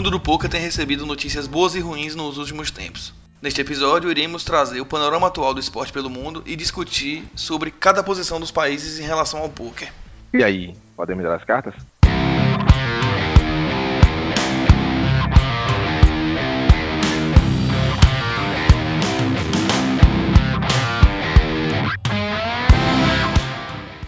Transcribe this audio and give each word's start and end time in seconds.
mundo 0.00 0.12
do 0.12 0.18
poker 0.18 0.48
tem 0.48 0.62
recebido 0.62 1.04
notícias 1.04 1.46
boas 1.46 1.74
e 1.74 1.78
ruins 1.78 2.14
nos 2.14 2.38
últimos 2.38 2.70
tempos. 2.70 3.12
Neste 3.42 3.60
episódio, 3.60 4.10
iremos 4.10 4.42
trazer 4.42 4.80
o 4.80 4.86
panorama 4.86 5.26
atual 5.26 5.52
do 5.52 5.60
esporte 5.60 5.92
pelo 5.92 6.08
mundo 6.08 6.42
e 6.46 6.56
discutir 6.56 7.22
sobre 7.36 7.70
cada 7.70 8.02
posição 8.02 8.40
dos 8.40 8.50
países 8.50 8.98
em 8.98 9.02
relação 9.02 9.40
ao 9.40 9.50
poker. 9.50 9.92
E 10.32 10.42
aí, 10.42 10.74
podemos 10.96 11.22
dar 11.22 11.34
as 11.34 11.44
cartas? 11.44 11.74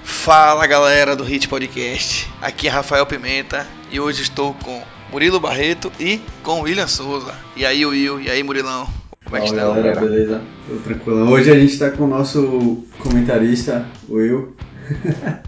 Fala 0.02 0.66
galera 0.66 1.14
do 1.14 1.22
Hit 1.22 1.48
Podcast, 1.48 2.30
aqui 2.40 2.66
é 2.66 2.70
Rafael 2.70 3.04
Pimenta 3.04 3.66
e 3.90 4.00
hoje 4.00 4.22
estou 4.22 4.54
com 4.54 4.82
Murilo 5.12 5.38
Barreto 5.38 5.92
e 6.00 6.18
com 6.42 6.62
William 6.62 6.86
Souza. 6.86 7.34
E 7.54 7.66
aí 7.66 7.84
Will, 7.84 8.18
e 8.18 8.30
aí 8.30 8.42
Murilão, 8.42 8.88
como 9.22 9.36
é 9.36 9.40
que 9.40 9.46
estão? 9.46 9.74
galera, 9.74 10.00
beleza? 10.00 10.40
Tô 10.66 10.76
tranquilo. 10.76 11.30
Hoje 11.30 11.50
a 11.50 11.60
gente 11.60 11.78
tá 11.78 11.90
com 11.90 12.04
o 12.04 12.08
nosso 12.08 12.82
comentarista, 12.98 13.86
o 14.08 14.14
Will. 14.14 14.56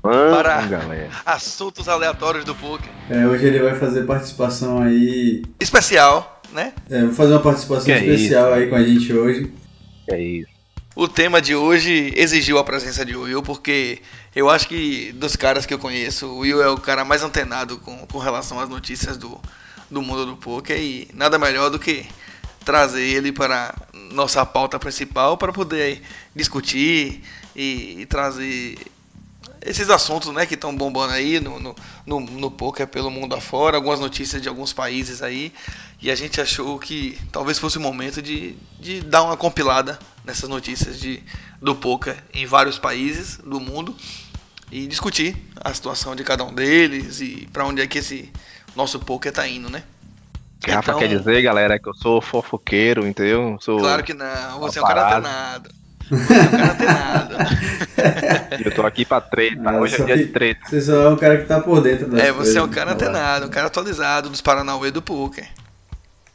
Para. 0.02 0.66
galera. 0.66 1.08
Assuntos 1.24 1.88
aleatórios 1.88 2.44
do 2.44 2.54
poker. 2.54 2.90
É, 3.08 3.26
hoje 3.26 3.46
ele 3.46 3.58
vai 3.58 3.74
fazer 3.74 4.02
participação 4.02 4.82
aí. 4.82 5.42
Especial, 5.58 6.42
né? 6.52 6.74
É, 6.90 7.00
vou 7.00 7.14
fazer 7.14 7.32
uma 7.32 7.40
participação 7.40 7.86
Que 7.86 7.92
é 7.92 8.04
especial 8.04 8.50
isso? 8.50 8.54
aí 8.58 8.66
com 8.68 8.76
a 8.76 8.84
gente 8.84 9.12
hoje. 9.14 9.50
É 10.10 10.20
isso. 10.20 10.53
O 10.96 11.08
tema 11.08 11.42
de 11.42 11.56
hoje 11.56 12.12
exigiu 12.14 12.56
a 12.56 12.62
presença 12.62 13.04
de 13.04 13.16
Will, 13.16 13.42
porque 13.42 14.00
eu 14.32 14.48
acho 14.48 14.68
que 14.68 15.10
dos 15.10 15.34
caras 15.34 15.66
que 15.66 15.74
eu 15.74 15.78
conheço, 15.78 16.26
o 16.28 16.38
Will 16.38 16.62
é 16.62 16.68
o 16.68 16.78
cara 16.78 17.04
mais 17.04 17.24
antenado 17.24 17.78
com, 17.78 18.06
com 18.06 18.18
relação 18.18 18.60
às 18.60 18.68
notícias 18.68 19.16
do, 19.16 19.40
do 19.90 20.00
mundo 20.00 20.24
do 20.24 20.36
poker 20.36 20.78
e 20.78 21.08
nada 21.12 21.36
melhor 21.36 21.68
do 21.68 21.80
que 21.80 22.06
trazer 22.64 23.02
ele 23.02 23.32
para 23.32 23.74
nossa 24.12 24.46
pauta 24.46 24.78
principal 24.78 25.36
para 25.36 25.52
poder 25.52 26.00
discutir 26.32 27.24
e, 27.56 28.02
e 28.02 28.06
trazer 28.06 28.78
esses 29.62 29.90
assuntos 29.90 30.32
né, 30.32 30.46
que 30.46 30.54
estão 30.54 30.76
bombando 30.76 31.12
aí 31.12 31.40
no, 31.40 31.58
no, 31.58 31.74
no, 32.06 32.20
no 32.20 32.50
poker 32.50 32.86
pelo 32.86 33.10
mundo 33.10 33.34
afora, 33.34 33.76
algumas 33.76 33.98
notícias 33.98 34.40
de 34.40 34.48
alguns 34.48 34.72
países 34.72 35.22
aí, 35.22 35.52
e 36.04 36.10
a 36.10 36.14
gente 36.14 36.38
achou 36.38 36.78
que 36.78 37.18
talvez 37.32 37.58
fosse 37.58 37.78
o 37.78 37.80
momento 37.80 38.20
de, 38.20 38.54
de 38.78 39.00
dar 39.00 39.22
uma 39.22 39.38
compilada 39.38 39.98
nessas 40.22 40.48
notícias 40.50 41.00
de, 41.00 41.22
do 41.62 41.74
poker 41.74 42.14
em 42.34 42.44
vários 42.44 42.78
países 42.78 43.38
do 43.38 43.58
mundo 43.58 43.96
e 44.70 44.86
discutir 44.86 45.34
a 45.62 45.72
situação 45.72 46.14
de 46.14 46.22
cada 46.22 46.44
um 46.44 46.52
deles 46.52 47.22
e 47.22 47.48
para 47.50 47.64
onde 47.64 47.80
é 47.80 47.86
que 47.86 47.98
esse 47.98 48.30
nosso 48.76 48.98
poker 49.00 49.32
tá 49.32 49.48
indo, 49.48 49.70
né? 49.70 49.82
O 50.58 50.64
que 50.66 50.70
Rafa 50.70 50.90
Então- 50.92 51.00
quer 51.00 51.08
dizer, 51.08 51.40
galera, 51.42 51.74
é 51.74 51.78
que 51.78 51.88
eu 51.88 51.94
sou 51.94 52.20
fofoqueiro, 52.20 53.06
entendeu? 53.06 53.56
Sou... 53.60 53.78
Claro 53.78 54.02
que 54.04 54.12
não, 54.12 54.60
você 54.60 54.78
é 54.78 54.82
um 54.82 54.86
cara 54.86 55.08
antenado. 55.16 55.70
Você 56.10 56.32
é 56.34 56.42
um 56.42 56.50
cara 56.50 56.72
antenado. 56.72 57.36
Eu 58.64 58.74
tô 58.74 58.82
aqui 58.84 59.04
pra 59.06 59.20
treta. 59.22 59.72
Hoje 59.78 60.00
é 60.02 60.04
dia 60.04 60.16
de 60.18 60.26
treta. 60.26 60.60
Você 60.68 60.80
só 60.82 61.02
é 61.02 61.08
um 61.08 61.16
cara 61.16 61.38
que 61.38 61.46
tá 61.46 61.60
por 61.60 61.80
dentro 61.80 62.08
das 62.10 62.20
É, 62.20 62.30
você 62.32 62.58
é 62.58 62.62
um 62.62 62.66
coisas, 62.68 62.74
cara 62.74 62.86
né? 62.90 62.92
antenado, 62.94 63.46
um 63.46 63.48
cara 63.50 63.66
atualizado 63.68 64.28
dos 64.28 64.40
Paranauê 64.42 64.90
do 64.90 65.00
poker. 65.00 65.48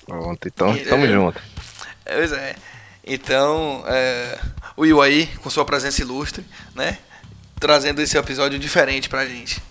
Pronto, 0.10 0.48
então 0.48 0.72
É. 0.74 0.78
tamo 0.86 1.08
junto. 1.08 1.42
Pois 2.06 2.32
é. 2.32 2.56
Então, 3.06 3.84
é, 3.88 4.40
o 4.76 4.82
Will 4.82 5.02
aí, 5.02 5.28
com 5.42 5.50
sua 5.50 5.64
presença 5.66 6.02
ilustre, 6.02 6.46
né? 6.76 6.98
Trazendo 7.60 8.02
esse 8.02 8.18
episódio 8.18 8.60
diferente 8.60 9.10
pra 9.10 9.26
gente. 9.26 9.62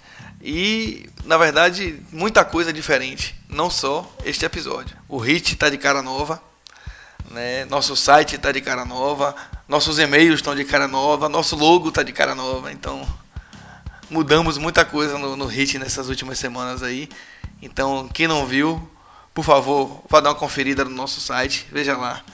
E, 0.41 1.09
na 1.25 1.37
verdade, 1.37 2.01
muita 2.13 2.45
coisa 2.45 2.73
diferente. 2.73 3.35
Não 3.49 3.69
só 3.71 4.09
este 4.25 4.45
episódio. 4.45 4.97
O 5.09 5.19
Hit 5.19 5.57
tá 5.57 5.69
de 5.69 5.79
cara 5.79 6.03
nova. 6.03 6.41
Né? 7.31 7.65
Nosso 7.67 7.95
site 7.97 8.39
tá 8.39 8.53
de 8.53 8.61
cara 8.61 8.85
nova. 8.85 9.35
Nossos 9.67 9.99
e-mails 9.99 10.37
estão 10.37 10.55
de 10.55 10.65
cara 10.65 10.87
nova. 10.89 11.29
Nosso 11.29 11.57
logo 11.57 11.91
tá 11.91 12.03
de 12.03 12.13
cara 12.13 12.35
nova. 12.35 12.73
Então, 12.73 13.07
mudamos 14.09 14.59
muita 14.59 14.85
coisa 14.85 15.19
no, 15.19 15.37
no 15.37 15.47
Hit 15.47 15.79
nessas 15.79 16.09
últimas 16.09 16.39
semanas 16.39 16.83
aí. 16.83 17.09
Então, 17.61 18.09
quem 18.13 18.29
não 18.29 18.47
viu, 18.47 18.89
por 19.39 19.45
favor, 19.45 20.03
vá 20.11 20.19
dar 20.19 20.31
uma 20.31 20.35
conferida 20.35 20.85
no 20.85 20.91
nosso 20.91 21.21
site. 21.21 21.65
Veja 21.71 21.97
lá. 21.97 22.25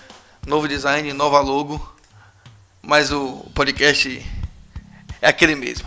Novo 0.47 0.66
design, 0.66 1.12
nova 1.12 1.38
logo. 1.41 1.78
Mas 2.81 3.12
o 3.12 3.44
podcast 3.54 4.25
é 5.20 5.28
aquele 5.28 5.54
mesmo. 5.54 5.87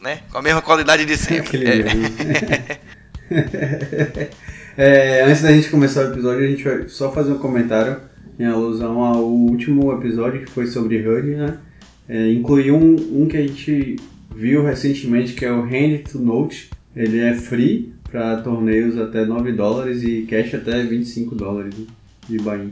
Né? 0.00 0.22
Com 0.32 0.38
a 0.38 0.42
mesma 0.42 0.60
qualidade 0.60 1.04
de 1.04 1.16
sempre. 1.16 1.62
É. 1.64 2.80
É, 4.74 5.24
antes 5.24 5.42
da 5.42 5.52
gente 5.52 5.68
começar 5.68 6.06
o 6.06 6.12
episódio, 6.12 6.46
a 6.46 6.48
gente 6.48 6.64
vai 6.64 6.88
só 6.88 7.12
fazer 7.12 7.30
um 7.32 7.38
comentário 7.38 8.00
em 8.38 8.46
alusão 8.46 9.04
ao 9.04 9.22
último 9.22 9.92
episódio 9.92 10.40
que 10.40 10.50
foi 10.50 10.66
sobre 10.66 11.06
HUD, 11.06 11.36
né? 11.36 11.58
É, 12.08 12.32
incluiu 12.32 12.76
um, 12.76 13.22
um 13.22 13.28
que 13.28 13.36
a 13.36 13.42
gente 13.42 13.96
viu 14.34 14.64
recentemente 14.64 15.34
que 15.34 15.44
é 15.44 15.52
o 15.52 15.60
Hand 15.60 16.04
to 16.10 16.18
Note. 16.18 16.70
Ele 16.96 17.20
é 17.20 17.34
free 17.34 17.92
para 18.12 18.42
torneios 18.42 18.98
até 18.98 19.24
9 19.24 19.52
dólares 19.52 20.02
e 20.02 20.26
cash 20.28 20.54
até 20.54 20.84
25 20.84 21.34
dólares 21.34 21.74
de 22.28 22.38
buy 22.38 22.70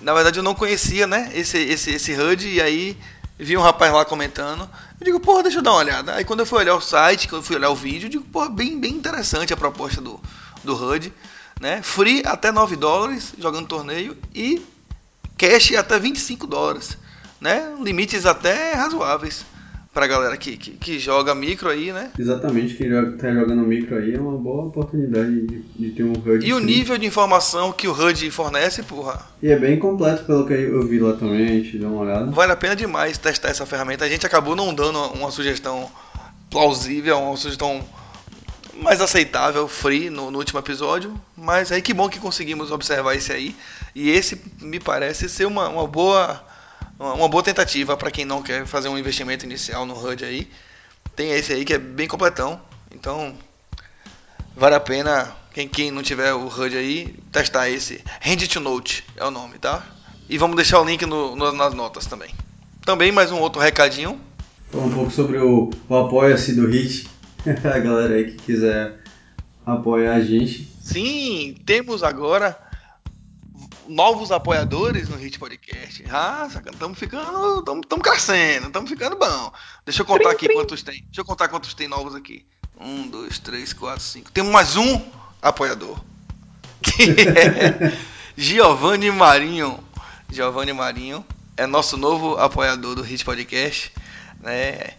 Na 0.00 0.14
verdade 0.14 0.38
eu 0.38 0.42
não 0.42 0.54
conhecia, 0.54 1.06
né, 1.06 1.30
esse, 1.34 1.58
esse, 1.58 1.90
esse 1.90 2.14
HUD, 2.18 2.48
e 2.48 2.62
aí 2.62 2.96
vi 3.38 3.58
um 3.58 3.60
rapaz 3.60 3.92
lá 3.92 4.06
comentando. 4.06 4.68
Eu 4.98 5.04
digo, 5.04 5.20
porra, 5.20 5.42
deixa 5.42 5.58
eu 5.58 5.62
dar 5.62 5.72
uma 5.72 5.80
olhada. 5.80 6.14
Aí 6.14 6.24
quando 6.24 6.40
eu 6.40 6.46
fui 6.46 6.60
olhar 6.60 6.74
o 6.74 6.80
site, 6.80 7.28
quando 7.28 7.42
eu 7.42 7.46
fui 7.46 7.56
olhar 7.56 7.68
o 7.68 7.76
vídeo, 7.76 8.06
eu 8.06 8.10
digo, 8.10 8.24
porra, 8.24 8.48
bem, 8.48 8.80
bem 8.80 8.94
interessante 8.94 9.52
a 9.52 9.56
proposta 9.56 10.00
do, 10.00 10.18
do 10.64 10.74
HUD. 10.74 11.12
Né? 11.60 11.82
Free 11.82 12.22
até 12.24 12.50
9 12.50 12.74
dólares 12.76 13.34
jogando 13.38 13.68
torneio 13.68 14.16
e 14.34 14.64
cash 15.36 15.74
até 15.74 15.98
25 15.98 16.46
dólares. 16.46 16.96
Né? 17.38 17.74
Limites 17.82 18.24
até 18.24 18.72
razoáveis 18.72 19.44
pra 19.94 20.08
galera 20.08 20.36
que, 20.36 20.56
que, 20.56 20.72
que 20.72 20.98
joga 20.98 21.34
micro 21.34 21.70
aí, 21.70 21.92
né? 21.92 22.10
Exatamente, 22.18 22.74
quem 22.74 22.90
joga, 22.90 23.16
tá 23.16 23.32
jogando 23.32 23.62
micro 23.62 23.96
aí 23.96 24.14
é 24.14 24.20
uma 24.20 24.36
boa 24.36 24.64
oportunidade 24.64 25.46
de, 25.46 25.62
de 25.62 25.90
ter 25.90 26.02
um 26.02 26.12
HUD 26.12 26.44
E 26.44 26.52
o 26.52 26.58
nível 26.58 26.98
de 26.98 27.06
informação 27.06 27.72
que 27.72 27.86
o 27.86 27.92
HUD 27.92 28.28
fornece, 28.32 28.82
porra, 28.82 29.24
E 29.40 29.48
é 29.48 29.56
bem 29.56 29.78
completo 29.78 30.24
pelo 30.24 30.46
que 30.46 30.52
eu 30.52 30.84
vi 30.86 30.98
lá 30.98 31.12
também, 31.12 31.44
a 31.44 31.48
gente 31.48 31.78
deu 31.78 31.88
uma 31.88 32.02
olhada. 32.02 32.30
Vale 32.32 32.52
a 32.52 32.56
pena 32.56 32.74
demais 32.74 33.16
testar 33.16 33.50
essa 33.50 33.64
ferramenta. 33.64 34.04
A 34.04 34.08
gente 34.08 34.26
acabou 34.26 34.56
não 34.56 34.74
dando 34.74 34.98
uma, 34.98 35.06
uma 35.12 35.30
sugestão 35.30 35.88
plausível, 36.50 37.18
uma 37.18 37.36
sugestão 37.36 37.84
mais 38.82 39.00
aceitável, 39.00 39.68
free, 39.68 40.10
no, 40.10 40.30
no 40.30 40.38
último 40.38 40.58
episódio. 40.58 41.14
Mas 41.36 41.70
aí 41.70 41.80
que 41.80 41.94
bom 41.94 42.08
que 42.08 42.18
conseguimos 42.18 42.72
observar 42.72 43.14
esse 43.14 43.32
aí. 43.32 43.54
E 43.94 44.10
esse 44.10 44.40
me 44.60 44.80
parece 44.80 45.28
ser 45.28 45.46
uma, 45.46 45.68
uma 45.68 45.86
boa 45.86 46.42
uma, 46.98 47.28
boa 47.28 47.42
tentativa 47.42 47.96
para 47.96 48.10
quem 48.10 48.24
não 48.24 48.42
quer 48.42 48.66
fazer 48.66 48.88
um 48.88 48.98
investimento 48.98 49.44
inicial 49.44 49.84
no 49.86 49.94
HUD 49.94 50.24
aí. 50.24 50.50
Tem 51.16 51.30
esse 51.32 51.52
aí 51.52 51.64
que 51.64 51.74
é 51.74 51.78
bem 51.78 52.08
completão. 52.08 52.60
Então 52.90 53.34
vale 54.56 54.74
a 54.74 54.80
pena 54.80 55.32
quem, 55.52 55.68
quem 55.68 55.90
não 55.90 56.02
tiver 56.02 56.32
o 56.32 56.46
HUD 56.46 56.76
aí 56.76 57.14
testar 57.32 57.68
esse. 57.68 58.02
Hand 58.24 58.46
to 58.48 58.60
Note 58.60 59.04
é 59.16 59.24
o 59.24 59.30
nome, 59.30 59.58
tá? 59.58 59.84
E 60.28 60.38
vamos 60.38 60.56
deixar 60.56 60.80
o 60.80 60.84
link 60.84 61.04
no- 61.06 61.36
no- 61.36 61.52
nas 61.52 61.74
notas 61.74 62.06
também. 62.06 62.30
Também 62.84 63.12
mais 63.12 63.30
um 63.30 63.38
outro 63.40 63.60
recadinho. 63.60 64.20
Um 64.72 64.90
pouco 64.90 65.10
sobre 65.10 65.38
o, 65.38 65.70
o 65.88 65.96
Apoia-se 65.96 66.54
do 66.54 66.66
Hit. 66.66 67.08
a 67.46 67.78
galera 67.78 68.14
aí 68.14 68.24
que 68.32 68.36
quiser 68.44 68.94
apoiar 69.66 70.14
a 70.14 70.20
gente. 70.20 70.68
Sim, 70.82 71.56
temos 71.66 72.02
agora 72.02 72.58
novos 73.88 74.30
apoiadores 74.32 75.08
no 75.08 75.16
Hit 75.16 75.38
Podcast. 75.38 76.04
Ah, 76.10 76.48
estamos 76.72 76.98
ficando, 76.98 77.58
estamos 77.80 78.02
crescendo, 78.02 78.66
estamos 78.68 78.90
ficando 78.90 79.16
bom. 79.16 79.52
Deixa 79.84 80.02
eu 80.02 80.06
contar 80.06 80.30
aqui 80.30 80.48
quantos 80.52 80.82
tem. 80.82 81.02
Deixa 81.04 81.20
eu 81.20 81.24
contar 81.24 81.48
quantos 81.48 81.74
tem 81.74 81.88
novos 81.88 82.14
aqui. 82.14 82.44
Um, 82.80 83.06
dois, 83.08 83.38
três, 83.38 83.72
quatro, 83.72 84.02
cinco. 84.02 84.30
Temos 84.32 84.52
mais 84.52 84.76
um 84.76 85.00
apoiador. 85.40 85.98
Que 86.82 87.02
é 87.12 87.96
Giovanni 88.36 89.10
Marinho. 89.10 89.78
Giovanni 90.30 90.72
Marinho 90.72 91.24
é 91.56 91.66
nosso 91.66 91.96
novo 91.96 92.36
apoiador 92.36 92.96
do 92.96 93.02
Hit 93.02 93.24
Podcast, 93.24 93.92
né? 94.40 94.94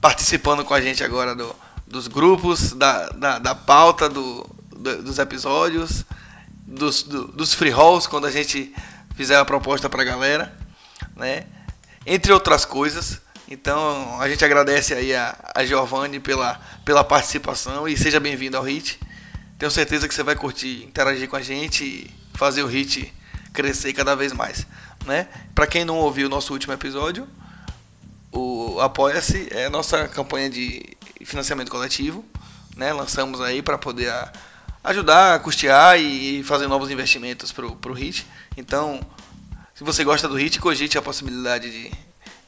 Participando 0.00 0.64
com 0.64 0.72
a 0.72 0.80
gente 0.80 1.02
agora 1.02 1.34
do, 1.34 1.54
dos 1.86 2.06
grupos, 2.06 2.72
da, 2.72 3.08
da, 3.10 3.38
da 3.38 3.54
pauta 3.54 4.08
do, 4.08 4.46
do- 4.74 5.02
dos 5.02 5.18
episódios, 5.18 6.04
dos, 6.68 7.02
do- 7.02 7.28
dos 7.28 7.54
free 7.54 7.70
rolls, 7.70 8.08
quando 8.08 8.26
a 8.26 8.30
gente 8.30 8.74
fizer 9.14 9.36
a 9.36 9.44
proposta 9.44 9.88
pra 9.88 10.04
galera, 10.04 10.54
né? 11.16 11.46
Entre 12.06 12.32
outras 12.32 12.64
coisas. 12.64 13.20
Então 13.50 14.20
a 14.20 14.28
gente 14.28 14.44
agradece 14.44 14.92
aí 14.94 15.14
a, 15.14 15.34
a 15.54 15.64
Giovanni 15.64 16.20
pela, 16.20 16.60
pela 16.84 17.02
participação 17.02 17.88
e 17.88 17.96
seja 17.96 18.20
bem-vindo 18.20 18.56
ao 18.56 18.62
Hit. 18.62 19.00
Tenho 19.58 19.70
certeza 19.70 20.06
que 20.06 20.14
você 20.14 20.22
vai 20.22 20.36
curtir, 20.36 20.84
interagir 20.84 21.28
com 21.28 21.36
a 21.36 21.42
gente 21.42 21.82
e 21.84 22.10
fazer 22.34 22.62
o 22.62 22.66
Hit 22.66 23.12
crescer 23.52 23.92
cada 23.94 24.14
vez 24.14 24.32
mais, 24.32 24.66
né? 25.06 25.26
Para 25.54 25.66
quem 25.66 25.84
não 25.84 25.96
ouviu 25.96 26.26
o 26.26 26.30
nosso 26.30 26.52
último 26.52 26.74
episódio, 26.74 27.26
o 28.30 28.78
Apoia-se 28.80 29.48
é 29.50 29.64
a 29.66 29.70
nossa 29.70 30.06
campanha 30.08 30.50
de 30.50 30.84
financiamento 31.24 31.70
coletivo, 31.70 32.24
né? 32.76 32.92
Lançamos 32.92 33.40
aí 33.40 33.62
para 33.62 33.78
poder 33.78 34.10
a- 34.10 34.30
ajudar 34.88 35.34
a 35.34 35.38
custear 35.38 36.00
e 36.00 36.42
fazer 36.42 36.66
novos 36.66 36.90
investimentos 36.90 37.52
para 37.52 37.66
o 37.66 37.92
HIT. 37.92 38.26
Então, 38.56 39.00
se 39.74 39.84
você 39.84 40.02
gosta 40.02 40.26
do 40.26 40.38
HIT, 40.38 40.58
cogite 40.60 40.96
a 40.96 41.02
possibilidade 41.02 41.70
de, 41.70 41.92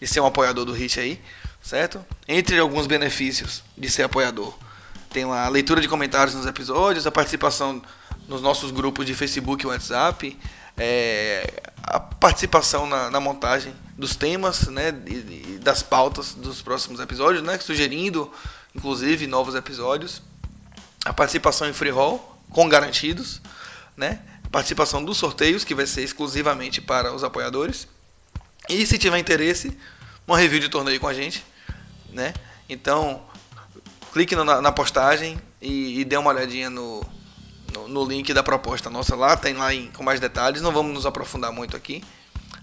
de 0.00 0.06
ser 0.06 0.20
um 0.20 0.26
apoiador 0.26 0.64
do 0.64 0.72
HIT 0.72 0.98
aí, 0.98 1.20
certo? 1.62 2.02
Entre 2.26 2.58
alguns 2.58 2.86
benefícios 2.86 3.62
de 3.76 3.90
ser 3.90 4.04
apoiador. 4.04 4.56
Tem 5.10 5.26
lá 5.26 5.44
a 5.44 5.48
leitura 5.50 5.82
de 5.82 5.88
comentários 5.88 6.34
nos 6.34 6.46
episódios, 6.46 7.06
a 7.06 7.10
participação 7.10 7.82
nos 8.26 8.40
nossos 8.40 8.70
grupos 8.70 9.04
de 9.04 9.14
Facebook 9.14 9.62
e 9.62 9.66
WhatsApp, 9.66 10.38
é, 10.78 11.62
a 11.82 12.00
participação 12.00 12.86
na, 12.86 13.10
na, 13.10 13.20
montagem 13.20 13.74
dos 13.98 14.16
temas, 14.16 14.66
né, 14.68 14.94
e, 15.06 15.56
e, 15.56 15.60
das 15.62 15.82
pautas 15.82 16.32
dos 16.32 16.62
próximos 16.62 17.00
episódios, 17.00 17.42
né, 17.42 17.58
sugerindo, 17.58 18.32
inclusive, 18.74 19.26
novos 19.26 19.54
episódios, 19.54 20.22
a 21.04 21.12
participação 21.12 21.68
em 21.68 21.72
free 21.74 21.90
roll 21.90 22.29
com 22.50 22.68
garantidos, 22.68 23.40
né, 23.96 24.20
participação 24.50 25.04
dos 25.04 25.18
sorteios 25.18 25.64
que 25.64 25.74
vai 25.74 25.86
ser 25.86 26.02
exclusivamente 26.02 26.80
para 26.80 27.12
os 27.14 27.24
apoiadores, 27.24 27.86
e 28.68 28.84
se 28.86 28.98
tiver 28.98 29.18
interesse, 29.18 29.76
uma 30.26 30.38
review 30.38 30.60
de 30.60 30.68
torneio 30.68 31.00
com 31.00 31.08
a 31.08 31.14
gente, 31.14 31.44
né, 32.10 32.34
então 32.68 33.22
clique 34.12 34.34
na, 34.36 34.60
na 34.60 34.72
postagem 34.72 35.40
e, 35.60 36.00
e 36.00 36.04
dê 36.04 36.16
uma 36.16 36.30
olhadinha 36.30 36.68
no, 36.68 37.04
no, 37.74 37.88
no, 37.88 38.04
link 38.04 38.32
da 38.32 38.42
proposta 38.42 38.90
nossa 38.90 39.14
lá, 39.14 39.36
tem 39.36 39.54
lá 39.54 39.72
em, 39.72 39.90
com 39.90 40.02
mais 40.02 40.20
detalhes, 40.20 40.62
não 40.62 40.72
vamos 40.72 40.92
nos 40.92 41.06
aprofundar 41.06 41.52
muito 41.52 41.76
aqui, 41.76 42.02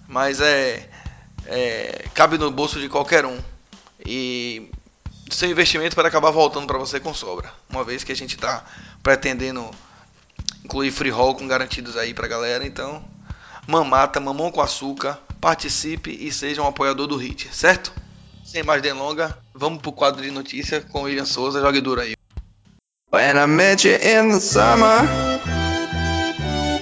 mas 0.07 0.41
é, 0.41 0.89
é 1.45 2.05
cabe 2.13 2.37
no 2.37 2.51
bolso 2.51 2.79
de 2.79 2.89
qualquer 2.89 3.25
um. 3.25 3.37
E 4.05 4.69
seu 5.29 5.49
investimento 5.49 5.95
pode 5.95 6.07
acabar 6.07 6.31
voltando 6.31 6.67
para 6.67 6.77
você 6.77 6.99
com 6.99 7.13
sobra, 7.13 7.51
uma 7.69 7.83
vez 7.83 8.03
que 8.03 8.11
a 8.11 8.15
gente 8.15 8.35
está 8.35 8.63
pretendendo 9.07 9.71
incluir 10.65 10.91
free 10.91 11.09
roll 11.09 11.33
com 11.33 11.47
garantidos 11.47 11.95
aí 11.95 12.13
para 12.13 12.27
galera, 12.27 12.67
então 12.67 13.01
mamata, 13.65 14.19
mamão 14.19 14.51
com 14.51 14.59
açúcar, 14.59 15.17
participe 15.39 16.11
e 16.11 16.29
seja 16.29 16.61
um 16.61 16.67
apoiador 16.67 17.07
do 17.07 17.15
HIT, 17.15 17.47
certo? 17.55 17.93
Sem 18.43 18.63
mais 18.63 18.81
delonga, 18.81 19.37
vamos 19.55 19.81
pro 19.81 19.93
quadro 19.93 20.21
de 20.21 20.29
notícia 20.29 20.81
com 20.81 20.99
o 20.99 21.03
William 21.03 21.23
Souza, 21.23 21.61
jogue 21.61 21.79
duro 21.79 22.01
aí. 22.01 22.15
When 23.09 23.37
I 23.37 23.45
met 23.47 23.87
you 23.87 23.95
in 23.95 24.27
the 24.27 24.41
summer 24.41 25.07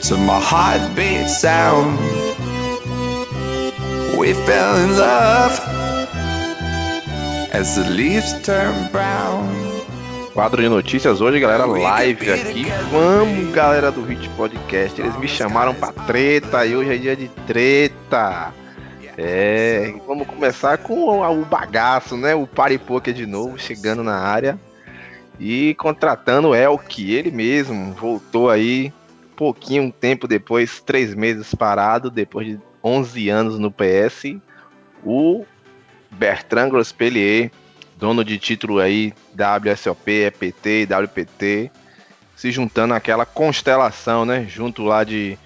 To 0.07 0.18
my 0.18 0.39
heartbeat 0.39 1.30
sound 1.30 2.00
We 4.18 4.33
fell 4.33 4.78
in 4.78 4.98
love 4.98 5.62
As 7.54 7.75
the 7.75 7.88
leaves 7.88 8.33
turn 8.42 8.92
brown 8.92 9.64
Quadro 10.35 10.61
de 10.61 10.67
notícias 10.67 11.21
hoje, 11.21 11.39
galera, 11.39 11.65
live 11.65 12.29
aqui. 12.29 12.65
Vamos, 12.91 13.53
galera 13.53 13.89
do 13.89 14.03
Hit 14.03 14.27
Podcast. 14.31 14.99
Eles 14.99 15.15
me 15.15 15.29
chamaram 15.29 15.73
pra 15.73 15.93
treta 15.93 16.65
e 16.65 16.75
hoje 16.75 16.93
é 16.93 16.97
dia 16.97 17.15
de 17.15 17.29
treta. 17.47 18.53
É, 19.17 19.95
vamos 20.05 20.27
começar 20.27 20.77
com 20.77 21.21
o 21.21 21.45
bagaço, 21.45 22.17
né? 22.17 22.35
O 22.35 22.45
Party 22.45 22.77
Poker 22.77 23.13
de 23.13 23.25
novo 23.25 23.57
chegando 23.57 24.03
na 24.03 24.17
área 24.17 24.59
e 25.39 25.73
contratando 25.75 26.49
o 26.49 26.55
Elk, 26.55 27.13
ele 27.13 27.31
mesmo 27.31 27.93
voltou 27.93 28.49
aí 28.49 28.91
pouquinho 29.37 29.83
um 29.83 29.91
tempo 29.91 30.27
depois, 30.27 30.81
três 30.81 31.15
meses 31.15 31.55
parado, 31.55 32.09
depois 32.09 32.45
de 32.45 32.59
11 32.83 33.29
anos 33.29 33.57
no 33.57 33.71
PS, 33.71 34.35
o 35.01 35.45
Bertrand 36.11 36.67
Grospellier, 36.71 37.51
dono 37.97 38.24
de 38.24 38.38
título 38.38 38.80
aí 38.80 39.13
WSOP, 39.33 40.09
EPT 40.09 40.88
WPT, 40.89 41.71
se 42.36 42.51
juntando 42.51 42.94
àquela 42.94 43.25
constelação, 43.25 44.25
né? 44.25 44.45
Junto 44.47 44.83
lá 44.83 45.03
de 45.03 45.38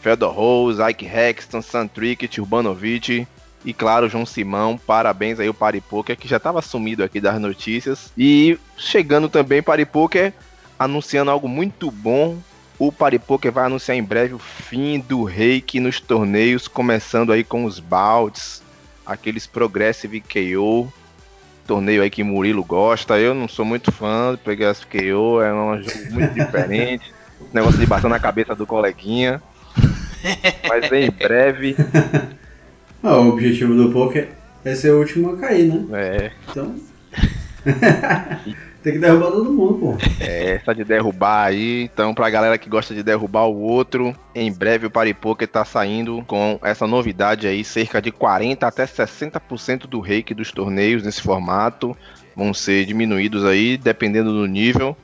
Fedor 0.00 0.32
Rose, 0.32 0.82
Ike 0.82 1.06
Hexton, 1.06 1.60
Sam 1.60 1.86
Trickett, 1.86 2.40
Urbanovic 2.40 3.26
e 3.64 3.72
claro, 3.74 4.08
João 4.08 4.24
Simão. 4.24 4.78
Parabéns 4.78 5.38
aí 5.40 5.48
o 5.48 5.54
Paripoker, 5.54 6.16
que 6.16 6.28
já 6.28 6.38
estava 6.38 6.62
sumido 6.62 7.04
aqui 7.04 7.20
das 7.20 7.40
notícias. 7.40 8.12
E 8.16 8.58
chegando 8.76 9.28
também 9.28 9.62
Paripoker, 9.62 10.32
anunciando 10.78 11.30
algo 11.30 11.48
muito 11.48 11.90
bom. 11.90 12.38
O 12.78 12.92
Paripoker 12.92 13.50
vai 13.50 13.66
anunciar 13.66 13.96
em 13.96 14.02
breve 14.02 14.34
o 14.34 14.38
fim 14.38 15.00
do 15.00 15.24
reiki 15.24 15.80
nos 15.80 16.00
torneios, 16.00 16.68
começando 16.68 17.32
aí 17.32 17.42
com 17.42 17.64
os 17.64 17.80
baldes, 17.80 18.62
aqueles 19.04 19.46
Progressive 19.46 20.20
KO, 20.20 20.92
torneio 21.68 22.02
aí 22.02 22.08
que 22.08 22.24
Murilo 22.24 22.64
gosta. 22.64 23.20
Eu 23.20 23.34
não 23.34 23.46
sou 23.46 23.64
muito 23.64 23.92
fã 23.92 24.32
de 24.32 24.38
Progressive 24.38 24.86
KO, 24.86 25.42
é 25.42 25.52
um 25.52 25.82
jogo 25.82 26.12
muito 26.12 26.32
diferente. 26.34 27.12
Negócio 27.52 27.78
de 27.78 27.86
bater 27.86 28.08
na 28.08 28.18
cabeça 28.18 28.56
do 28.56 28.66
coleguinha. 28.66 29.40
Mas 30.68 30.90
em 30.90 31.10
breve. 31.10 31.76
Ah, 33.00 33.16
o 33.16 33.28
objetivo 33.28 33.76
do 33.76 33.92
poker 33.92 34.30
é 34.64 34.74
ser 34.74 34.90
o 34.90 34.98
último 34.98 35.30
a 35.30 35.36
cair, 35.36 35.68
né? 35.68 35.86
É. 35.92 36.32
Então. 36.50 36.74
Tem 38.88 38.94
que 38.94 39.00
derrubar 39.00 39.30
todo 39.30 39.52
mundo, 39.52 39.74
pô. 39.74 39.96
É, 40.18 40.52
essa 40.52 40.74
de 40.74 40.82
derrubar 40.82 41.48
aí. 41.48 41.82
Então, 41.82 42.14
pra 42.14 42.30
galera 42.30 42.56
que 42.56 42.70
gosta 42.70 42.94
de 42.94 43.02
derrubar 43.02 43.44
o 43.44 43.60
outro, 43.60 44.16
em 44.34 44.50
breve 44.50 44.86
o 44.86 44.90
Paripoker 44.90 45.46
tá 45.46 45.62
saindo 45.62 46.24
com 46.26 46.58
essa 46.62 46.86
novidade 46.86 47.46
aí, 47.46 47.62
cerca 47.62 48.00
de 48.00 48.10
40 48.10 48.66
até 48.66 48.86
60% 48.86 49.80
do 49.80 50.00
reiki 50.00 50.32
dos 50.32 50.50
torneios 50.52 51.02
nesse 51.02 51.20
formato 51.20 51.94
vão 52.34 52.54
ser 52.54 52.86
diminuídos 52.86 53.44
aí, 53.44 53.76
dependendo 53.76 54.32
do 54.32 54.46
nível 54.46 54.96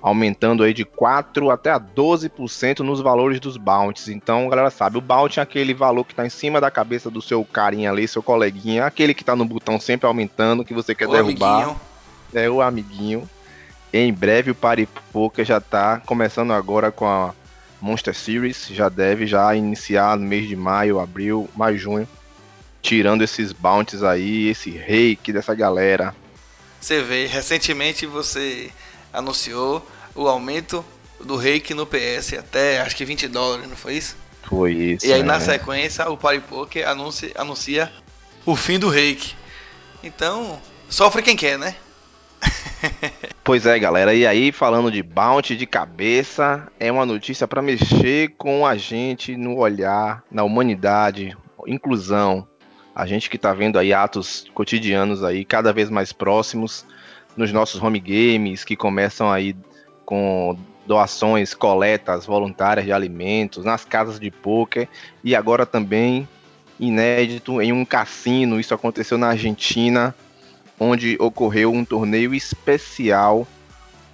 aumentando 0.00 0.64
aí 0.64 0.74
de 0.74 0.84
4 0.84 1.48
até 1.48 1.70
a 1.70 1.78
12% 1.78 2.80
nos 2.80 3.00
valores 3.00 3.38
dos 3.38 3.56
bounties. 3.56 4.08
Então, 4.08 4.48
galera 4.48 4.68
sabe, 4.68 4.98
o 4.98 5.00
bounty 5.00 5.38
é 5.38 5.42
aquele 5.42 5.72
valor 5.72 6.04
que 6.04 6.12
está 6.12 6.26
em 6.26 6.30
cima 6.30 6.60
da 6.60 6.72
cabeça 6.72 7.08
do 7.08 7.22
seu 7.22 7.44
carinha 7.44 7.90
ali, 7.90 8.08
seu 8.08 8.22
coleguinha, 8.22 8.84
aquele 8.84 9.14
que 9.14 9.22
está 9.22 9.36
no 9.36 9.44
botão 9.44 9.78
sempre 9.78 10.06
aumentando, 10.06 10.64
que 10.64 10.74
você 10.74 10.92
quer 10.92 11.08
o 11.08 11.12
derrubar. 11.12 11.62
Amiguinho. 11.62 11.91
É 12.34 12.48
o 12.48 12.62
amiguinho. 12.62 13.28
Em 13.92 14.12
breve 14.12 14.50
o 14.50 14.54
Party 14.54 14.88
Poker 15.12 15.44
já 15.44 15.58
está 15.58 15.98
começando 15.98 16.52
agora 16.52 16.90
com 16.90 17.06
a 17.06 17.34
Monster 17.80 18.14
Series, 18.14 18.68
já 18.70 18.88
deve 18.88 19.26
já 19.26 19.54
iniciar 19.54 20.16
no 20.16 20.24
mês 20.24 20.48
de 20.48 20.56
maio, 20.56 21.00
abril, 21.00 21.50
mais 21.54 21.80
junho, 21.80 22.08
tirando 22.80 23.22
esses 23.22 23.52
bounties 23.52 24.02
aí, 24.02 24.48
esse 24.48 24.70
reiki 24.70 25.32
dessa 25.32 25.54
galera. 25.54 26.14
Você 26.80 27.02
vê, 27.02 27.26
recentemente 27.26 28.06
você 28.06 28.70
anunciou 29.12 29.86
o 30.14 30.26
aumento 30.26 30.84
do 31.20 31.36
reiki 31.36 31.74
no 31.74 31.86
PS 31.86 32.34
até 32.38 32.80
acho 32.80 32.96
que 32.96 33.04
20 33.04 33.28
dólares, 33.28 33.68
não 33.68 33.76
foi 33.76 33.94
isso? 33.94 34.16
Foi 34.44 34.72
isso. 34.72 35.06
E 35.06 35.12
aí 35.12 35.20
é. 35.20 35.24
na 35.24 35.40
sequência 35.40 36.08
o 36.08 36.16
Party 36.16 36.40
Poker 36.40 36.88
anuncia, 36.88 37.32
anuncia 37.36 37.92
o 38.46 38.56
fim 38.56 38.78
do 38.78 38.88
reiki. 38.88 39.34
Então, 40.02 40.60
sofre 40.88 41.22
quem 41.22 41.36
quer, 41.36 41.58
né? 41.58 41.76
pois 43.44 43.66
é, 43.66 43.78
galera. 43.78 44.14
E 44.14 44.26
aí, 44.26 44.52
falando 44.52 44.90
de 44.90 45.02
bounty 45.02 45.56
de 45.56 45.66
cabeça, 45.66 46.68
é 46.78 46.90
uma 46.90 47.06
notícia 47.06 47.46
para 47.46 47.62
mexer 47.62 48.34
com 48.36 48.66
a 48.66 48.76
gente 48.76 49.36
no 49.36 49.56
olhar, 49.58 50.22
na 50.30 50.42
humanidade, 50.44 51.36
inclusão. 51.66 52.46
A 52.94 53.06
gente 53.06 53.30
que 53.30 53.38
tá 53.38 53.54
vendo 53.54 53.78
aí 53.78 53.92
atos 53.92 54.46
cotidianos 54.52 55.24
aí 55.24 55.44
cada 55.44 55.72
vez 55.72 55.88
mais 55.88 56.12
próximos 56.12 56.84
nos 57.36 57.52
nossos 57.52 57.82
home 57.82 58.00
games, 58.00 58.64
que 58.64 58.76
começam 58.76 59.30
aí 59.30 59.56
com 60.04 60.56
doações, 60.86 61.54
coletas 61.54 62.26
voluntárias 62.26 62.84
de 62.84 62.92
alimentos, 62.92 63.64
nas 63.64 63.84
casas 63.84 64.20
de 64.20 64.30
poker 64.30 64.88
e 65.24 65.34
agora 65.34 65.64
também 65.64 66.28
inédito 66.78 67.62
em 67.62 67.72
um 67.72 67.84
cassino. 67.84 68.60
Isso 68.60 68.74
aconteceu 68.74 69.16
na 69.16 69.28
Argentina, 69.28 70.14
onde 70.78 71.16
ocorreu 71.20 71.72
um 71.72 71.84
torneio 71.84 72.34
especial 72.34 73.46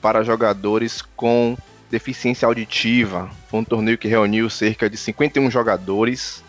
para 0.00 0.23
jogadores 0.23 1.03
com 1.17 1.57
deficiência 1.91 2.47
auditiva. 2.47 3.31
Foi 3.49 3.61
um 3.61 3.65
torneio 3.65 3.99
que 3.99 4.09
reuniu 4.09 4.49
cerca 4.50 4.88
de 4.88 4.97
51 4.97 5.50
jogadores. 5.50 6.43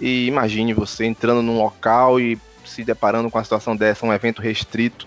E 0.00 0.26
imagine 0.26 0.74
você 0.74 1.04
entrando 1.04 1.42
num 1.42 1.58
local 1.58 2.18
e 2.20 2.38
se 2.64 2.82
deparando 2.82 3.30
com 3.30 3.38
a 3.38 3.44
situação 3.44 3.76
dessa, 3.76 4.04
um 4.04 4.12
evento 4.12 4.42
restrito 4.42 5.06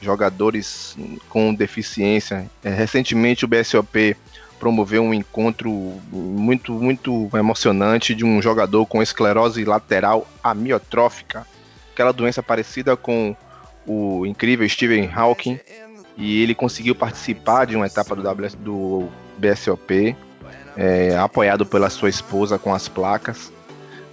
jogadores 0.00 0.96
com 1.28 1.54
deficiência. 1.54 2.48
É, 2.62 2.70
recentemente 2.70 3.44
o 3.44 3.48
BSOP 3.48 4.16
promoveu 4.60 5.02
um 5.02 5.14
encontro 5.14 5.70
muito, 6.10 6.72
muito 6.72 7.28
emocionante 7.34 8.14
de 8.14 8.24
um 8.24 8.40
jogador 8.40 8.86
com 8.86 9.02
esclerose 9.02 9.64
lateral 9.64 10.28
amiotrófica, 10.42 11.46
aquela 11.92 12.12
doença 12.12 12.42
parecida 12.42 12.96
com 12.96 13.34
o 13.86 14.24
incrível 14.26 14.68
Stephen 14.68 15.10
Hawking, 15.14 15.58
e 16.16 16.42
ele 16.42 16.54
conseguiu 16.54 16.94
participar 16.94 17.66
de 17.66 17.76
uma 17.76 17.86
etapa 17.86 18.14
do, 18.14 18.22
WS, 18.22 18.54
do 18.54 19.08
BSOP, 19.38 20.16
é, 20.76 21.16
apoiado 21.16 21.64
pela 21.66 21.90
sua 21.90 22.08
esposa 22.08 22.58
com 22.58 22.74
as 22.74 22.88
placas, 22.88 23.52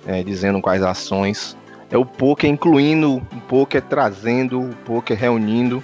é, 0.06 0.24
dizendo 0.24 0.62
quais 0.62 0.82
ações 0.82 1.56
é 1.92 1.98
o 1.98 2.06
poker 2.06 2.50
incluindo 2.50 3.18
o 3.18 3.42
poker 3.48 3.82
trazendo 3.82 4.62
o 4.62 4.76
poker 4.86 5.18
reunindo 5.18 5.84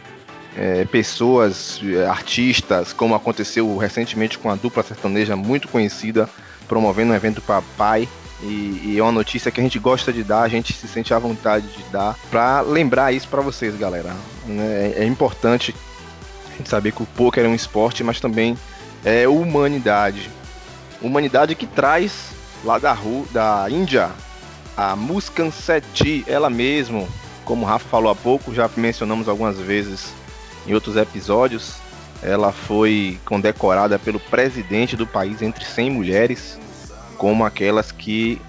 é, 0.55 0.85
pessoas, 0.85 1.79
artistas, 2.09 2.93
como 2.93 3.13
aconteceu 3.13 3.77
recentemente 3.77 4.39
com 4.39 4.49
a 4.49 4.55
dupla 4.55 4.81
sertaneja 4.81 5.35
muito 5.35 5.67
conhecida, 5.67 6.27
promovendo 6.67 7.11
um 7.11 7.15
evento 7.15 7.41
para 7.41 7.61
pai. 7.77 8.09
E, 8.41 8.81
e, 8.83 8.95
é 8.99 9.01
uma 9.01 9.11
notícia 9.11 9.51
que 9.51 9.59
a 9.59 9.63
gente 9.63 9.79
gosta 9.79 10.13
de 10.13 10.23
dar, 10.23 10.41
a 10.41 10.47
gente 10.47 10.71
se 10.73 10.87
sente 10.87 11.13
à 11.13 11.19
vontade 11.19 11.67
de 11.67 11.83
dar, 11.91 12.15
para 12.29 12.61
lembrar 12.61 13.11
isso 13.11 13.27
para 13.27 13.41
vocês, 13.41 13.75
galera. 13.75 14.15
Né? 14.45 14.93
É, 14.95 15.03
é 15.03 15.05
importante 15.05 15.73
a 16.53 16.57
gente 16.57 16.69
saber 16.69 16.91
que 16.91 17.01
o 17.01 17.05
poker 17.05 17.45
é 17.45 17.47
um 17.47 17.55
esporte, 17.55 18.03
mas 18.03 18.19
também 18.19 18.57
é 19.03 19.27
humanidade. 19.27 20.29
Humanidade 21.01 21.55
que 21.55 21.65
traz 21.65 22.29
lá 22.63 22.77
da 22.77 22.93
rua, 22.93 23.25
da 23.31 23.67
Índia, 23.69 24.11
a 24.75 24.95
Muskan 24.95 25.49
Seti, 25.49 26.23
ela 26.27 26.49
mesmo, 26.49 27.07
como 27.43 27.65
o 27.65 27.67
Rafa 27.67 27.89
falou 27.89 28.11
há 28.11 28.15
pouco, 28.15 28.53
já 28.53 28.69
mencionamos 28.77 29.27
algumas 29.27 29.57
vezes 29.57 30.13
em 30.67 30.73
outros 30.73 30.95
episódios, 30.95 31.77
ela 32.21 32.51
foi 32.51 33.19
condecorada 33.25 33.97
pelo 33.97 34.19
presidente 34.19 34.95
do 34.95 35.07
país 35.07 35.41
entre 35.41 35.65
100 35.65 35.89
mulheres, 35.91 36.59
como 37.17 37.45
aquelas 37.45 37.91
que 37.91 38.41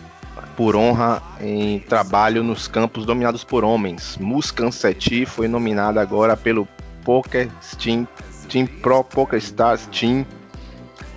por 0.56 0.76
honra 0.76 1.22
em 1.40 1.78
trabalho 1.80 2.42
nos 2.42 2.68
campos 2.68 3.06
dominados 3.06 3.44
por 3.44 3.64
homens. 3.64 4.16
Muskan 4.20 4.70
Seti 4.70 5.24
foi 5.24 5.48
nominada 5.48 6.00
agora 6.00 6.36
pelo 6.36 6.66
Poker 7.04 7.48
Steam, 7.62 8.06
Team 8.48 8.66
Pro 8.66 9.04
Poker 9.04 9.38
Stars 9.38 9.86
Team 9.86 10.26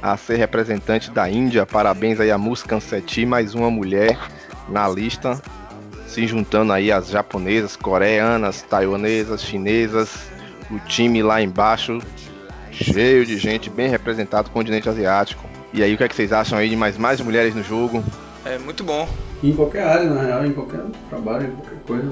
a 0.02 0.18
ser 0.18 0.38
representante 0.38 1.12
da 1.12 1.30
Índia. 1.30 1.66
Parabéns 1.66 2.20
aí 2.20 2.32
a 2.32 2.38
Muskan 2.38 2.80
Seti, 2.80 3.26
mais 3.26 3.54
uma 3.54 3.70
mulher 3.70 4.18
na 4.70 4.88
lista, 4.88 5.42
se 6.08 6.26
juntando 6.26 6.74
aí 6.74 6.92
as 6.92 7.10
japonesas, 7.10 7.76
coreanas, 7.76 8.62
taiwanesas, 8.64 9.44
chinesas, 9.44 10.30
o 10.70 10.80
time 10.80 11.22
lá 11.22 11.42
embaixo 11.42 12.00
cheio 12.72 13.26
de 13.26 13.38
gente 13.38 13.70
bem 13.70 13.90
representado 13.90 14.50
continente 14.50 14.88
asiático. 14.90 15.51
E 15.74 15.82
aí, 15.82 15.94
o 15.94 15.98
que, 15.98 16.04
é 16.04 16.08
que 16.08 16.16
vocês 16.16 16.34
acham 16.34 16.58
aí 16.58 16.70
de 16.70 16.76
mais, 16.76 16.98
mais 16.98 17.22
mulheres 17.22 17.56
no 17.56 17.64
jogo? 17.64 18.04
É 18.44 18.58
muito 18.58 18.84
bom. 18.84 19.08
Em 19.42 19.54
qualquer 19.54 19.84
área, 19.84 20.10
na 20.10 20.22
real, 20.22 20.46
em 20.46 20.54
qualquer 20.54 20.82
trabalho, 21.10 21.48
em 21.48 21.52
qualquer 21.52 21.80
coisa. 21.88 22.12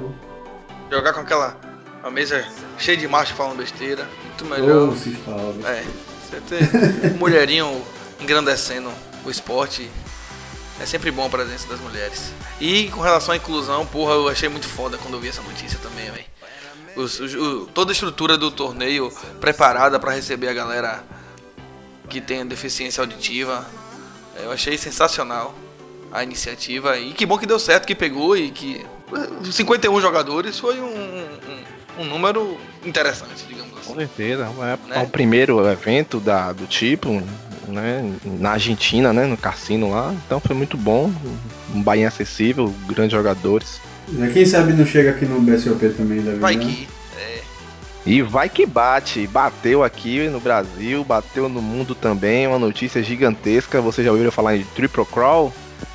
Jogar 0.92 1.13
com 1.13 1.20
aquela 1.20 1.58
uma 2.01 2.12
mesa 2.12 2.46
cheia 2.78 2.98
de 2.98 3.08
macho 3.08 3.34
falando 3.34 3.58
besteira, 3.58 4.08
muito 4.25 4.46
melhor. 4.46 4.89
Ou 4.89 4.96
se 4.96 5.12
fala 5.12 5.54
É, 5.66 5.84
você 6.24 6.42
ter 6.42 7.13
um 7.13 7.18
mulherinho 7.18 7.82
engrandecendo 8.20 8.89
o 9.25 9.30
esporte 9.30 9.89
é 10.80 10.86
sempre 10.86 11.12
bom 11.12 11.25
a 11.25 11.30
presença 11.30 11.68
das 11.68 11.80
mulheres. 11.82 12.32
E 12.60 12.88
com 12.88 13.01
relação 13.01 13.34
à 13.34 13.38
inclusão, 13.38 13.86
porra, 13.86 14.13
eu 14.13 14.30
achei 14.30 14.48
muito 14.48 14.68
foda 14.68 14.98
quando 14.98 15.16
eu 15.16 15.20
vi 15.20 15.28
essa 15.28 15.42
notícia 15.42 15.78
também, 15.80 16.10
velho. 16.10 17.68
Toda 17.74 17.92
a 17.92 17.94
estrutura 17.94 18.38
do 18.38 18.50
torneio 18.50 19.12
preparada 19.39 20.00
para 20.00 20.13
receber 20.13 20.48
a 20.48 20.54
galera 20.54 21.04
que 22.10 22.20
tem 22.20 22.46
deficiência 22.46 23.01
auditiva. 23.01 23.66
Eu 24.42 24.51
achei 24.51 24.78
sensacional 24.78 25.54
a 26.12 26.24
iniciativa. 26.24 26.98
E 26.98 27.13
que 27.13 27.25
bom 27.25 27.38
que 27.38 27.46
deu 27.46 27.60
certo, 27.60 27.86
que 27.86 27.96
pegou 27.96 28.36
e 28.36 28.50
que 28.50 28.86
51 29.51 30.01
jogadores 30.01 30.60
foi 30.60 30.80
um, 30.80 30.86
um, 30.88 32.01
um 32.01 32.06
número 32.06 32.58
interessante, 32.86 33.46
digamos 33.48 33.78
assim. 33.78 33.94
Com 33.94 33.96
certeza, 33.96 34.44
é, 34.46 34.89
né? 34.89 35.04
o 35.04 35.08
primeiro 35.08 35.66
evento 35.68 36.20
da, 36.20 36.51
do 36.51 36.66
tipo, 36.66 37.22
né, 37.68 38.13
na 38.24 38.51
Argentina, 38.51 39.13
né, 39.13 39.25
no 39.25 39.38
cassino 39.38 39.92
lá. 39.92 40.13
Então 40.25 40.39
foi 40.39 40.56
muito 40.56 40.78
bom, 40.78 41.12
um 41.74 41.82
Bahia 41.82 42.08
acessível, 42.08 42.74
grandes 42.88 43.12
jogadores. 43.12 43.80
Quem 44.34 44.46
sabe 44.46 44.74
não 44.74 44.86
chega 44.86 45.12
aqui 45.12 45.25
no 45.25 45.39
BSOP 45.39 45.89
também 45.89 46.18
da 46.18 46.32
vida. 46.32 46.38
Vai 46.38 46.58
que. 46.58 46.88
E 48.06 48.22
vai 48.22 48.50
que 48.50 48.65
bate, 48.65 49.27
bateu 49.27 49.84
aqui 49.84 50.27
no 50.29 50.39
Brasil, 50.39 51.03
bateu 51.03 51.50
no 51.50 51.62
mundo 51.62 51.94
também, 51.94 52.48
uma 52.48 52.58
notícia 52.58 53.03
gigantesca. 53.03 53.82
Você 53.82 54.03
já 54.03 54.12
ouviu 54.12 54.32
falar 54.32 54.56
em 54.56 54.63
Triple 54.63 55.06
Crawl? 55.06 55.53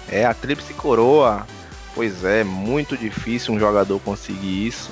É 0.08 0.25
a 0.25 0.34
Tríplice 0.34 0.75
Coroa. 0.75 1.46
Pois 1.94 2.25
é, 2.25 2.44
muito 2.44 2.96
difícil 2.96 3.54
um 3.54 3.58
jogador 3.58 3.99
conseguir 4.00 4.66
isso. 4.66 4.90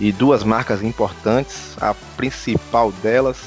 E 0.00 0.12
duas 0.12 0.44
marcas 0.44 0.82
importantes, 0.82 1.76
a 1.80 1.92
principal 2.16 2.92
delas 2.92 3.38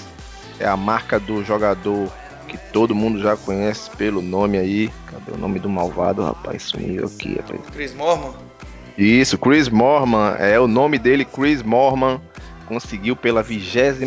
é 0.59 0.67
a 0.67 0.75
marca 0.77 1.19
do 1.19 1.43
jogador 1.43 2.11
que 2.47 2.57
todo 2.71 2.93
mundo 2.93 3.19
já 3.19 3.37
conhece 3.37 3.89
pelo 3.91 4.21
nome 4.21 4.57
aí. 4.57 4.91
Cadê 5.07 5.31
o 5.31 5.37
nome 5.37 5.59
do 5.59 5.69
malvado, 5.69 6.21
rapaz? 6.21 6.63
Sumiu 6.63 7.05
aqui, 7.05 7.37
rapaz. 7.37 7.61
Chris 7.71 7.93
Morman? 7.93 8.33
Isso, 8.97 9.37
Chris 9.37 9.69
Morman. 9.69 10.35
É 10.37 10.59
o 10.59 10.67
nome 10.67 10.99
dele, 10.99 11.23
Chris 11.23 11.63
Morman. 11.63 12.19
Conseguiu 12.71 13.17
pela 13.17 13.43
28 13.43 13.97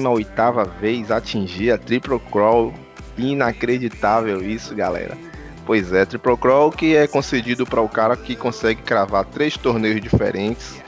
vez 0.81 1.11
atingir 1.11 1.71
a 1.71 1.77
Triple 1.77 2.19
Crawl. 2.33 2.73
Inacreditável 3.19 4.43
isso, 4.43 4.75
galera. 4.75 5.19
Pois 5.67 5.93
é, 5.93 6.07
Triple 6.07 6.35
Crawl 6.39 6.73
que 6.73 6.97
é 6.97 7.07
concedido 7.07 7.67
para 7.67 7.83
o 7.83 7.89
cara 7.91 8.17
que 8.17 8.35
consegue 8.35 8.81
cravar 8.81 9.27
três 9.27 9.59
torneios 9.59 10.01
diferentes 10.01 10.83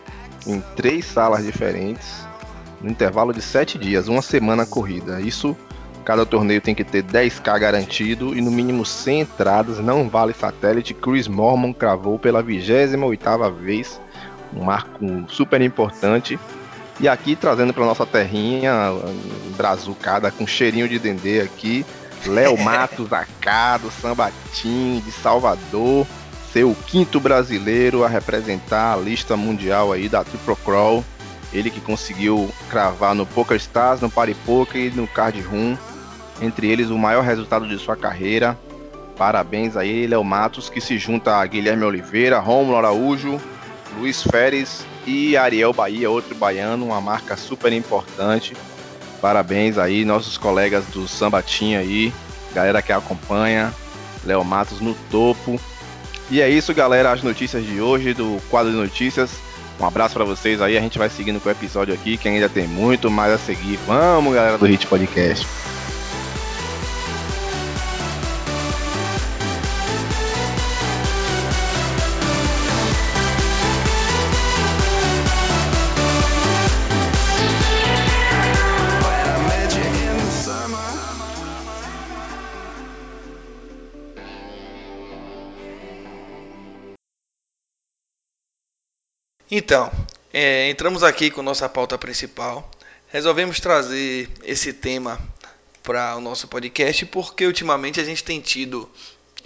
em 0.47 0.59
três 0.75 1.05
salas 1.05 1.45
diferentes 1.45 2.27
no 2.81 2.91
intervalo 2.91 3.31
de 3.35 3.43
sete 3.43 3.77
dias, 3.77 4.09
uma 4.09 4.23
semana 4.23 4.65
corrida. 4.65 5.21
Isso 5.21 5.55
Cada 6.03 6.25
torneio 6.25 6.61
tem 6.61 6.75
que 6.75 6.85
ter 6.85 7.03
10k 7.03 7.59
garantido 7.59 8.33
e 8.35 8.41
no 8.41 8.49
mínimo 8.51 8.87
100 8.87 9.23
entradas, 9.23 9.81
não 9.81 10.09
vale 10.09 10.33
satélite. 10.33 10.95
Chris 10.95 11.27
Mormon 11.27 11.73
cravou 11.73 12.17
pela 12.17 12.43
28ª 12.43 13.53
vez, 13.53 14.01
um 14.55 14.63
marco 14.63 15.05
super 15.27 15.61
importante. 15.61 16.39
E 16.99 17.09
aqui 17.09 17.37
trazendo 17.37 17.75
para 17.75 17.85
nossa 17.85 18.07
terrinha, 18.07 18.73
brazucada 19.57 20.31
com 20.31 20.47
cheirinho 20.47 20.89
de 20.89 20.99
dendê 20.99 21.41
aqui, 21.41 21.85
Léo 22.25 22.57
Matos 22.63 23.13
AK 23.13 23.83
do 23.83 23.91
Sambatim 23.91 25.03
de 25.05 25.13
Salvador, 25.13 26.07
ser 26.53 26.65
o 26.65 26.75
quinto 26.75 27.21
brasileiro 27.21 28.03
a 28.03 28.09
representar 28.09 28.95
a 28.95 28.97
lista 28.97 29.37
mundial 29.37 29.93
aí 29.93 30.09
da 30.09 30.25
Triple 30.25 30.57
Crawl. 30.65 31.05
Ele 31.53 31.71
que 31.71 31.81
conseguiu 31.81 32.51
cravar 32.71 33.15
no 33.15 33.27
Poker 33.27 33.57
Stars, 33.57 34.01
no 34.01 34.11
Party 34.11 34.35
Poker 34.47 34.81
e 34.81 34.91
no 34.91 35.07
Card 35.07 35.41
Room 35.43 35.77
entre 36.41 36.69
eles 36.69 36.91
o 36.91 36.99
maior 36.99 37.23
resultado 37.23 37.67
de 37.67 37.79
sua 37.79 37.97
carreira. 37.97 38.59
Parabéns 39.17 39.77
a 39.77 39.85
ele, 39.85 40.09
Léo 40.09 40.25
Matos, 40.25 40.69
que 40.69 40.81
se 40.81 40.99
junta 40.99 41.37
a 41.37 41.47
Guilherme 41.47 41.85
Oliveira, 41.85 42.39
Romulo 42.39 42.77
Araújo, 42.77 43.41
Luiz 43.99 44.23
Feres 44.23 44.85
e 45.07 45.37
Ariel 45.37 45.73
Bahia, 45.73 46.11
outro 46.11 46.35
baiano, 46.35 46.87
uma 46.87 47.01
marca 47.01 47.37
super 47.37 47.73
importante. 47.73 48.55
Parabéns 49.21 49.79
aí, 49.79 50.05
nossos 50.05 50.37
colegas 50.37 50.85
do 50.87 51.07
Sambatinha 51.07 51.79
aí, 51.79 52.13
galera 52.53 52.83
que 52.83 52.93
acompanha, 52.93 53.73
Léo 54.25 54.45
Matos 54.45 54.81
no 54.81 54.95
topo. 55.11 55.61
E 56.31 56.41
é 56.41 56.49
isso, 56.49 56.75
galera, 56.75 57.13
as 57.13 57.23
notícias 57.23 57.65
de 57.65 57.81
hoje 57.81 58.13
do 58.13 58.41
quadro 58.51 58.73
de 58.73 58.77
notícias. 58.77 59.31
Um 59.79 59.87
abraço 59.87 60.15
para 60.15 60.25
vocês 60.25 60.61
aí, 60.61 60.77
a 60.77 60.81
gente 60.81 60.99
vai 60.99 61.09
seguindo 61.09 61.41
com 61.41 61.49
o 61.49 61.53
episódio 61.53 61.95
aqui, 61.95 62.17
que 62.17 62.29
ainda 62.29 62.49
tem 62.49 62.67
muito 62.67 63.11
mais 63.11 63.33
a 63.33 63.39
seguir. 63.39 63.79
Vamos, 63.87 64.35
galera 64.35 64.59
do 64.59 64.67
Hit 64.67 64.87
Podcast. 64.87 65.47
Então, 89.59 89.91
é, 90.35 90.69
entramos 90.69 91.03
aqui 91.03 91.31
com 91.31 91.41
nossa 91.41 91.67
pauta 91.67 91.97
principal. 91.97 92.71
Resolvemos 93.09 93.59
trazer 93.59 94.29
esse 94.45 94.71
tema 94.71 95.19
para 95.83 96.15
o 96.15 96.21
nosso 96.21 96.47
podcast 96.47 97.07
porque 97.07 97.47
ultimamente 97.47 97.99
a 97.99 98.05
gente 98.05 98.23
tem 98.23 98.39
tido, 98.39 98.87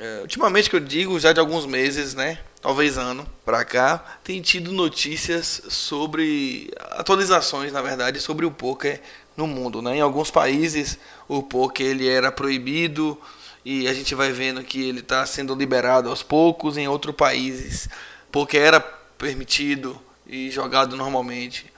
é, 0.00 0.22
ultimamente 0.22 0.68
que 0.68 0.74
eu 0.74 0.80
digo 0.80 1.16
já 1.20 1.32
de 1.32 1.38
alguns 1.38 1.64
meses, 1.64 2.12
né, 2.12 2.40
talvez 2.60 2.98
ano 2.98 3.24
para 3.44 3.64
cá, 3.64 4.18
tem 4.24 4.42
tido 4.42 4.72
notícias 4.72 5.62
sobre 5.68 6.72
atualizações, 6.76 7.72
na 7.72 7.80
verdade, 7.80 8.18
sobre 8.18 8.44
o 8.44 8.50
poker 8.50 9.00
no 9.36 9.46
mundo, 9.46 9.80
né? 9.80 9.98
Em 9.98 10.00
alguns 10.00 10.28
países 10.28 10.98
o 11.28 11.40
poker 11.40 11.86
ele 11.86 12.08
era 12.08 12.32
proibido 12.32 13.16
e 13.64 13.86
a 13.86 13.94
gente 13.94 14.16
vai 14.16 14.32
vendo 14.32 14.64
que 14.64 14.88
ele 14.88 14.98
está 14.98 15.24
sendo 15.24 15.54
liberado 15.54 16.08
aos 16.08 16.20
poucos. 16.20 16.76
Em 16.76 16.88
outros 16.88 17.14
países, 17.14 17.88
poker 18.32 18.60
era 18.60 18.99
permitido 19.20 20.00
e 20.26 20.50
jogado 20.50 20.96
normalmente 20.96 21.70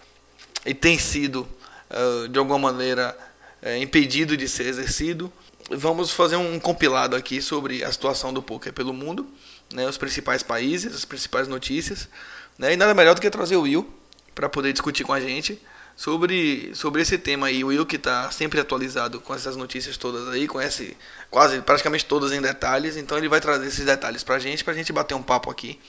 e 0.65 0.73
tem 0.73 0.97
sido 0.97 1.47
uh, 1.91 2.29
de 2.29 2.39
alguma 2.39 2.59
maneira 2.59 3.19
uh, 3.61 3.77
impedido 3.83 4.37
de 4.37 4.49
ser 4.49 4.67
exercido. 4.67 5.31
Vamos 5.69 6.13
fazer 6.13 6.37
um 6.37 6.61
compilado 6.61 7.17
aqui 7.17 7.43
sobre 7.43 7.83
a 7.83 7.91
situação 7.91 8.33
do 8.33 8.41
poker 8.41 8.73
pelo 8.73 8.93
mundo, 8.93 9.27
né, 9.75 9.89
os 9.89 9.99
principais 9.99 10.43
países, 10.43 10.95
as 10.95 11.05
principais 11.05 11.49
notícias, 11.49 12.09
né, 12.57 12.75
e 12.75 12.77
nada 12.77 12.95
melhor 12.95 13.17
do 13.17 13.21
que 13.21 13.29
trazer 13.29 13.57
o 13.57 13.63
Will 13.63 13.93
para 14.35 14.49
poder 14.49 14.73
discutir 14.73 15.03
com 15.03 15.13
a 15.13 15.21
gente 15.21 15.61
sobre, 15.97 16.73
sobre 16.75 17.03
esse 17.03 17.19
tema 17.19 17.49
aí. 17.49 17.65
O 17.65 17.69
Will 17.69 17.87
que 17.87 17.97
está 17.97 18.31
sempre 18.31 18.61
atualizado 18.61 19.21
com 19.21 19.35
essas 19.35 19.57
notícias 19.57 19.97
todas 19.97 20.29
aí, 20.29 20.47
conhece 20.47 20.97
quase 21.29 21.61
praticamente 21.61 22.05
todas 22.05 22.33
em 22.33 22.41
detalhes, 22.41 22.97
então 22.97 23.19
ele 23.19 23.29
vai 23.29 23.41
trazer 23.41 23.67
esses 23.67 23.85
detalhes 23.85 24.23
pra 24.23 24.39
gente, 24.39 24.63
pra 24.63 24.75
gente 24.75 24.93
bater 24.93 25.15
um 25.15 25.23
papo 25.23 25.51
aqui 25.51 25.81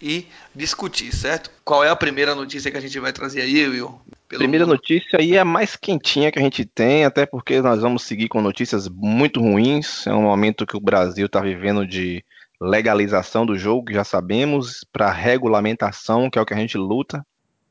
e 0.00 0.26
discutir, 0.54 1.14
certo? 1.14 1.50
Qual 1.64 1.84
é 1.84 1.88
a 1.88 1.96
primeira 1.96 2.34
notícia 2.34 2.70
que 2.70 2.76
a 2.76 2.80
gente 2.80 2.98
vai 2.98 3.12
trazer 3.12 3.42
aí, 3.42 3.66
Will? 3.68 4.00
Pelo 4.28 4.40
primeira 4.40 4.66
mundo? 4.66 4.74
notícia 4.74 5.18
aí 5.18 5.36
é 5.36 5.40
a 5.40 5.44
mais 5.44 5.74
quentinha 5.74 6.30
que 6.30 6.38
a 6.38 6.42
gente 6.42 6.64
tem, 6.64 7.04
até 7.04 7.26
porque 7.26 7.60
nós 7.60 7.80
vamos 7.80 8.02
seguir 8.02 8.28
com 8.28 8.40
notícias 8.40 8.88
muito 8.88 9.40
ruins. 9.40 10.06
É 10.06 10.12
um 10.12 10.22
momento 10.22 10.66
que 10.66 10.76
o 10.76 10.80
Brasil 10.80 11.26
está 11.26 11.40
vivendo 11.40 11.86
de 11.86 12.24
legalização 12.60 13.46
do 13.46 13.56
jogo, 13.56 13.86
que 13.86 13.94
já 13.94 14.04
sabemos, 14.04 14.84
para 14.92 15.10
regulamentação, 15.10 16.28
que 16.28 16.38
é 16.38 16.42
o 16.42 16.46
que 16.46 16.54
a 16.54 16.58
gente 16.58 16.76
luta. 16.76 17.24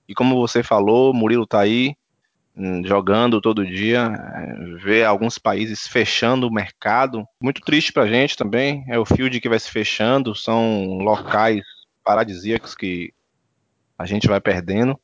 E 0.08 0.14
como 0.14 0.36
você 0.36 0.64
falou, 0.64 1.14
Murilo 1.14 1.44
está 1.44 1.60
aí 1.60 1.96
hum, 2.56 2.82
jogando 2.86 3.42
todo 3.42 3.66
dia, 3.66 4.10
é, 4.36 4.76
vê 4.82 5.04
alguns 5.04 5.38
países 5.38 5.86
fechando 5.88 6.48
o 6.48 6.54
mercado. 6.54 7.26
Muito 7.42 7.62
triste 7.62 7.92
para 7.92 8.04
a 8.04 8.08
gente 8.08 8.38
também. 8.38 8.84
É 8.88 8.98
o 8.98 9.06
field 9.06 9.40
que 9.40 9.50
vai 9.50 9.60
se 9.60 9.70
fechando, 9.70 10.34
são 10.34 10.98
locais 11.00 11.64
paradisíacos 12.08 12.74
que 12.74 13.14
a 14.00 14.06
gente 14.06 14.30
vai 14.30 14.40
perdendo. 14.40 14.98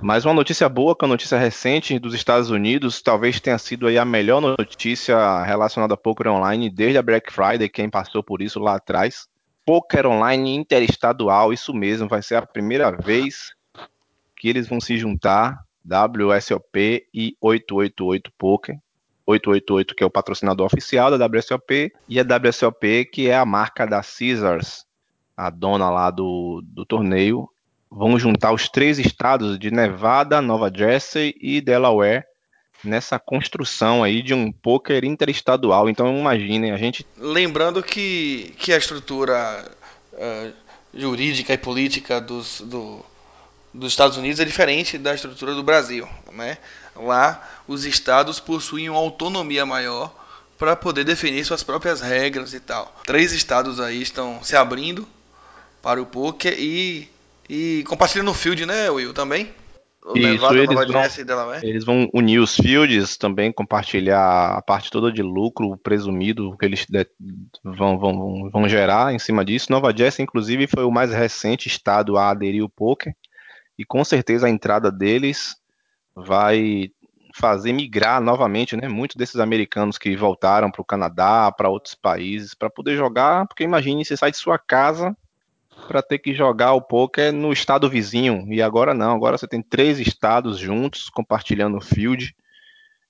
Mas 0.00 0.24
uma 0.24 0.32
notícia 0.32 0.66
boa, 0.70 0.96
que 0.96 1.04
é 1.04 1.06
uma 1.06 1.12
notícia 1.12 1.36
recente 1.36 1.98
dos 1.98 2.14
Estados 2.14 2.48
Unidos, 2.48 3.02
talvez 3.02 3.38
tenha 3.38 3.58
sido 3.58 3.86
aí 3.86 3.98
a 3.98 4.04
melhor 4.06 4.40
notícia 4.40 5.42
relacionada 5.42 5.92
a 5.92 5.96
poker 5.98 6.28
online 6.28 6.70
desde 6.70 6.96
a 6.96 7.02
Black 7.02 7.30
Friday, 7.30 7.68
quem 7.68 7.90
passou 7.90 8.22
por 8.22 8.40
isso 8.40 8.58
lá 8.58 8.76
atrás. 8.76 9.28
Poker 9.66 10.06
online 10.06 10.54
interestadual, 10.54 11.52
isso 11.52 11.74
mesmo, 11.74 12.08
vai 12.08 12.22
ser 12.22 12.36
a 12.36 12.46
primeira 12.46 12.90
vez 12.90 13.52
que 14.34 14.48
eles 14.48 14.66
vão 14.66 14.80
se 14.80 14.96
juntar, 14.96 15.58
WSOP 15.84 17.06
e 17.12 17.36
888 17.38 18.32
Poker. 18.38 18.78
888 19.26 19.94
que 19.94 20.02
é 20.02 20.06
o 20.06 20.10
patrocinador 20.10 20.66
oficial 20.66 21.16
da 21.16 21.26
WSOP 21.26 21.92
e 22.08 22.18
a 22.18 22.24
WSOP 22.24 23.04
que 23.04 23.28
é 23.28 23.36
a 23.36 23.44
marca 23.44 23.86
da 23.86 24.00
Caesars, 24.02 24.86
a 25.40 25.48
dona 25.48 25.88
lá 25.88 26.10
do, 26.10 26.62
do 26.62 26.84
torneio. 26.84 27.48
Vão 27.90 28.18
juntar 28.18 28.52
os 28.52 28.68
três 28.68 28.98
estados 28.98 29.58
de 29.58 29.70
Nevada, 29.70 30.42
Nova 30.42 30.70
Jersey 30.74 31.34
e 31.40 31.60
Delaware 31.60 32.24
nessa 32.84 33.18
construção 33.18 34.04
aí 34.04 34.22
de 34.22 34.34
um 34.34 34.52
poker 34.52 35.04
interestadual. 35.04 35.88
Então 35.88 36.18
imaginem 36.18 36.72
a 36.72 36.76
gente. 36.76 37.06
Lembrando 37.16 37.82
que, 37.82 38.54
que 38.58 38.72
a 38.72 38.76
estrutura 38.76 39.70
uh, 40.12 40.52
jurídica 40.94 41.54
e 41.54 41.58
política 41.58 42.20
dos, 42.20 42.60
do, 42.60 43.04
dos 43.72 43.92
Estados 43.92 44.18
Unidos 44.18 44.40
é 44.40 44.44
diferente 44.44 44.98
da 44.98 45.14
estrutura 45.14 45.54
do 45.54 45.62
Brasil. 45.62 46.06
Né? 46.32 46.58
Lá, 46.94 47.48
os 47.66 47.86
estados 47.86 48.38
possuem 48.38 48.90
uma 48.90 49.00
autonomia 49.00 49.64
maior 49.64 50.14
para 50.58 50.76
poder 50.76 51.04
definir 51.04 51.44
suas 51.46 51.62
próprias 51.62 52.02
regras 52.02 52.52
e 52.52 52.60
tal. 52.60 52.94
Três 53.06 53.32
estados 53.32 53.80
aí 53.80 54.02
estão 54.02 54.42
se 54.42 54.54
abrindo 54.54 55.08
para 55.82 56.00
o 56.00 56.06
poker 56.06 56.54
e, 56.58 57.08
e 57.48 57.84
compartilhando 57.86 58.30
o 58.30 58.34
field, 58.34 58.66
né, 58.66 58.90
Will, 58.90 59.12
também? 59.12 59.50
O 60.04 60.16
Isso, 60.16 60.28
Nevada, 60.28 60.58
eles, 60.58 60.90
vão, 60.90 61.54
eles 61.62 61.84
vão 61.84 62.10
unir 62.14 62.38
os 62.38 62.56
fields 62.56 63.18
também, 63.18 63.52
compartilhar 63.52 64.56
a 64.56 64.62
parte 64.62 64.90
toda 64.90 65.12
de 65.12 65.22
lucro 65.22 65.76
presumido 65.76 66.56
que 66.56 66.64
eles 66.64 66.86
vão, 67.62 67.98
vão, 67.98 68.50
vão 68.50 68.68
gerar 68.68 69.12
em 69.12 69.18
cima 69.18 69.44
disso. 69.44 69.70
Nova 69.70 69.94
Jersey, 69.94 70.22
inclusive, 70.22 70.66
foi 70.66 70.84
o 70.84 70.90
mais 70.90 71.12
recente 71.12 71.68
estado 71.68 72.16
a 72.16 72.30
aderir 72.30 72.62
ao 72.62 72.68
poker 72.68 73.14
e 73.78 73.84
com 73.84 74.02
certeza 74.02 74.46
a 74.46 74.50
entrada 74.50 74.90
deles 74.90 75.56
vai 76.16 76.90
fazer 77.34 77.72
migrar 77.72 78.20
novamente, 78.22 78.76
né, 78.76 78.88
muitos 78.88 79.16
desses 79.16 79.36
americanos 79.36 79.98
que 79.98 80.16
voltaram 80.16 80.70
para 80.70 80.82
o 80.82 80.84
Canadá, 80.84 81.52
para 81.52 81.68
outros 81.68 81.94
países, 81.94 82.54
para 82.54 82.70
poder 82.70 82.96
jogar, 82.96 83.46
porque 83.46 83.64
imagine, 83.64 84.04
você 84.04 84.16
sai 84.16 84.30
de 84.30 84.36
sua 84.36 84.58
casa 84.58 85.16
para 85.86 86.02
ter 86.02 86.18
que 86.18 86.34
jogar 86.34 86.72
o 86.72 86.82
poker 86.82 87.32
no 87.32 87.52
estado 87.52 87.88
vizinho, 87.88 88.46
e 88.52 88.62
agora 88.62 88.94
não, 88.94 89.14
agora 89.14 89.36
você 89.36 89.46
tem 89.46 89.62
três 89.62 89.98
estados 89.98 90.58
juntos, 90.58 91.08
compartilhando 91.08 91.78
o 91.78 91.80
field, 91.80 92.34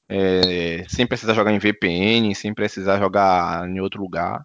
é, 0.09 0.85
sem 0.89 1.07
precisar 1.07 1.35
jogar 1.35 1.53
em 1.53 1.59
VPN, 1.59 2.35
sem 2.35 2.53
precisar 2.53 2.99
jogar 2.99 3.69
em 3.69 3.81
outro 3.81 4.03
lugar. 4.03 4.45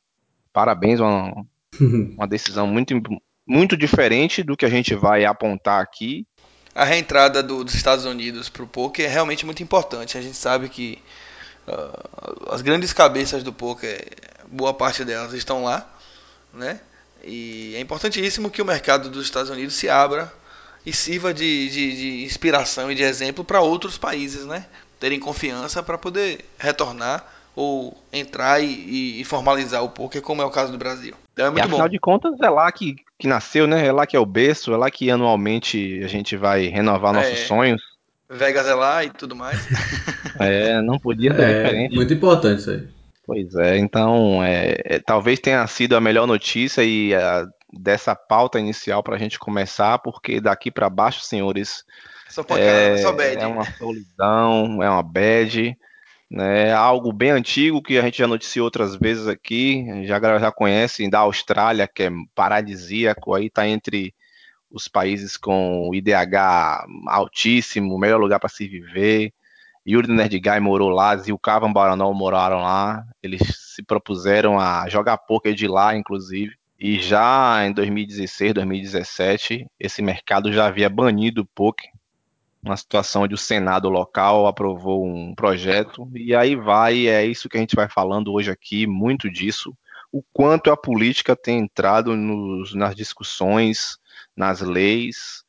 Parabéns, 0.54 1.00
uma, 1.00 1.46
uma 2.16 2.28
decisão 2.28 2.68
muito, 2.68 2.94
muito 3.48 3.76
diferente 3.76 4.44
do 4.44 4.56
que 4.56 4.66
a 4.66 4.70
gente 4.70 4.94
vai 4.94 5.26
apontar 5.26 5.82
aqui. 5.82 6.26
A 6.74 6.84
reentrada 6.84 7.42
do, 7.42 7.64
dos 7.64 7.74
Estados 7.74 8.06
Unidos 8.06 8.48
para 8.50 8.64
o 8.64 8.68
poker 8.68 9.06
é 9.06 9.10
realmente 9.10 9.46
muito 9.46 9.64
importante. 9.64 10.18
A 10.18 10.22
gente 10.22 10.38
sabe 10.38 10.70
que 10.70 11.02
uh, 11.68 12.54
as 12.54 12.62
grandes 12.62 12.94
cabeças 12.94 13.44
do 13.44 13.52
poker, 13.52 14.06
boa 14.48 14.74
parte 14.74 15.04
delas 15.04 15.34
estão 15.34 15.64
lá, 15.64 15.90
né? 16.54 16.80
E 17.26 17.74
é 17.76 17.80
importantíssimo 17.80 18.52
que 18.52 18.62
o 18.62 18.66
mercado 18.66 19.10
dos 19.10 19.26
Estados 19.26 19.50
Unidos 19.50 19.74
se 19.74 19.90
abra 19.90 20.32
e 20.86 20.94
sirva 20.94 21.34
de, 21.34 21.70
de, 21.70 21.96
de 21.96 22.24
inspiração 22.24 22.92
e 22.92 22.96
de 22.96 23.02
exemplo 23.02 23.44
para 23.44 23.60
outros 23.62 23.98
países, 23.98 24.46
né? 24.46 24.66
Terem 25.00 25.20
confiança 25.20 25.82
para 25.82 25.98
poder 25.98 26.46
retornar 26.58 27.26
ou 27.56 27.98
entrar 28.12 28.62
e, 28.62 29.22
e, 29.22 29.24
formalizar 29.24 29.84
o 29.84 29.90
poker, 29.90 30.22
como 30.22 30.42
é 30.42 30.46
o 30.46 30.52
caso 30.52 30.72
do 30.72 30.78
Brasil. 30.78 31.16
Então 31.34 31.48
é 31.48 31.50
muito 31.50 31.64
e, 31.64 31.66
afinal 31.66 31.88
bom. 31.88 31.90
de 31.90 32.00
contas, 32.00 32.40
é 32.42 32.50
lá 32.50 32.72
que, 32.72 32.96
que 33.18 33.28
nasceu, 33.28 33.66
né? 33.66 33.88
É 33.88 33.92
lá 33.92 34.06
que 34.06 34.16
é 34.16 34.20
o 34.20 34.26
berço, 34.26 34.74
é 34.74 34.78
lá 34.78 34.92
que 34.92 35.10
anualmente 35.10 36.02
a 36.04 36.08
gente 36.08 36.36
vai 36.38 36.68
renovar 36.68 37.14
nossos 37.14 37.32
é, 37.32 37.46
sonhos. 37.46 37.82
Vegas 38.30 38.68
é 38.68 38.76
lá 38.76 39.04
e 39.04 39.10
tudo 39.10 39.36
mais. 39.36 39.60
é, 40.40 40.82
não 40.82 41.00
podia 41.00 41.34
ser 41.34 41.42
é, 41.42 41.64
diferente. 41.64 41.96
Muito 41.96 42.14
importante 42.14 42.60
isso 42.60 42.72
aí. 42.72 42.95
Pois 43.26 43.56
é, 43.56 43.78
então 43.78 44.44
é, 44.44 44.76
é, 44.86 45.00
talvez 45.00 45.40
tenha 45.40 45.66
sido 45.68 45.96
a 45.96 46.02
melhor 46.02 46.28
notícia 46.28 46.84
e 46.84 47.14
a, 47.16 47.46
dessa 47.74 48.16
pauta 48.16 48.60
inicial 48.60 49.02
para 49.02 49.16
a 49.16 49.20
gente 49.20 49.40
começar, 49.40 49.98
porque 50.00 50.40
daqui 50.40 50.70
para 50.70 50.90
baixo, 50.90 51.22
senhores, 51.22 51.84
é, 52.58 53.02
é, 53.36 53.48
uma 53.48 53.66
solidão, 53.78 54.84
é 54.84 54.90
uma 54.90 55.04
bad 55.04 55.76
né? 56.30 56.74
Algo 56.74 57.14
bem 57.14 57.32
antigo 57.32 57.82
que 57.82 57.98
a 57.98 58.02
gente 58.02 58.18
já 58.18 58.28
noticiou 58.28 58.66
outras 58.66 58.96
vezes 58.96 59.28
aqui, 59.28 59.86
já 60.06 60.20
já 60.40 60.52
conhece 60.52 61.10
da 61.10 61.20
Austrália, 61.20 61.88
que 61.88 62.04
é 62.04 62.10
paradisíaco, 62.34 63.34
aí 63.34 63.46
está 63.46 63.68
entre 63.68 64.14
os 64.70 64.88
países 64.88 65.38
com 65.38 65.92
IDH 65.94 66.86
altíssimo, 67.08 67.98
melhor 67.98 68.20
lugar 68.20 68.40
para 68.40 68.50
se 68.50 68.68
viver. 68.68 69.32
Yuri 69.88 70.12
Nerdguy 70.12 70.60
morou 70.60 70.90
lá, 70.90 71.16
Zilkavan 71.16 71.72
Baranol 71.72 72.14
moraram 72.14 72.58
lá. 72.58 73.06
Eles 73.22 73.42
se 73.76 73.84
propuseram 73.84 74.60
a 74.60 74.88
jogar 74.90 75.18
poker 75.18 75.54
de 75.54 75.68
lá, 75.68 75.96
inclusive. 75.96 76.56
E 76.80 77.00
já 77.00 77.66
em 77.66 77.72
2016, 77.72 78.54
2017, 78.54 79.68
esse 79.80 80.02
mercado 80.02 80.52
já 80.52 80.66
havia 80.66 80.90
banido 80.90 81.42
o 81.42 81.46
poker 81.46 81.90
uma 82.66 82.76
situação 82.76 83.22
onde 83.22 83.36
o 83.36 83.38
Senado 83.38 83.90
local 83.90 84.48
aprovou 84.48 85.06
um 85.06 85.36
projeto, 85.36 86.10
e 86.16 86.34
aí 86.34 86.56
vai, 86.56 87.08
é 87.08 87.24
isso 87.24 87.48
que 87.48 87.58
a 87.58 87.60
gente 87.60 87.76
vai 87.76 87.88
falando 87.88 88.34
hoje 88.34 88.50
aqui, 88.50 88.88
muito 88.88 89.30
disso, 89.30 89.78
o 90.12 90.24
quanto 90.34 90.72
a 90.72 90.78
política 90.78 91.36
tem 91.36 91.60
entrado 91.60 92.16
nos, 92.16 92.74
nas 92.74 92.96
discussões, 92.96 93.98
nas 94.36 94.62
leis, 94.62 95.44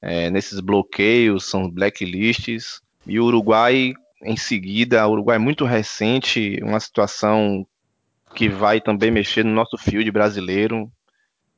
é, 0.00 0.30
nesses 0.30 0.60
bloqueios, 0.60 1.44
são 1.44 1.68
blacklists, 1.68 2.80
e 3.10 3.18
o 3.18 3.24
Uruguai, 3.24 3.92
em 4.22 4.36
seguida, 4.36 5.04
o 5.04 5.10
Uruguai 5.10 5.34
é 5.34 5.38
muito 5.40 5.64
recente, 5.64 6.60
uma 6.62 6.78
situação 6.78 7.66
que 8.36 8.48
vai 8.48 8.80
também 8.80 9.10
mexer 9.10 9.44
no 9.44 9.50
nosso 9.50 9.76
field 9.76 10.08
brasileiro. 10.12 10.88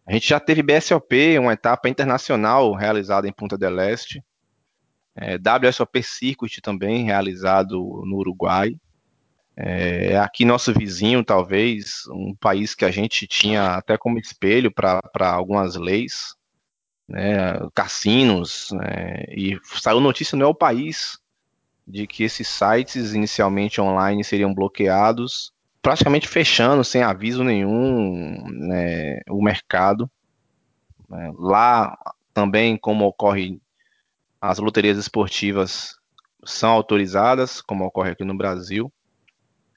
A 0.06 0.14
gente 0.14 0.26
já 0.30 0.40
teve 0.40 0.62
BSOP, 0.62 1.38
uma 1.38 1.52
etapa 1.52 1.90
internacional 1.90 2.72
realizada 2.72 3.28
em 3.28 3.32
Punta 3.34 3.58
del 3.58 3.78
Este, 3.80 4.24
é, 5.14 5.36
WSOP 5.36 6.02
Circuit 6.02 6.62
também, 6.62 7.04
realizado 7.04 7.74
no 8.06 8.16
Uruguai. 8.16 8.74
É, 9.54 10.16
aqui 10.16 10.46
nosso 10.46 10.72
vizinho, 10.72 11.22
talvez, 11.22 12.04
um 12.08 12.34
país 12.34 12.74
que 12.74 12.86
a 12.86 12.90
gente 12.90 13.26
tinha 13.26 13.74
até 13.74 13.98
como 13.98 14.18
espelho 14.18 14.72
para 14.72 15.02
algumas 15.20 15.76
leis, 15.76 16.34
né, 17.06 17.58
cassinos, 17.74 18.68
né, 18.72 19.24
e 19.28 19.60
saiu 19.74 20.00
notícia 20.00 20.34
no 20.34 20.46
El 20.46 20.54
País 20.54 21.20
de 21.92 22.06
que 22.06 22.24
esses 22.24 22.48
sites 22.48 23.12
inicialmente 23.12 23.78
online 23.78 24.24
seriam 24.24 24.54
bloqueados, 24.54 25.52
praticamente 25.82 26.26
fechando 26.26 26.82
sem 26.82 27.02
aviso 27.02 27.44
nenhum 27.44 28.42
né, 28.48 29.20
o 29.28 29.42
mercado. 29.42 30.10
É, 31.12 31.30
lá 31.34 31.94
também, 32.32 32.78
como 32.78 33.04
ocorre 33.04 33.60
as 34.40 34.58
loterias 34.58 34.96
esportivas 34.96 35.94
são 36.42 36.70
autorizadas, 36.70 37.60
como 37.60 37.84
ocorre 37.84 38.12
aqui 38.12 38.24
no 38.24 38.36
Brasil, 38.36 38.90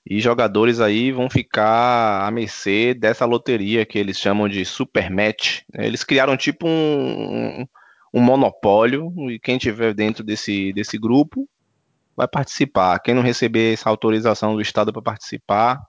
e 0.09 0.21
jogadores 0.21 0.79
aí 0.79 1.11
vão 1.11 1.29
ficar 1.29 2.25
à 2.25 2.31
mercê 2.31 2.93
dessa 2.93 3.25
loteria 3.25 3.85
que 3.85 3.99
eles 3.99 4.17
chamam 4.17 4.47
de 4.47 4.63
Super 4.63 5.09
Match. 5.09 5.63
Eles 5.73 6.03
criaram 6.03 6.37
tipo 6.37 6.65
um, 6.65 7.67
um 8.13 8.21
monopólio 8.21 9.13
e 9.29 9.37
quem 9.37 9.57
tiver 9.57 9.93
dentro 9.93 10.23
desse, 10.23 10.71
desse 10.71 10.97
grupo 10.97 11.49
vai 12.15 12.27
participar. 12.27 12.99
Quem 12.99 13.13
não 13.13 13.21
receber 13.21 13.73
essa 13.73 13.89
autorização 13.89 14.55
do 14.55 14.61
Estado 14.61 14.93
para 14.93 15.01
participar, 15.01 15.81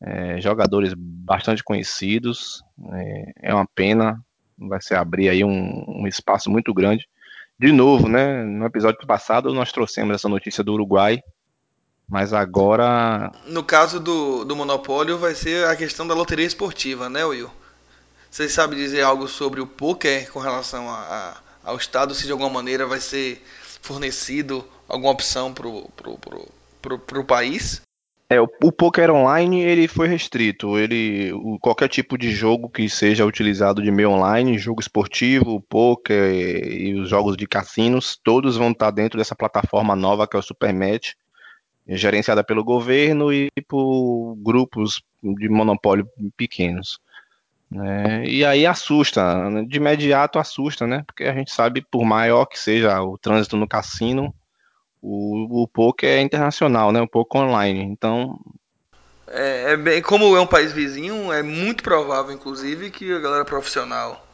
é, 0.00 0.40
jogadores 0.40 0.92
bastante 0.96 1.64
conhecidos, 1.64 2.62
é, 2.92 3.32
é, 3.44 3.54
uma 3.54 3.66
pena, 3.66 4.22
vai 4.58 4.80
se 4.80 4.94
abrir 4.94 5.28
aí 5.28 5.42
um, 5.42 5.84
um, 5.88 6.06
espaço 6.06 6.50
muito 6.50 6.72
grande. 6.74 7.08
De 7.58 7.72
novo, 7.72 8.08
né? 8.08 8.44
No 8.44 8.66
episódio 8.66 9.04
passado 9.06 9.52
nós 9.52 9.72
trouxemos 9.72 10.14
essa 10.14 10.28
notícia 10.28 10.62
do 10.62 10.74
Uruguai, 10.74 11.20
mas 12.08 12.32
agora. 12.32 13.32
No 13.46 13.64
caso 13.64 13.98
do, 13.98 14.44
do 14.44 14.54
monopólio, 14.54 15.18
vai 15.18 15.34
ser 15.34 15.66
a 15.66 15.74
questão 15.74 16.06
da 16.06 16.14
loteria 16.14 16.46
esportiva, 16.46 17.08
né, 17.08 17.24
Will? 17.24 17.50
Vocês 18.30 18.52
sabem 18.52 18.78
dizer 18.78 19.02
algo 19.02 19.26
sobre 19.26 19.60
o 19.60 19.66
poker 19.66 20.30
com 20.30 20.38
relação 20.38 20.88
a, 20.88 21.00
a, 21.64 21.70
ao 21.70 21.76
Estado, 21.76 22.14
se 22.14 22.26
de 22.26 22.32
alguma 22.32 22.50
maneira 22.50 22.86
vai 22.86 23.00
ser 23.00 23.42
fornecido 23.88 24.62
alguma 24.86 25.12
opção 25.12 25.52
para 25.54 25.66
o 25.66 25.90
pro, 25.96 26.18
pro, 26.18 26.48
pro, 26.82 26.98
pro 26.98 27.24
país? 27.24 27.80
É, 28.30 28.38
o, 28.38 28.46
o 28.62 28.70
poker 28.70 29.10
online 29.10 29.62
ele 29.62 29.88
foi 29.88 30.06
restrito. 30.06 30.78
Ele, 30.78 31.32
o, 31.32 31.58
qualquer 31.58 31.88
tipo 31.88 32.18
de 32.18 32.30
jogo 32.30 32.68
que 32.68 32.86
seja 32.90 33.24
utilizado 33.24 33.82
de 33.82 33.90
meio 33.90 34.10
online, 34.10 34.58
jogo 34.58 34.82
esportivo, 34.82 35.62
poker 35.62 36.30
e 36.30 36.94
os 37.00 37.08
jogos 37.08 37.34
de 37.34 37.46
cassinos, 37.46 38.20
todos 38.22 38.58
vão 38.58 38.72
estar 38.72 38.90
dentro 38.90 39.18
dessa 39.18 39.34
plataforma 39.34 39.96
nova 39.96 40.28
que 40.28 40.36
é 40.36 40.38
o 40.38 40.42
Supermatch, 40.42 41.14
gerenciada 41.86 42.44
pelo 42.44 42.62
governo 42.62 43.32
e 43.32 43.50
por 43.66 44.36
grupos 44.36 45.02
de 45.22 45.48
monopólio 45.48 46.06
pequenos. 46.36 47.00
Né? 47.70 48.24
E 48.24 48.44
aí 48.44 48.64
assusta, 48.64 49.22
de 49.66 49.76
imediato 49.76 50.38
assusta, 50.38 50.86
né? 50.86 51.02
Porque 51.06 51.24
a 51.24 51.34
gente 51.34 51.52
sabe, 51.52 51.82
por 51.82 52.04
maior 52.04 52.46
que 52.46 52.58
seja 52.58 53.00
o 53.02 53.18
trânsito 53.18 53.56
no 53.56 53.68
cassino, 53.68 54.34
o, 55.02 55.62
o 55.62 55.68
poker 55.68 56.08
é 56.08 56.22
internacional, 56.22 56.90
né? 56.90 57.00
O 57.00 57.08
poker 57.08 57.42
online. 57.42 57.82
Então. 57.82 58.38
É, 59.26 59.72
é 59.72 59.76
bem, 59.76 60.00
como 60.00 60.34
é 60.34 60.40
um 60.40 60.46
país 60.46 60.72
vizinho, 60.72 61.30
é 61.30 61.42
muito 61.42 61.82
provável, 61.82 62.32
inclusive, 62.32 62.90
que 62.90 63.12
a 63.12 63.18
galera 63.18 63.44
profissional, 63.44 64.26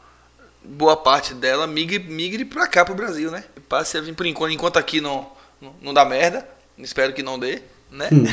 boa 0.62 0.96
parte 0.96 1.34
dela, 1.34 1.66
migre, 1.66 1.98
migre 1.98 2.44
pra 2.44 2.68
cá, 2.68 2.84
pro 2.84 2.94
Brasil, 2.94 3.32
né? 3.32 3.42
Passe 3.68 3.98
a 3.98 4.00
vir 4.00 4.14
por 4.14 4.26
enquanto, 4.26 4.52
enquanto 4.52 4.76
aqui 4.76 5.00
não, 5.00 5.28
não, 5.60 5.74
não 5.82 5.94
dá 5.94 6.04
merda. 6.04 6.48
Espero 6.78 7.12
que 7.12 7.22
não 7.22 7.38
dê, 7.38 7.62
né? 7.90 8.08
Hum. 8.12 8.24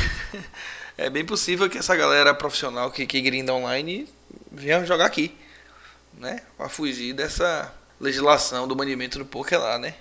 é 0.96 1.10
bem 1.10 1.26
possível 1.26 1.68
que 1.68 1.80
essa 1.80 1.96
galera 1.96 2.36
profissional 2.36 2.92
que, 2.92 3.08
que 3.08 3.20
grinda 3.22 3.54
online 3.54 4.08
venha 4.52 4.86
jogar 4.86 5.06
aqui, 5.06 5.36
né? 6.18 6.42
Pra 6.58 6.68
fugir 6.68 7.14
dessa 7.14 7.74
legislação 8.00 8.68
do 8.68 8.76
banimento 8.76 9.18
do 9.18 9.26
poker 9.26 9.60
lá, 9.60 9.80
né? 9.80 9.94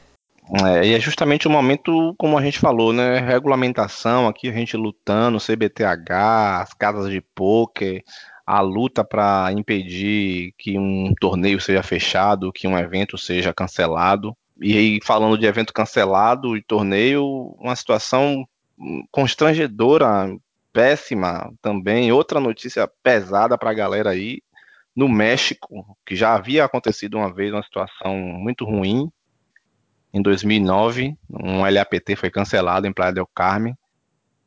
É, 0.64 0.84
e 0.84 0.94
é 0.94 1.00
justamente 1.00 1.46
o 1.46 1.50
momento, 1.50 2.14
como 2.18 2.36
a 2.36 2.42
gente 2.42 2.58
falou, 2.58 2.92
né? 2.92 3.20
Regulamentação, 3.20 4.26
aqui 4.26 4.48
a 4.48 4.52
gente 4.52 4.76
lutando, 4.76 5.38
CBTH, 5.38 6.62
as 6.62 6.74
casas 6.74 7.10
de 7.10 7.20
pôquer, 7.20 8.02
a 8.44 8.60
luta 8.60 9.04
para 9.04 9.52
impedir 9.52 10.52
que 10.58 10.76
um 10.76 11.14
torneio 11.20 11.60
seja 11.60 11.84
fechado, 11.84 12.52
que 12.52 12.66
um 12.66 12.76
evento 12.76 13.16
seja 13.16 13.54
cancelado. 13.54 14.36
E 14.60 14.76
aí, 14.76 14.98
falando 15.04 15.38
de 15.38 15.46
evento 15.46 15.72
cancelado 15.72 16.56
e 16.56 16.62
torneio, 16.62 17.24
uma 17.60 17.76
situação 17.76 18.44
constrangedora, 19.12 20.36
péssima 20.72 21.52
também. 21.60 22.12
Outra 22.12 22.40
notícia 22.40 22.88
pesada 23.02 23.56
para 23.58 23.70
a 23.70 23.74
galera 23.74 24.10
aí. 24.10 24.42
No 24.94 25.08
México, 25.08 25.96
que 26.04 26.16
já 26.16 26.34
havia 26.34 26.64
acontecido 26.64 27.16
uma 27.16 27.32
vez 27.32 27.52
uma 27.52 27.62
situação 27.62 28.16
muito 28.16 28.64
ruim, 28.64 29.10
em 30.12 30.20
2009, 30.20 31.16
um 31.30 31.62
LAPT 31.62 32.16
foi 32.16 32.30
cancelado 32.30 32.86
em 32.86 32.92
Playa 32.92 33.12
del 33.12 33.28
Carmen. 33.32 33.76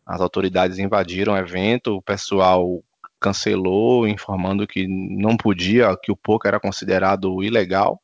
As 0.05 0.19
autoridades 0.19 0.77
invadiram 0.77 1.33
o 1.33 1.37
evento, 1.37 1.95
o 1.95 2.01
pessoal 2.01 2.83
cancelou, 3.19 4.05
informando 4.05 4.67
que 4.67 4.85
não 4.85 5.37
podia, 5.37 5.95
que 5.95 6.11
o 6.11 6.17
poker 6.17 6.49
era 6.49 6.59
considerado 6.59 7.41
ilegal. 7.41 7.99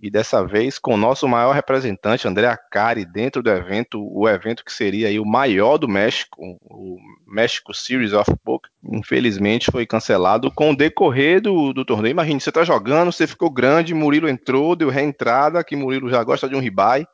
E 0.00 0.08
dessa 0.08 0.46
vez, 0.46 0.78
com 0.78 0.94
o 0.94 0.96
nosso 0.96 1.26
maior 1.26 1.52
representante, 1.52 2.28
André 2.28 2.46
Acari, 2.46 3.04
dentro 3.04 3.42
do 3.42 3.50
evento, 3.50 4.00
o 4.00 4.28
evento 4.28 4.64
que 4.64 4.72
seria 4.72 5.08
aí 5.08 5.18
o 5.18 5.24
maior 5.24 5.76
do 5.76 5.88
México, 5.88 6.56
o 6.62 6.98
México 7.26 7.74
Series 7.74 8.12
of 8.12 8.30
Poker, 8.44 8.70
infelizmente 8.84 9.72
foi 9.72 9.84
cancelado 9.84 10.52
com 10.52 10.70
o 10.70 10.76
decorrer 10.76 11.40
do, 11.40 11.72
do 11.72 11.84
torneio. 11.84 12.12
Imagine, 12.12 12.40
você 12.40 12.52
tá 12.52 12.62
jogando, 12.62 13.10
você 13.10 13.26
ficou 13.26 13.50
grande, 13.50 13.92
Murilo 13.92 14.28
entrou, 14.28 14.76
deu 14.76 14.88
reentrada, 14.88 15.64
que 15.64 15.74
Murilo 15.74 16.08
já 16.08 16.22
gosta 16.22 16.48
de 16.48 16.54
um 16.54 16.60
ribai. 16.60 17.04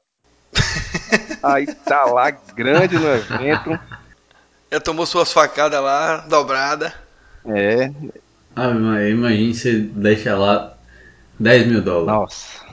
aí 1.43 1.67
tá 1.67 2.05
lá, 2.05 2.31
grande 2.31 2.99
no 2.99 3.09
evento. 3.09 3.81
Já 4.71 4.81
tomou 4.81 5.07
suas 5.07 5.33
facadas 5.33 5.81
lá, 5.81 6.19
dobrada. 6.29 6.93
É. 7.47 7.91
Ah, 8.55 8.71
imagine 9.09 9.55
você 9.55 9.79
deixa 9.79 10.37
lá 10.37 10.75
10 11.41 11.67
mil 11.67 11.83
dólares. 11.83 12.07
Nossa. 12.07 12.64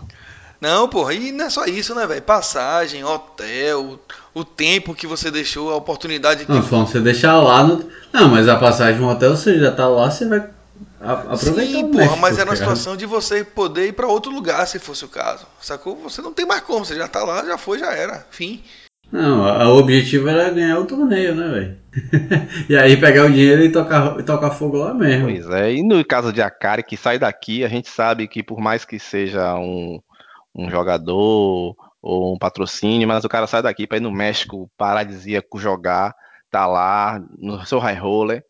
Não, 0.62 0.88
porra, 0.88 1.16
e 1.16 1.32
não 1.32 1.46
é 1.46 1.50
só 1.50 1.66
isso, 1.66 1.96
né, 1.96 2.06
velho? 2.06 2.22
Passagem, 2.22 3.04
hotel, 3.04 4.00
o 4.32 4.46
tempo 4.46 4.94
que 4.94 5.08
você 5.08 5.32
deixou, 5.32 5.72
a 5.72 5.76
oportunidade 5.76 6.46
que. 6.46 6.52
Não, 6.52 6.62
falando 6.62 6.88
você 6.88 7.00
deixar 7.00 7.42
lá 7.42 7.64
no. 7.64 7.84
Não, 8.14 8.30
mas 8.30 8.48
a 8.48 8.56
passagem 8.56 9.02
no 9.02 9.10
hotel, 9.10 9.36
você 9.36 9.58
já 9.58 9.72
tá 9.72 9.88
lá, 9.88 10.12
você 10.12 10.28
vai 10.28 10.48
aproveitar 11.02 11.66
Sim, 11.66 11.92
porra, 11.92 12.16
mas 12.18 12.38
era 12.38 12.48
uma 12.48 12.56
situação 12.56 12.96
de 12.96 13.08
você 13.08 13.44
poder 13.44 13.88
ir 13.88 13.94
para 13.94 14.06
outro 14.06 14.32
lugar, 14.32 14.68
se 14.68 14.78
fosse 14.78 15.04
o 15.04 15.10
caso. 15.10 15.48
Sacou? 15.60 15.96
Você 16.04 16.22
não 16.22 16.32
tem 16.32 16.46
mais 16.46 16.62
como, 16.62 16.86
você 16.86 16.96
já 16.96 17.08
tá 17.08 17.24
lá, 17.24 17.44
já 17.44 17.58
foi, 17.58 17.80
já 17.80 17.92
era. 17.92 18.24
Fim. 18.30 18.62
Não, 19.12 19.42
o 19.42 19.80
objetivo 19.80 20.30
era 20.30 20.50
ganhar 20.52 20.80
o 20.80 20.86
torneio, 20.86 21.36
né, 21.36 21.48
velho? 21.50 21.78
e 22.70 22.78
aí 22.78 22.96
pegar 22.96 23.26
o 23.26 23.30
dinheiro 23.30 23.64
e 23.64 23.72
tocar, 23.72 24.18
e 24.20 24.24
tocar 24.24 24.52
fogo 24.52 24.78
lá 24.78 24.94
mesmo. 24.94 25.26
Pois 25.26 25.50
é, 25.50 25.74
e 25.74 25.84
no 25.84 26.06
caso 26.06 26.32
de 26.32 26.42
Akari, 26.42 26.84
que 26.84 26.96
sai 26.96 27.20
daqui, 27.20 27.66
a 27.66 27.68
gente 27.68 27.90
sabe 27.90 28.28
que 28.28 28.42
por 28.42 28.62
mais 28.62 28.86
que 28.86 28.98
seja 28.98 29.54
um, 29.56 30.00
um 30.54 30.70
jogador 30.70 31.76
ou 32.02 32.34
um 32.34 32.38
patrocínio, 32.38 33.08
mas 33.08 33.24
o 33.24 33.30
cara 33.30 33.48
sai 33.48 33.62
daqui 33.62 33.88
para 33.88 33.98
ir 33.98 34.02
no 34.02 34.12
México 34.12 34.70
paradisíaco 34.78 35.60
jogar, 35.60 36.16
tá 36.50 36.66
lá 36.66 37.22
no 37.38 37.66
seu 37.66 37.80
high 37.80 37.98
roller. 37.98 38.44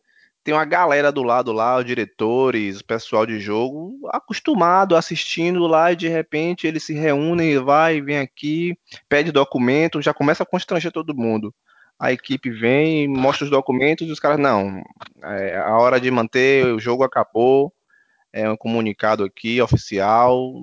Tem 0.44 0.56
uma 0.56 0.66
galera 0.66 1.12
do 1.12 1.22
lado 1.22 1.52
lá, 1.52 1.78
os 1.78 1.86
diretores, 1.86 2.80
o 2.80 2.86
pessoal 2.86 3.28
de 3.28 3.40
jogo, 3.40 4.00
acostumado 4.12 4.96
assistindo 4.96 5.68
lá 5.68 5.92
e 5.92 5.96
de 5.96 6.08
repente 6.08 6.66
eles 6.66 6.84
se 6.84 6.94
reúnem, 6.94 7.60
vai, 7.60 8.02
vem 8.02 8.18
aqui, 8.18 8.76
pede 9.08 9.32
documento, 9.32 10.02
já 10.02 10.14
começa 10.14 10.42
a 10.42 10.46
constranger 10.46 10.92
todo 10.92 11.16
mundo. 11.16 11.54
A 12.00 12.12
equipe 12.12 12.50
vem, 12.50 13.08
mostra 13.08 13.46
os 13.46 13.52
documentos 13.52 14.08
e 14.08 14.12
os 14.12 14.20
caras, 14.20 14.40
não, 14.40 14.82
é, 15.24 15.58
a 15.60 15.78
hora 15.78 16.02
de 16.02 16.10
manter, 16.10 16.66
o 16.74 16.80
jogo 16.80 17.04
acabou, 17.04 17.72
é 18.34 18.50
um 18.50 18.58
comunicado 18.58 19.24
aqui 19.24 19.62
oficial, 19.62 20.54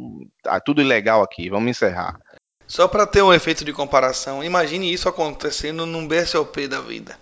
tá 0.42 0.58
tudo 0.60 0.80
ilegal 0.80 1.22
aqui, 1.22 1.50
vamos 1.50 1.70
encerrar. 1.70 2.18
Só 2.66 2.86
para 2.86 3.06
ter 3.06 3.22
um 3.22 3.32
efeito 3.32 3.64
de 3.64 3.72
comparação, 3.72 4.44
imagine 4.44 4.92
isso 4.92 5.08
acontecendo 5.08 5.86
num 5.86 6.06
BSOP 6.06 6.68
da 6.68 6.80
vida, 6.80 7.18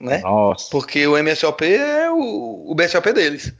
né? 0.00 0.18
Nossa. 0.18 0.68
Porque 0.70 1.06
o 1.06 1.16
MSOP 1.16 1.64
é 1.64 2.10
o, 2.10 2.70
o 2.70 2.74
BSOP 2.74 3.12
deles. 3.12 3.52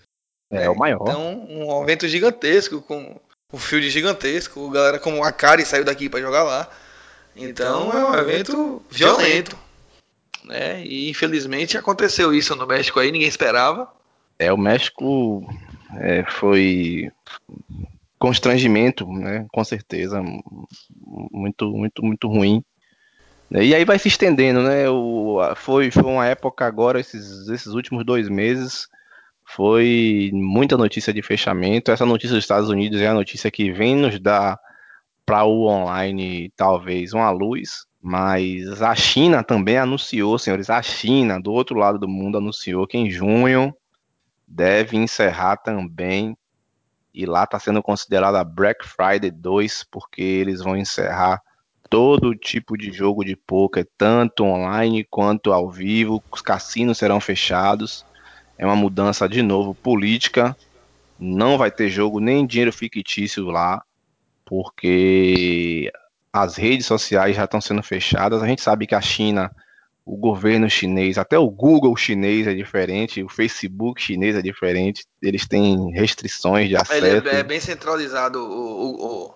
É, 0.51 0.65
é 0.65 0.71
o 0.71 0.77
maior. 0.77 1.03
Então, 1.03 1.47
um 1.49 1.83
evento 1.83 2.09
gigantesco 2.09 2.83
com 2.83 3.21
o 3.53 3.59
field 3.59 3.89
gigantesco, 3.91 4.71
galera 4.71 4.99
como 4.99 5.23
a 5.23 5.31
Kari 5.31 5.65
saiu 5.65 5.85
daqui 5.85 6.09
para 6.09 6.21
jogar 6.21 6.43
lá. 6.43 6.69
Então, 7.37 7.89
então, 7.89 7.99
é 7.99 8.11
um 8.11 8.15
evento 8.15 8.83
violento, 8.91 9.57
né? 10.45 10.85
E 10.85 11.09
infelizmente 11.09 11.79
aconteceu 11.79 12.35
isso 12.35 12.57
no 12.57 12.67
México 12.67 12.99
aí, 12.99 13.13
ninguém 13.13 13.29
esperava. 13.29 13.89
É, 14.37 14.53
o 14.53 14.57
México 14.57 15.47
é, 15.97 16.25
foi 16.29 17.11
constrangimento, 18.19 19.11
né? 19.11 19.47
Com 19.53 19.65
certeza, 19.65 20.23
muito, 21.33 21.71
muito, 21.71 22.05
muito 22.05 22.29
ruim. 22.29 22.63
E 23.51 23.75
aí 23.75 23.85
vai 23.85 23.99
se 23.99 24.09
estendendo, 24.09 24.63
né? 24.63 24.89
O, 24.89 25.39
foi, 25.57 25.91
foi 25.91 26.05
uma 26.05 26.27
época 26.27 26.67
agora, 26.67 27.01
esses, 27.01 27.49
esses 27.49 27.69
últimos 27.69 28.05
dois 28.05 28.29
meses, 28.29 28.87
foi 29.45 30.31
muita 30.33 30.77
notícia 30.77 31.13
de 31.13 31.23
fechamento. 31.23 31.91
Essa 31.91 32.07
notícia 32.07 32.35
dos 32.35 32.45
Estados 32.45 32.69
Unidos 32.69 33.01
é 33.01 33.09
a 33.09 33.15
notícia 33.15 33.51
que 33.51 33.73
vem 33.73 33.97
nos 33.97 34.21
dar 34.21 34.59
para 35.27 35.45
o 35.45 35.67
online 35.67 36.53
talvez 36.57 37.13
uma 37.13 37.31
luz, 37.31 37.85
mas 38.03 38.83
a 38.83 38.95
China 38.95 39.43
também 39.43 39.79
anunciou, 39.79 40.39
senhores, 40.39 40.71
a 40.71 40.83
China 40.83 41.41
do 41.41 41.53
outro 41.53 41.79
lado 41.79 41.99
do 41.99 42.09
mundo 42.09 42.39
anunciou 42.39 42.87
que 42.87 42.99
em 42.99 43.11
junho 43.11 43.75
deve 44.51 44.97
encerrar 44.97 45.57
também. 45.57 46.37
E 47.15 47.25
lá 47.25 47.45
está 47.45 47.59
sendo 47.59 47.83
considerada 47.83 48.43
Black 48.45 48.87
Friday 48.87 49.31
2, 49.31 49.85
porque 49.91 50.23
eles 50.23 50.61
vão 50.61 50.77
encerrar 50.77 51.41
todo 51.89 52.37
tipo 52.37 52.77
de 52.77 52.93
jogo 52.93 53.25
de 53.25 53.35
poker, 53.35 53.89
tanto 53.97 54.45
online 54.45 55.05
quanto 55.05 55.53
ao 55.53 55.71
vivo. 55.71 56.23
Os 56.31 56.43
cassinos 56.43 56.99
serão 56.99 57.21
fechados. 57.21 58.05
É 58.59 58.67
uma 58.67 58.77
mudança 58.77 59.29
de 59.29 59.43
novo 59.43 59.75
política. 59.75 60.57
Não 61.19 61.57
vai 61.57 61.71
ter 61.71 61.89
jogo 61.89 62.21
nem 62.21 62.47
dinheiro 62.47 62.73
fictício 62.73 63.47
lá, 63.47 63.83
porque 64.45 65.93
as 66.33 66.57
redes 66.57 66.87
sociais 66.87 67.37
já 67.37 67.45
estão 67.45 67.61
sendo 67.61 67.83
fechadas. 67.83 68.43
A 68.43 68.47
gente 68.47 68.63
sabe 68.63 68.87
que 68.87 68.95
a 68.95 69.01
China, 69.01 69.51
o 70.11 70.17
governo 70.17 70.69
chinês, 70.69 71.17
até 71.17 71.39
o 71.39 71.49
Google 71.49 71.97
chinês 71.97 72.45
é 72.45 72.53
diferente, 72.53 73.23
o 73.23 73.29
Facebook 73.29 74.03
chinês 74.03 74.35
é 74.35 74.43
diferente, 74.43 75.05
eles 75.23 75.47
têm 75.47 75.93
restrições 75.93 76.69
de 76.69 76.75
acesso. 76.75 77.07
Ele 77.07 77.29
é, 77.29 77.37
é 77.37 77.43
bem 77.45 77.61
centralizado 77.61 78.41
o, 78.41 79.29
o, 79.29 79.35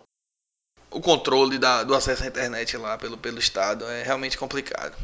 o 0.90 1.00
controle 1.00 1.58
da, 1.58 1.84
do 1.84 1.94
acesso 1.94 2.24
à 2.24 2.26
internet 2.26 2.76
lá 2.76 2.98
pelo, 2.98 3.16
pelo 3.16 3.38
Estado, 3.38 3.84
é 3.84 4.02
realmente 4.02 4.36
complicado. 4.36 4.96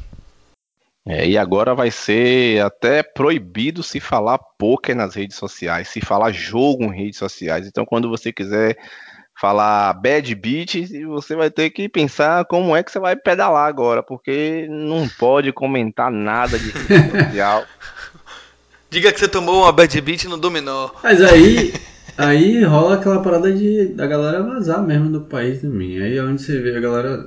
É, 1.06 1.26
e 1.28 1.38
agora 1.38 1.72
vai 1.72 1.90
ser 1.92 2.60
até 2.64 3.04
proibido 3.04 3.84
se 3.84 4.00
falar 4.00 4.38
poker 4.58 4.96
nas 4.96 5.14
redes 5.14 5.36
sociais, 5.36 5.86
se 5.86 6.00
falar 6.00 6.32
jogo 6.32 6.82
em 6.82 7.04
redes 7.04 7.18
sociais. 7.18 7.64
Então, 7.68 7.86
quando 7.86 8.10
você 8.10 8.32
quiser 8.32 8.76
falar 9.40 9.94
bad 9.94 10.34
beat, 10.34 10.86
você 11.06 11.34
vai 11.34 11.50
ter 11.50 11.70
que 11.70 11.88
pensar 11.88 12.44
como 12.44 12.76
é 12.76 12.82
que 12.82 12.92
você 12.92 13.00
vai 13.00 13.16
pedalar 13.16 13.66
agora, 13.66 14.02
porque 14.02 14.68
não 14.68 15.08
pode 15.08 15.50
comentar 15.50 16.12
nada 16.12 16.58
de 16.58 16.70
rede 16.70 17.10
social. 17.26 17.64
Diga 18.90 19.10
que 19.10 19.18
você 19.18 19.28
tomou 19.28 19.62
uma 19.62 19.72
bad 19.72 19.98
beat 20.02 20.24
no 20.24 20.36
dominó. 20.36 20.90
Mas 21.02 21.22
aí, 21.22 21.72
aí 22.18 22.62
rola 22.64 22.96
aquela 22.96 23.22
parada 23.22 23.50
de 23.50 23.86
da 23.94 24.06
galera 24.06 24.42
vazar 24.42 24.82
mesmo 24.82 25.10
do 25.10 25.22
país 25.22 25.62
também. 25.62 26.02
Aí 26.02 26.18
é 26.18 26.22
onde 26.22 26.42
você 26.42 26.60
vê 26.60 26.76
a 26.76 26.80
galera 26.80 27.26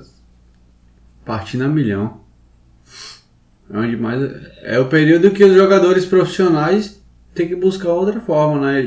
partindo 1.26 1.64
a 1.64 1.68
milhão. 1.68 2.22
É 3.74 3.78
onde 3.78 3.98
mais 3.98 4.22
é 4.62 4.78
o 4.78 4.86
período 4.86 5.32
que 5.32 5.44
os 5.44 5.56
jogadores 5.56 6.06
profissionais 6.06 7.02
têm 7.34 7.48
que 7.48 7.56
buscar 7.56 7.90
outra 7.90 8.20
forma, 8.20 8.72
né? 8.72 8.84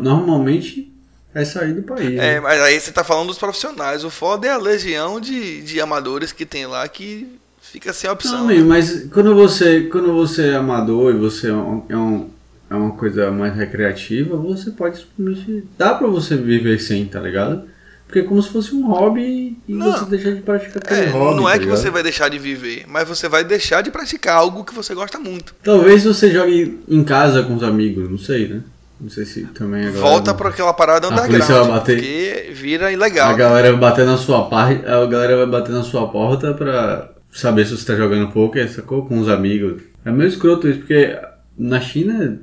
Normalmente 0.00 0.89
é 1.34 1.44
sair 1.44 1.72
do 1.74 1.82
país. 1.82 2.10
É, 2.18 2.34
né? 2.34 2.40
mas 2.40 2.60
aí 2.60 2.78
você 2.80 2.90
tá 2.92 3.04
falando 3.04 3.28
dos 3.28 3.38
profissionais. 3.38 4.04
O 4.04 4.10
foda 4.10 4.46
é 4.46 4.50
a 4.50 4.56
legião 4.58 5.20
de, 5.20 5.62
de 5.62 5.80
amadores 5.80 6.32
que 6.32 6.44
tem 6.46 6.66
lá 6.66 6.86
que 6.88 7.26
fica 7.60 7.92
sem 7.92 8.10
opção. 8.10 8.38
Não, 8.38 8.44
amigo, 8.46 8.68
mas 8.68 9.06
quando 9.12 9.34
você, 9.34 9.82
quando 9.82 10.12
você 10.12 10.48
é 10.48 10.54
amador 10.56 11.14
e 11.14 11.18
você 11.18 11.48
é, 11.48 11.52
um, 11.52 11.82
é, 11.88 11.96
um, 11.96 12.30
é 12.70 12.74
uma 12.74 12.92
coisa 12.92 13.30
mais 13.30 13.54
recreativa, 13.54 14.36
você 14.36 14.70
pode 14.72 14.98
simplesmente. 14.98 15.66
Dá 15.78 15.94
pra 15.94 16.08
você 16.08 16.36
viver 16.36 16.80
sem, 16.80 17.06
tá 17.06 17.20
ligado? 17.20 17.68
Porque 18.06 18.18
é 18.18 18.22
como 18.24 18.42
se 18.42 18.50
fosse 18.50 18.74
um 18.74 18.86
hobby 18.88 19.56
e 19.68 19.72
Não. 19.72 19.92
você 19.92 20.04
deixar 20.06 20.32
de 20.32 20.42
praticar 20.42 20.78
aquele 20.82 21.02
É, 21.02 21.10
hobby. 21.10 21.36
não 21.36 21.48
é 21.48 21.52
tá 21.52 21.58
que 21.60 21.64
ligado? 21.66 21.78
você 21.78 21.90
vai 21.90 22.02
deixar 22.02 22.28
de 22.28 22.40
viver, 22.40 22.84
mas 22.88 23.06
você 23.08 23.28
vai 23.28 23.44
deixar 23.44 23.82
de 23.82 23.90
praticar 23.92 24.34
algo 24.36 24.64
que 24.64 24.74
você 24.74 24.92
gosta 24.96 25.16
muito. 25.20 25.54
Talvez 25.62 26.02
você 26.02 26.28
jogue 26.28 26.80
em 26.88 27.04
casa 27.04 27.44
com 27.44 27.54
os 27.54 27.62
amigos, 27.62 28.10
não 28.10 28.18
sei, 28.18 28.48
né? 28.48 28.62
Não 29.00 29.08
sei 29.08 29.24
se 29.24 29.44
também 29.46 29.86
agora. 29.86 30.00
Volta 30.00 30.34
pra 30.34 30.50
aquela 30.50 30.74
parada 30.74 31.08
polícia 31.08 31.26
vai 31.26 31.38
underground, 31.38 31.68
bater. 31.70 31.96
porque 31.96 32.52
vira 32.52 32.92
ilegal. 32.92 33.30
A 33.30 33.34
galera 33.34 33.70
vai 33.70 33.80
bater 33.80 34.04
na 34.04 34.18
sua 34.18 34.48
parte, 34.48 34.84
a 34.84 35.06
galera 35.06 35.38
vai 35.38 35.46
bater 35.46 35.72
na 35.72 35.82
sua 35.82 36.08
porta 36.08 36.52
pra 36.52 37.10
saber 37.32 37.64
se 37.64 37.76
você 37.76 37.86
tá 37.86 37.96
jogando 37.96 38.30
poker, 38.30 38.70
sacou? 38.70 39.06
Com 39.06 39.18
os 39.18 39.28
amigos. 39.28 39.82
É 40.04 40.10
meio 40.10 40.28
escroto 40.28 40.68
isso, 40.68 40.80
porque 40.80 41.18
na 41.56 41.80
China 41.80 42.38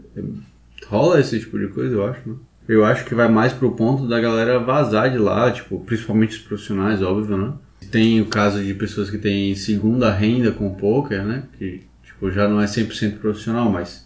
rola 0.87 1.19
esse 1.19 1.39
tipo 1.39 1.59
de 1.59 1.67
coisa, 1.67 1.95
eu 1.95 2.05
acho, 2.05 2.19
né? 2.25 2.35
Eu 2.67 2.83
acho 2.83 3.05
que 3.05 3.15
vai 3.15 3.29
mais 3.29 3.53
pro 3.53 3.71
ponto 3.71 4.07
da 4.07 4.19
galera 4.19 4.59
vazar 4.59 5.09
de 5.09 5.17
lá, 5.17 5.49
tipo, 5.51 5.79
principalmente 5.81 6.37
os 6.37 6.41
profissionais, 6.43 7.01
óbvio, 7.01 7.37
né? 7.37 7.53
Tem 7.91 8.19
o 8.19 8.25
caso 8.25 8.61
de 8.61 8.73
pessoas 8.73 9.09
que 9.09 9.17
têm 9.17 9.55
segunda 9.55 10.11
renda 10.11 10.51
com 10.51 10.73
poker, 10.73 11.23
né? 11.23 11.43
Que, 11.57 11.83
tipo, 12.03 12.29
já 12.31 12.47
não 12.47 12.59
é 12.59 12.65
100% 12.65 13.19
profissional, 13.19 13.71
mas 13.71 14.05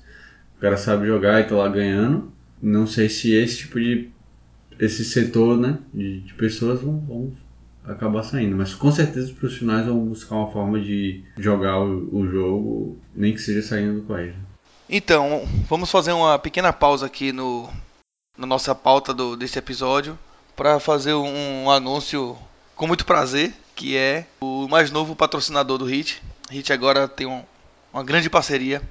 o 0.57 0.61
cara 0.61 0.77
sabe 0.77 1.07
jogar 1.07 1.39
e 1.39 1.45
tá 1.45 1.55
lá 1.55 1.67
ganhando. 1.69 2.31
Não 2.61 2.85
sei 2.87 3.09
se 3.09 3.33
esse 3.33 3.57
tipo 3.59 3.79
de 3.79 4.09
esse 4.79 5.03
setor 5.05 5.57
né, 5.57 5.77
de, 5.93 6.21
de 6.21 6.33
pessoas 6.33 6.81
vão, 6.81 6.99
vão 6.99 7.31
acabar 7.85 8.23
saindo. 8.23 8.55
Mas 8.55 8.73
com 8.73 8.91
certeza 8.91 9.27
os 9.27 9.31
profissionais 9.37 9.85
vão 9.85 10.05
buscar 10.05 10.35
uma 10.35 10.51
forma 10.51 10.79
de 10.79 11.23
jogar 11.37 11.79
o, 11.79 12.09
o 12.15 12.27
jogo, 12.27 12.97
nem 13.15 13.33
que 13.33 13.39
seja 13.41 13.61
saindo 13.61 14.01
do 14.01 14.07
país. 14.07 14.33
Então, 14.89 15.47
vamos 15.69 15.89
fazer 15.91 16.11
uma 16.13 16.37
pequena 16.39 16.73
pausa 16.73 17.05
aqui 17.05 17.31
no, 17.31 17.69
na 18.37 18.45
nossa 18.47 18.73
pauta 18.75 19.13
do, 19.13 19.35
desse 19.35 19.57
episódio 19.59 20.17
para 20.55 20.79
fazer 20.79 21.13
um, 21.13 21.69
anúncio 21.69 22.35
com 22.75 22.87
muito 22.87 23.05
prazer, 23.05 23.53
que 23.75 23.95
é 23.95 24.25
o 24.41 24.67
mais 24.67 24.89
novo 24.91 25.15
patrocinador 25.15 25.77
do 25.77 25.85
HIT. 25.85 26.21
HIT 26.51 26.73
agora 26.73 27.07
tem 27.07 27.25
um- 27.27 27.43
uma 27.93 28.03
grande 28.03 28.29
parceria 28.29 28.81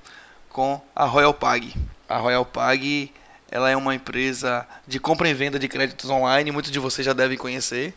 com 0.49 0.81
a 0.95 1.05
Royal 1.05 1.35
Pag. 1.35 1.75
A 2.09 2.17
Royal 2.19 2.45
Pag 2.47 3.11
ela 3.51 3.69
é 3.69 3.77
uma 3.77 3.95
empresa 3.95 4.67
de 4.87 5.01
compra 5.01 5.29
e 5.29 5.35
venda 5.35 5.59
de 5.59 5.67
créditos 5.67 6.09
online, 6.09 6.53
muitos 6.53 6.71
de 6.71 6.79
vocês 6.79 7.05
já 7.05 7.13
devem 7.13 7.37
conhecer. 7.37 7.93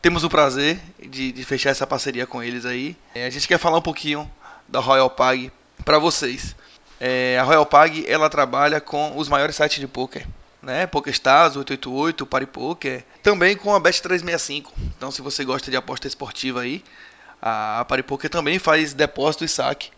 Temos 0.00 0.24
o 0.24 0.30
prazer 0.30 0.80
de, 0.98 1.30
de 1.32 1.44
fechar 1.44 1.70
essa 1.70 1.86
parceria 1.86 2.26
com 2.26 2.42
eles 2.42 2.64
aí. 2.64 2.96
É, 3.14 3.26
a 3.26 3.30
gente 3.30 3.46
quer 3.46 3.58
falar 3.58 3.78
um 3.78 3.82
pouquinho 3.82 4.30
da 4.66 4.80
Royal 4.80 5.10
Pag 5.10 5.52
para 5.84 5.98
vocês. 5.98 6.56
É, 6.98 7.38
a 7.38 7.42
Royal 7.42 7.66
Pag 7.66 8.04
ela 8.08 8.30
trabalha 8.30 8.80
com 8.80 9.16
os 9.16 9.28
maiores 9.28 9.56
sites 9.56 9.78
de 9.78 9.86
poker, 9.86 10.26
né? 10.62 10.86
PokerStars, 10.86 11.56
888, 11.56 12.24
PariPoker, 12.24 13.04
também 13.22 13.56
com 13.56 13.74
a 13.74 13.80
Bet365. 13.80 14.68
Então, 14.96 15.10
se 15.10 15.20
você 15.20 15.44
gosta 15.44 15.70
de 15.70 15.76
aposta 15.76 16.06
esportiva 16.06 16.60
aí, 16.62 16.82
a 17.40 17.84
PariPoker 17.86 18.30
também 18.30 18.58
faz 18.58 18.94
depósito 18.94 19.44
e 19.44 19.48
saque 19.48 19.90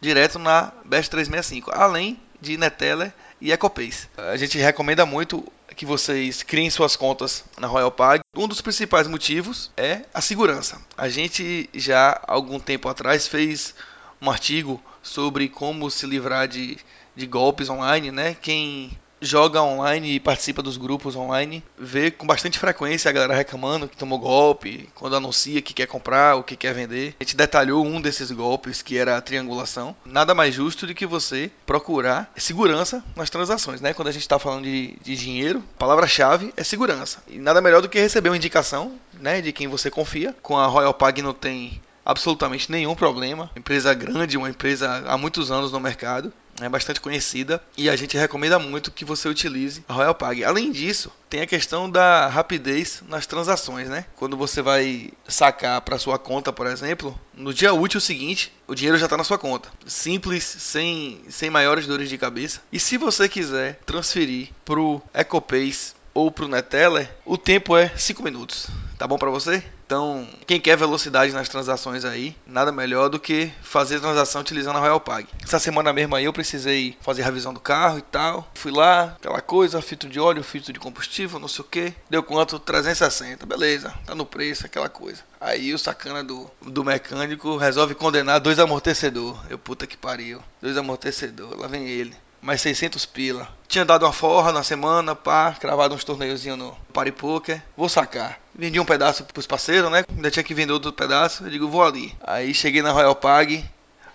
direto 0.00 0.38
na 0.38 0.70
Bet365, 0.88 1.70
além 1.72 2.20
de 2.40 2.56
Neteller 2.56 3.12
e 3.44 3.52
EcoPace. 3.52 4.08
A 4.16 4.38
gente 4.38 4.56
recomenda 4.56 5.04
muito 5.04 5.44
que 5.76 5.84
vocês 5.84 6.42
criem 6.42 6.70
suas 6.70 6.96
contas 6.96 7.44
na 7.58 7.66
Royal 7.66 7.90
Pag. 7.90 8.22
Um 8.34 8.48
dos 8.48 8.62
principais 8.62 9.06
motivos 9.06 9.70
é 9.76 10.00
a 10.14 10.22
segurança. 10.22 10.80
A 10.96 11.10
gente 11.10 11.68
já 11.74 12.18
algum 12.26 12.58
tempo 12.58 12.88
atrás 12.88 13.28
fez 13.28 13.74
um 14.20 14.30
artigo 14.30 14.82
sobre 15.02 15.50
como 15.50 15.90
se 15.90 16.06
livrar 16.06 16.48
de, 16.48 16.78
de 17.14 17.26
golpes 17.26 17.68
online, 17.68 18.10
né? 18.10 18.34
Quem 18.40 18.98
joga 19.24 19.62
online 19.62 20.14
e 20.14 20.20
participa 20.20 20.62
dos 20.62 20.76
grupos 20.76 21.16
online 21.16 21.62
vê 21.78 22.10
com 22.10 22.26
bastante 22.26 22.58
frequência 22.58 23.08
a 23.08 23.12
galera 23.12 23.34
reclamando 23.34 23.88
que 23.88 23.96
tomou 23.96 24.18
golpe, 24.18 24.88
quando 24.94 25.16
anuncia 25.16 25.62
que 25.62 25.74
quer 25.74 25.86
comprar 25.86 26.36
ou 26.36 26.42
que 26.42 26.56
quer 26.56 26.74
vender. 26.74 27.14
A 27.18 27.24
gente 27.24 27.36
detalhou 27.36 27.84
um 27.84 28.00
desses 28.00 28.30
golpes 28.30 28.82
que 28.82 28.96
era 28.96 29.16
a 29.16 29.20
triangulação. 29.20 29.94
Nada 30.04 30.34
mais 30.34 30.54
justo 30.54 30.86
do 30.86 30.94
que 30.94 31.06
você 31.06 31.50
procurar 31.66 32.30
segurança 32.36 33.02
nas 33.16 33.30
transações, 33.30 33.80
né? 33.80 33.94
Quando 33.94 34.08
a 34.08 34.12
gente 34.12 34.22
está 34.22 34.38
falando 34.38 34.64
de, 34.64 34.96
de 35.02 35.16
dinheiro, 35.16 35.62
palavra-chave 35.78 36.52
é 36.56 36.62
segurança. 36.62 37.22
E 37.28 37.38
nada 37.38 37.60
melhor 37.60 37.82
do 37.82 37.88
que 37.88 37.98
receber 37.98 38.28
uma 38.28 38.36
indicação, 38.36 38.98
né, 39.20 39.40
de 39.40 39.52
quem 39.52 39.68
você 39.68 39.90
confia. 39.90 40.34
Com 40.42 40.56
a 40.56 40.66
Royal 40.66 40.94
Pag 40.94 41.22
não 41.22 41.32
tem 41.32 41.80
absolutamente 42.04 42.70
nenhum 42.70 42.94
problema. 42.94 43.50
Empresa 43.56 43.94
grande, 43.94 44.36
uma 44.36 44.50
empresa 44.50 45.02
há 45.06 45.16
muitos 45.16 45.50
anos 45.50 45.72
no 45.72 45.80
mercado, 45.80 46.32
é 46.60 46.68
bastante 46.68 47.00
conhecida 47.00 47.62
e 47.76 47.88
a 47.88 47.96
gente 47.96 48.16
recomenda 48.16 48.58
muito 48.58 48.90
que 48.90 49.04
você 49.04 49.28
utilize 49.28 49.84
a 49.88 49.92
Royal 49.92 50.14
Pag. 50.14 50.44
Além 50.44 50.70
disso, 50.70 51.10
tem 51.28 51.40
a 51.40 51.46
questão 51.46 51.90
da 51.90 52.28
rapidez 52.28 53.02
nas 53.08 53.26
transações, 53.26 53.88
né? 53.88 54.04
Quando 54.16 54.36
você 54.36 54.62
vai 54.62 55.10
sacar 55.26 55.80
para 55.80 55.98
sua 55.98 56.18
conta, 56.18 56.52
por 56.52 56.66
exemplo, 56.66 57.18
no 57.34 57.52
dia 57.52 57.72
útil 57.72 58.00
seguinte, 58.00 58.52
o 58.66 58.74
dinheiro 58.74 58.98
já 58.98 59.06
está 59.06 59.16
na 59.16 59.24
sua 59.24 59.38
conta. 59.38 59.68
Simples, 59.86 60.44
sem, 60.44 61.22
sem 61.28 61.50
maiores 61.50 61.86
dores 61.86 62.08
de 62.08 62.18
cabeça. 62.18 62.60
E 62.72 62.78
se 62.78 62.96
você 62.96 63.28
quiser 63.28 63.80
transferir 63.84 64.50
pro 64.64 65.02
EcoPace 65.12 65.94
ou 66.14 66.30
pro 66.30 66.48
Neteller, 66.48 67.10
o 67.26 67.36
tempo 67.36 67.76
é 67.76 67.88
5 67.96 68.22
minutos. 68.22 68.68
Tá 68.96 69.08
bom 69.08 69.18
para 69.18 69.30
você? 69.30 69.62
Então, 69.84 70.26
quem 70.46 70.60
quer 70.60 70.76
velocidade 70.76 71.32
nas 71.32 71.48
transações 71.48 72.04
aí, 72.04 72.34
nada 72.46 72.72
melhor 72.72 73.08
do 73.10 73.18
que 73.18 73.52
fazer 73.60 74.00
transação 74.00 74.40
utilizando 74.40 74.76
a 74.76 74.80
Royal 74.80 75.00
Pag. 75.00 75.28
Essa 75.42 75.58
semana 75.58 75.92
mesmo 75.92 76.14
aí 76.14 76.24
eu 76.24 76.32
precisei 76.32 76.96
fazer 77.00 77.22
revisão 77.22 77.52
do 77.52 77.60
carro 77.60 77.98
e 77.98 78.02
tal. 78.02 78.48
Fui 78.54 78.72
lá, 78.72 79.16
aquela 79.16 79.40
coisa, 79.40 79.82
filtro 79.82 80.08
de 80.08 80.18
óleo, 80.18 80.42
filtro 80.42 80.72
de 80.72 80.80
combustível, 80.80 81.38
não 81.38 81.48
sei 81.48 81.64
o 81.64 81.68
que. 81.68 81.92
Deu 82.08 82.22
quanto? 82.22 82.58
360. 82.58 83.44
Beleza, 83.44 83.92
tá 84.06 84.14
no 84.14 84.24
preço, 84.24 84.64
aquela 84.64 84.88
coisa. 84.88 85.20
Aí 85.40 85.74
o 85.74 85.78
sacana 85.78 86.24
do, 86.24 86.50
do 86.62 86.84
mecânico 86.84 87.56
resolve 87.56 87.94
condenar 87.94 88.40
dois 88.40 88.58
amortecedor. 88.58 89.38
Eu 89.50 89.58
puta 89.58 89.86
que 89.86 89.96
pariu. 89.96 90.40
Dois 90.62 90.78
amortecedor, 90.78 91.58
lá 91.58 91.66
vem 91.66 91.86
ele 91.86 92.16
mais 92.44 92.60
600 92.60 93.06
pila. 93.06 93.48
Tinha 93.66 93.86
dado 93.86 94.04
uma 94.04 94.12
forra 94.12 94.52
na 94.52 94.62
semana, 94.62 95.16
pá, 95.16 95.56
cravado 95.58 95.94
uns 95.94 96.04
torneiozinhos 96.04 96.58
no 96.58 96.76
Paripoker. 96.92 97.62
Vou 97.74 97.88
sacar. 97.88 98.38
Vendi 98.54 98.78
um 98.78 98.84
pedaço 98.84 99.24
pros 99.24 99.46
parceiros, 99.46 99.90
né? 99.90 100.04
Ainda 100.14 100.30
tinha 100.30 100.44
que 100.44 100.54
vender 100.54 100.72
outro 100.72 100.92
pedaço. 100.92 101.44
Eu 101.44 101.50
digo, 101.50 101.68
vou 101.68 101.82
ali. 101.82 102.14
Aí 102.22 102.52
cheguei 102.52 102.82
na 102.82 102.92
Royal 102.92 103.14
Pag. 103.14 103.64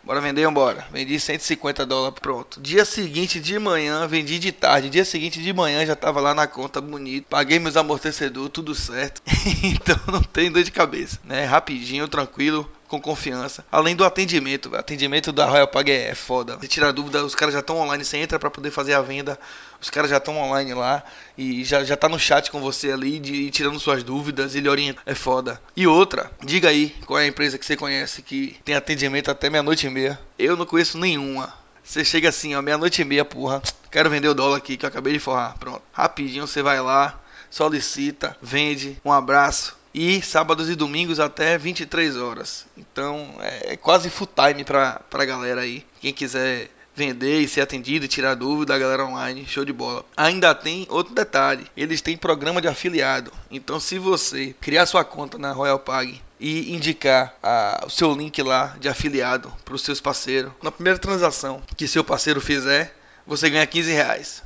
Bora 0.04 0.22
vender, 0.22 0.48
embora. 0.48 0.88
Vendi 0.92 1.20
150 1.20 1.86
dólares, 1.86 2.20
pronto. 2.22 2.62
Dia 2.62 2.86
seguinte 2.86 3.40
de 3.40 3.58
manhã, 3.58 4.08
vendi 4.08 4.38
de 4.38 4.52
tarde. 4.52 4.90
Dia 4.90 5.04
seguinte 5.04 5.42
de 5.42 5.52
manhã 5.52 5.84
já 5.86 5.96
tava 5.96 6.22
lá 6.22 6.34
na 6.34 6.46
conta 6.46 6.80
bonito. 6.80 7.26
Paguei 7.28 7.58
meus 7.58 7.76
amortecedores, 7.76 8.52
tudo 8.54 8.76
certo. 8.76 9.22
então 9.64 10.00
não 10.08 10.22
tem 10.22 10.52
dor 10.52 10.64
de 10.64 10.72
cabeça, 10.72 11.20
né? 11.24 11.46
Rapidinho, 11.46 12.08
tranquilo 12.08 12.70
com 12.90 13.00
confiança. 13.00 13.64
Além 13.72 13.96
do 13.96 14.04
atendimento, 14.04 14.76
atendimento 14.76 15.32
da 15.32 15.46
Royal 15.46 15.68
Pag 15.68 15.90
é 15.92 16.16
foda. 16.16 16.58
Você 16.58 16.68
tira 16.68 16.92
dúvida, 16.92 17.24
os 17.24 17.36
caras 17.36 17.54
já 17.54 17.60
estão 17.60 17.78
online, 17.78 18.04
você 18.04 18.18
entra 18.18 18.40
para 18.40 18.50
poder 18.50 18.72
fazer 18.72 18.96
a 18.96 19.02
venda. 19.02 19.40
Os 19.80 19.90
caras 19.90 20.10
já 20.10 20.18
estão 20.18 20.38
online 20.38 20.74
lá 20.74 21.04
e 21.38 21.64
já, 21.64 21.84
já 21.84 21.96
tá 21.96 22.10
no 22.10 22.20
chat 22.20 22.52
com 22.52 22.60
você 22.60 22.92
ali, 22.92 23.20
de, 23.20 23.50
tirando 23.52 23.80
suas 23.80 24.04
dúvidas, 24.04 24.56
ele 24.56 24.68
orienta. 24.68 25.02
É 25.06 25.16
foda. 25.16 25.62
E 25.76 25.88
outra, 25.88 26.32
diga 26.44 26.68
aí 26.68 26.90
qual 27.06 27.20
é 27.20 27.24
a 27.24 27.28
empresa 27.28 27.58
que 27.58 27.66
você 27.66 27.78
conhece 27.78 28.22
que 28.22 28.58
tem 28.66 28.76
atendimento 28.76 29.30
até 29.30 29.50
meia-noite 29.50 29.86
e 29.86 29.90
meia. 29.90 30.20
Eu 30.38 30.58
não 30.58 30.66
conheço 30.66 30.98
nenhuma. 30.98 31.54
Você 31.84 32.04
chega 32.04 32.30
assim, 32.30 32.56
ó, 32.56 32.62
meia-noite 32.62 33.02
e 33.02 33.06
meia, 33.06 33.24
porra. 33.24 33.62
Quero 33.92 34.10
vender 34.10 34.28
o 34.28 34.34
dólar 34.34 34.58
aqui 34.58 34.76
que 34.76 34.86
eu 34.86 34.90
acabei 34.90 35.14
de 35.14 35.20
forrar. 35.20 35.58
Pronto. 35.58 35.82
Rapidinho 35.94 36.46
você 36.46 36.62
vai 36.62 36.82
lá, 36.82 37.20
solicita, 37.50 38.36
vende, 38.42 39.00
um 39.06 39.12
abraço. 39.12 39.79
E 39.94 40.22
sábados 40.22 40.70
e 40.70 40.76
domingos 40.76 41.20
até 41.20 41.58
23 41.58 42.18
horas. 42.18 42.66
Então 42.78 43.36
é 43.40 43.76
quase 43.76 44.10
full 44.10 44.28
time 44.28 44.64
pra, 44.64 45.02
pra 45.10 45.26
galera 45.26 45.62
aí. 45.62 45.86
Quem 46.00 46.14
quiser 46.14 46.70
vender 47.00 47.40
e 47.40 47.48
ser 47.48 47.62
atendido 47.62 48.04
e 48.04 48.10
tirar 48.10 48.36
dúvida 48.36 48.74
da 48.74 48.80
galera 48.80 49.06
online, 49.06 49.46
show 49.48 49.64
de 49.64 49.72
bola. 49.72 50.04
Ainda 50.18 50.54
tem 50.54 50.86
outro 50.90 51.16
detalhe, 51.16 51.66
eles 51.78 52.02
têm 52.02 52.18
programa 52.18 52.62
de 52.62 52.68
afiliado. 52.68 53.32
Então 53.50 53.80
se 53.80 53.98
você 53.98 54.54
criar 54.60 54.86
sua 54.86 55.06
conta 55.06 55.38
na 55.38 55.54
Royal 55.54 55.80
Pag 55.80 56.22
e 56.38 56.76
indicar 56.76 57.34
a, 57.42 57.86
o 57.86 57.90
seu 57.90 58.14
link 58.14 58.42
lá 58.44 58.76
de 58.82 58.90
afiliado 58.90 59.52
para 59.64 59.76
os 59.76 59.82
seus 59.82 60.02
parceiros, 60.02 60.52
na 60.62 60.72
primeira 60.72 61.00
transação 61.00 61.64
que 61.78 61.88
seu 61.88 62.04
parceiro 62.04 62.42
fizer, 62.42 62.94
você 63.26 63.50
ganha 63.50 63.66
15 63.66 63.92
reais. 63.92 64.44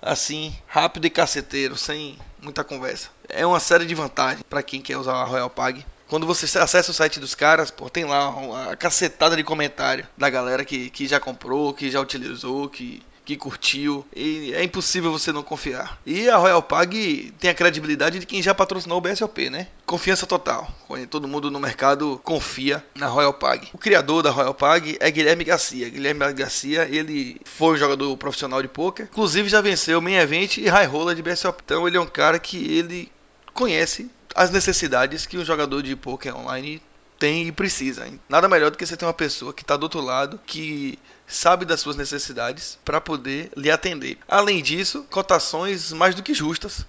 Assim, 0.00 0.54
rápido 0.68 1.06
e 1.06 1.10
caceteiro, 1.10 1.76
sem 1.76 2.16
muita 2.46 2.64
conversa. 2.64 3.08
É 3.28 3.44
uma 3.44 3.60
série 3.60 3.84
de 3.84 3.94
vantagens 3.94 4.42
para 4.48 4.62
quem 4.62 4.80
quer 4.80 4.96
usar 4.96 5.14
a 5.14 5.24
Royal 5.24 5.50
Pag. 5.50 5.84
Quando 6.08 6.26
você 6.26 6.58
acessa 6.58 6.92
o 6.92 6.94
site 6.94 7.18
dos 7.18 7.34
caras, 7.34 7.70
pô, 7.70 7.90
tem 7.90 8.04
lá 8.04 8.28
uma 8.30 8.76
cacetada 8.76 9.36
de 9.36 9.42
comentário 9.42 10.06
da 10.16 10.30
galera 10.30 10.64
que, 10.64 10.88
que 10.90 11.08
já 11.08 11.18
comprou, 11.18 11.74
que 11.74 11.90
já 11.90 12.00
utilizou, 12.00 12.68
que, 12.68 13.02
que 13.26 13.36
curtiu. 13.36 14.06
E 14.14 14.54
é 14.54 14.62
impossível 14.62 15.10
você 15.10 15.32
não 15.32 15.42
confiar. 15.42 16.00
E 16.06 16.30
a 16.30 16.36
Royal 16.36 16.62
Pag 16.62 17.34
tem 17.38 17.50
a 17.50 17.54
credibilidade 17.54 18.20
de 18.20 18.24
quem 18.24 18.40
já 18.40 18.54
patrocinou 18.54 18.98
o 18.98 19.00
BSOP, 19.00 19.50
né? 19.50 19.66
Confiança 19.84 20.26
total. 20.26 20.72
Todo 21.10 21.28
mundo 21.28 21.50
no 21.50 21.58
mercado 21.58 22.20
confia 22.22 22.82
na 22.94 23.08
Royal 23.08 23.34
Pag. 23.34 23.68
O 23.72 23.78
criador 23.78 24.22
da 24.22 24.30
Royal 24.30 24.54
Pag 24.54 24.96
é 25.00 25.10
Guilherme 25.10 25.44
Garcia. 25.44 25.90
Guilherme 25.90 26.32
Garcia, 26.32 26.88
ele 26.88 27.40
foi 27.44 27.74
um 27.74 27.76
jogador 27.76 28.16
profissional 28.16 28.62
de 28.62 28.68
poker, 28.68 29.08
inclusive 29.10 29.48
já 29.48 29.60
venceu 29.60 30.00
Main 30.00 30.14
Event 30.14 30.58
e 30.58 30.68
High 30.68 30.86
Roller 30.86 31.16
de 31.16 31.22
BSOP. 31.22 31.60
Então 31.64 31.86
ele 31.86 31.96
é 31.96 32.00
um 32.00 32.06
cara 32.06 32.38
que 32.38 32.56
ele 32.78 33.10
conhece 33.52 34.08
as 34.34 34.50
necessidades 34.50 35.26
que 35.26 35.36
um 35.36 35.44
jogador 35.44 35.82
de 35.82 35.96
poker 35.96 36.36
online 36.36 36.80
tem 37.18 37.48
e 37.48 37.52
precisa. 37.52 38.06
Nada 38.28 38.48
melhor 38.48 38.70
do 38.70 38.76
que 38.76 38.86
você 38.86 38.96
ter 38.96 39.06
uma 39.06 39.14
pessoa 39.14 39.52
que 39.52 39.62
está 39.62 39.76
do 39.76 39.84
outro 39.84 40.00
lado, 40.00 40.38
que 40.46 40.98
sabe 41.26 41.64
das 41.64 41.80
suas 41.80 41.96
necessidades 41.96 42.78
para 42.84 43.00
poder 43.00 43.50
lhe 43.56 43.70
atender. 43.70 44.18
Além 44.28 44.62
disso, 44.62 45.04
cotações 45.10 45.92
mais 45.92 46.14
do 46.14 46.22
que 46.22 46.34
justas 46.34 46.86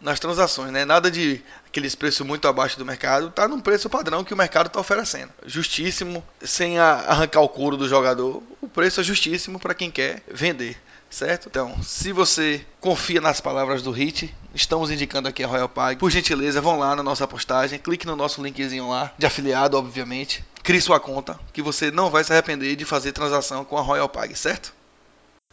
nas 0.00 0.18
transações, 0.18 0.72
né? 0.72 0.84
Nada 0.84 1.10
de 1.10 1.42
aqueles 1.66 1.94
preços 1.94 2.26
muito 2.26 2.48
abaixo 2.48 2.78
do 2.78 2.86
mercado, 2.86 3.30
tá 3.30 3.46
num 3.46 3.60
preço 3.60 3.90
padrão 3.90 4.24
que 4.24 4.32
o 4.32 4.36
mercado 4.36 4.68
está 4.68 4.80
oferecendo. 4.80 5.30
Justíssimo, 5.44 6.24
sem 6.40 6.78
arrancar 6.78 7.40
o 7.40 7.48
couro 7.48 7.76
do 7.76 7.88
jogador, 7.88 8.42
o 8.60 8.68
preço 8.68 9.00
é 9.00 9.04
justíssimo 9.04 9.60
para 9.60 9.74
quem 9.74 9.90
quer 9.90 10.22
vender 10.28 10.80
certo? 11.10 11.48
Então, 11.48 11.76
se 11.82 12.12
você 12.12 12.64
confia 12.80 13.20
nas 13.20 13.40
palavras 13.40 13.82
do 13.82 13.90
Hit, 13.90 14.34
estamos 14.54 14.90
indicando 14.90 15.28
aqui 15.28 15.42
a 15.42 15.46
Royal 15.46 15.68
Pag. 15.68 15.98
Por 15.98 16.10
gentileza, 16.10 16.60
vão 16.60 16.78
lá 16.78 16.94
na 16.94 17.02
nossa 17.02 17.26
postagem, 17.26 17.78
clique 17.78 18.06
no 18.06 18.16
nosso 18.16 18.42
linkzinho 18.42 18.88
lá, 18.88 19.12
de 19.18 19.26
afiliado, 19.26 19.76
obviamente. 19.76 20.44
Crie 20.62 20.80
sua 20.80 21.00
conta, 21.00 21.38
que 21.52 21.60
você 21.60 21.90
não 21.90 22.10
vai 22.10 22.22
se 22.22 22.32
arrepender 22.32 22.76
de 22.76 22.84
fazer 22.84 23.12
transação 23.12 23.64
com 23.64 23.76
a 23.76 23.82
Royal 23.82 24.08
Pag, 24.08 24.34
certo? 24.36 24.72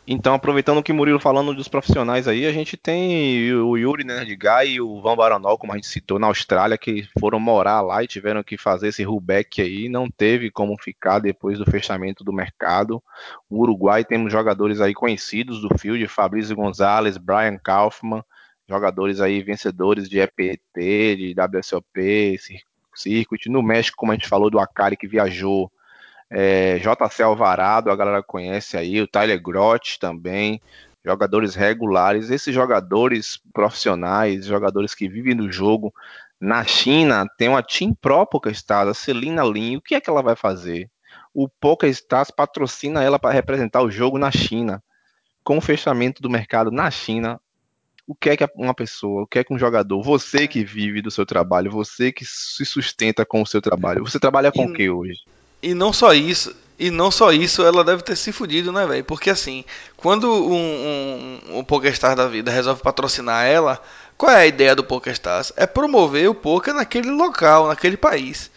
Então, 0.10 0.34
aproveitando 0.34 0.82
que 0.82 0.94
o 0.94 0.96
Murilo 0.96 1.20
falando 1.20 1.54
dos 1.54 1.68
profissionais 1.68 2.30
aí, 2.30 2.46
a 2.46 2.52
gente 2.54 2.78
tem 2.78 3.54
o 3.54 3.76
Yuri 3.76 4.06
Nerdguy 4.06 4.76
e 4.76 4.82
o 4.82 5.02
Van 5.02 5.18
Baranol, 5.18 5.58
como 5.58 5.74
a 5.74 5.76
gente 5.76 5.88
citou, 5.88 6.18
na 6.18 6.28
Austrália, 6.28 6.78
que 6.78 7.06
foram 7.20 7.42
morar 7.42 7.82
lá 7.82 8.02
e 8.02 8.08
tiveram 8.08 8.42
que 8.42 8.58
fazer 8.58 8.88
esse 8.88 9.04
rollback 9.04 9.62
aí, 9.62 9.90
não 9.90 10.10
teve 10.10 10.50
como 10.50 10.82
ficar 10.82 11.20
depois 11.20 11.60
do 11.60 11.70
fechamento 11.70 12.24
do 12.24 12.32
mercado. 12.32 13.04
O 13.50 13.60
Uruguai 13.60 14.06
temos 14.06 14.32
jogadores 14.32 14.80
aí 14.80 14.94
conhecidos 14.94 15.60
do 15.62 15.78
field, 15.78 16.08
Fabrício 16.08 16.56
Gonzalez, 16.56 17.18
Brian 17.18 17.58
Kaufman, 17.58 18.24
jogadores 18.66 19.20
aí 19.20 19.44
vencedores 19.44 20.08
de 20.08 20.20
EPT, 20.20 21.18
de 21.18 21.36
WSOP, 21.38 22.40
Circuit. 22.96 23.50
No 23.50 23.62
México, 23.62 23.98
como 23.98 24.14
a 24.14 24.16
gente 24.16 24.30
falou 24.30 24.50
do 24.50 24.58
Akari, 24.58 24.96
que 24.96 25.06
viajou 25.06 25.70
é, 26.30 26.78
JC 26.80 27.24
Alvarado, 27.24 27.90
a 27.90 27.96
galera 27.96 28.22
conhece 28.22 28.78
aí, 28.78 29.02
o 29.02 29.08
Tyler 29.08 29.42
Grott 29.42 30.00
também, 30.00 30.62
jogadores 31.04 31.56
regulares, 31.56 32.30
esses 32.30 32.54
jogadores 32.54 33.40
profissionais, 33.54 34.46
jogadores 34.46 34.94
que 34.94 35.08
vivem 35.08 35.36
do 35.36 35.52
jogo. 35.52 35.94
Na 36.40 36.64
China 36.64 37.26
tem 37.38 37.48
uma 37.48 37.64
Team 37.64 37.96
PokerStars, 37.96 38.90
a 38.90 38.94
Celina 38.94 39.44
Lin, 39.44 39.78
o 39.78 39.82
que 39.82 39.96
é 39.96 40.02
que 40.02 40.10
ela 40.10 40.22
vai 40.22 40.36
fazer? 40.36 40.90
O 41.34 41.48
PokerStars 41.48 42.30
patrocina 42.30 43.04
ela 43.04 43.18
para 43.18 43.34
representar 43.34 43.82
o 43.82 43.92
jogo 43.92 44.18
na 44.18 44.32
China. 44.32 44.84
Com 45.44 45.58
o 45.58 45.62
fechamento 45.62 46.22
do 46.22 46.30
mercado 46.30 46.72
na 46.72 46.92
China, 46.92 47.40
o 48.06 48.14
que 48.14 48.30
é 48.30 48.38
que 48.38 48.46
uma 48.56 48.74
pessoa, 48.74 49.24
o 49.24 49.28
que 49.28 49.40
é 49.40 49.44
que 49.44 49.54
um 49.54 49.60
jogador, 49.60 50.02
você 50.02 50.48
que 50.48 50.64
vive 50.64 51.02
do 51.02 51.10
seu 51.12 51.26
trabalho, 51.26 51.72
você 51.72 52.12
que 52.12 52.26
se 52.26 52.66
sustenta 52.66 53.26
com 53.26 53.42
o 53.42 53.46
seu 53.46 53.62
trabalho, 53.62 54.06
você 54.06 54.20
trabalha 54.20 54.52
com 54.52 54.66
o 54.66 54.74
que 54.74 54.90
hoje? 54.90 55.18
E 55.62 55.74
não 55.74 55.92
só 55.92 56.14
isso, 56.14 56.56
e 56.80 56.92
não 56.92 57.10
só 57.10 57.32
isso, 57.32 57.64
ela 57.64 57.84
deve 57.84 58.04
ter 58.04 58.16
se 58.16 58.32
fudido, 58.32 58.72
né, 58.72 58.86
velho? 58.86 59.04
Porque 59.04 59.30
assim, 59.30 59.66
quando 59.96 60.32
um, 60.32 60.54
um, 60.54 61.60
um 61.60 61.64
Pokérstar 61.64 62.16
da 62.16 62.28
vida 62.28 62.52
resolve 62.52 62.84
patrocinar 62.84 63.46
ela, 63.46 63.82
qual 64.16 64.32
é 64.32 64.42
a 64.42 64.48
ideia 64.48 64.76
do 64.76 64.84
Pokéstars? 64.84 65.52
É 65.56 65.66
promover 65.66 66.30
o 66.30 66.36
poker 66.36 66.74
naquele 66.74 67.10
local, 67.10 67.68
naquele 67.68 67.98
país. 67.98 68.52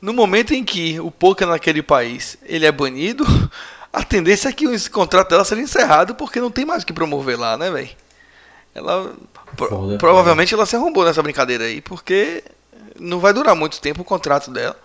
No 0.00 0.12
momento 0.12 0.52
em 0.52 0.62
que 0.62 1.00
o 1.00 1.10
poker 1.10 1.46
naquele 1.46 1.82
país 1.82 2.36
ele 2.42 2.66
é 2.66 2.72
banido, 2.72 3.24
a 3.92 4.02
tendência 4.02 4.50
é 4.50 4.52
que 4.52 4.66
o 4.66 4.90
contrato 4.90 5.30
dela 5.30 5.44
seja 5.44 5.62
encerrado 5.62 6.14
porque 6.14 6.40
não 6.40 6.50
tem 6.50 6.66
mais 6.66 6.82
o 6.82 6.86
que 6.86 6.92
promover 6.92 7.38
lá, 7.38 7.56
né, 7.56 7.70
velho? 7.70 7.90
Ela 8.74 9.14
pro, 9.56 9.96
provavelmente 9.98 10.52
ela 10.52 10.66
se 10.66 10.76
arrombou 10.76 11.04
nessa 11.04 11.22
brincadeira 11.22 11.64
aí, 11.64 11.80
porque 11.80 12.44
não 12.98 13.20
vai 13.20 13.32
durar 13.32 13.54
muito 13.54 13.80
tempo 13.80 14.02
o 14.02 14.04
contrato 14.04 14.50
dela 14.50 14.76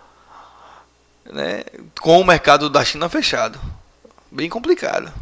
né, 1.32 1.62
com 2.00 2.20
o 2.20 2.24
mercado 2.24 2.68
da 2.68 2.84
China 2.84 3.08
fechado. 3.08 3.58
Bem 4.30 4.48
complicado. 4.48 5.12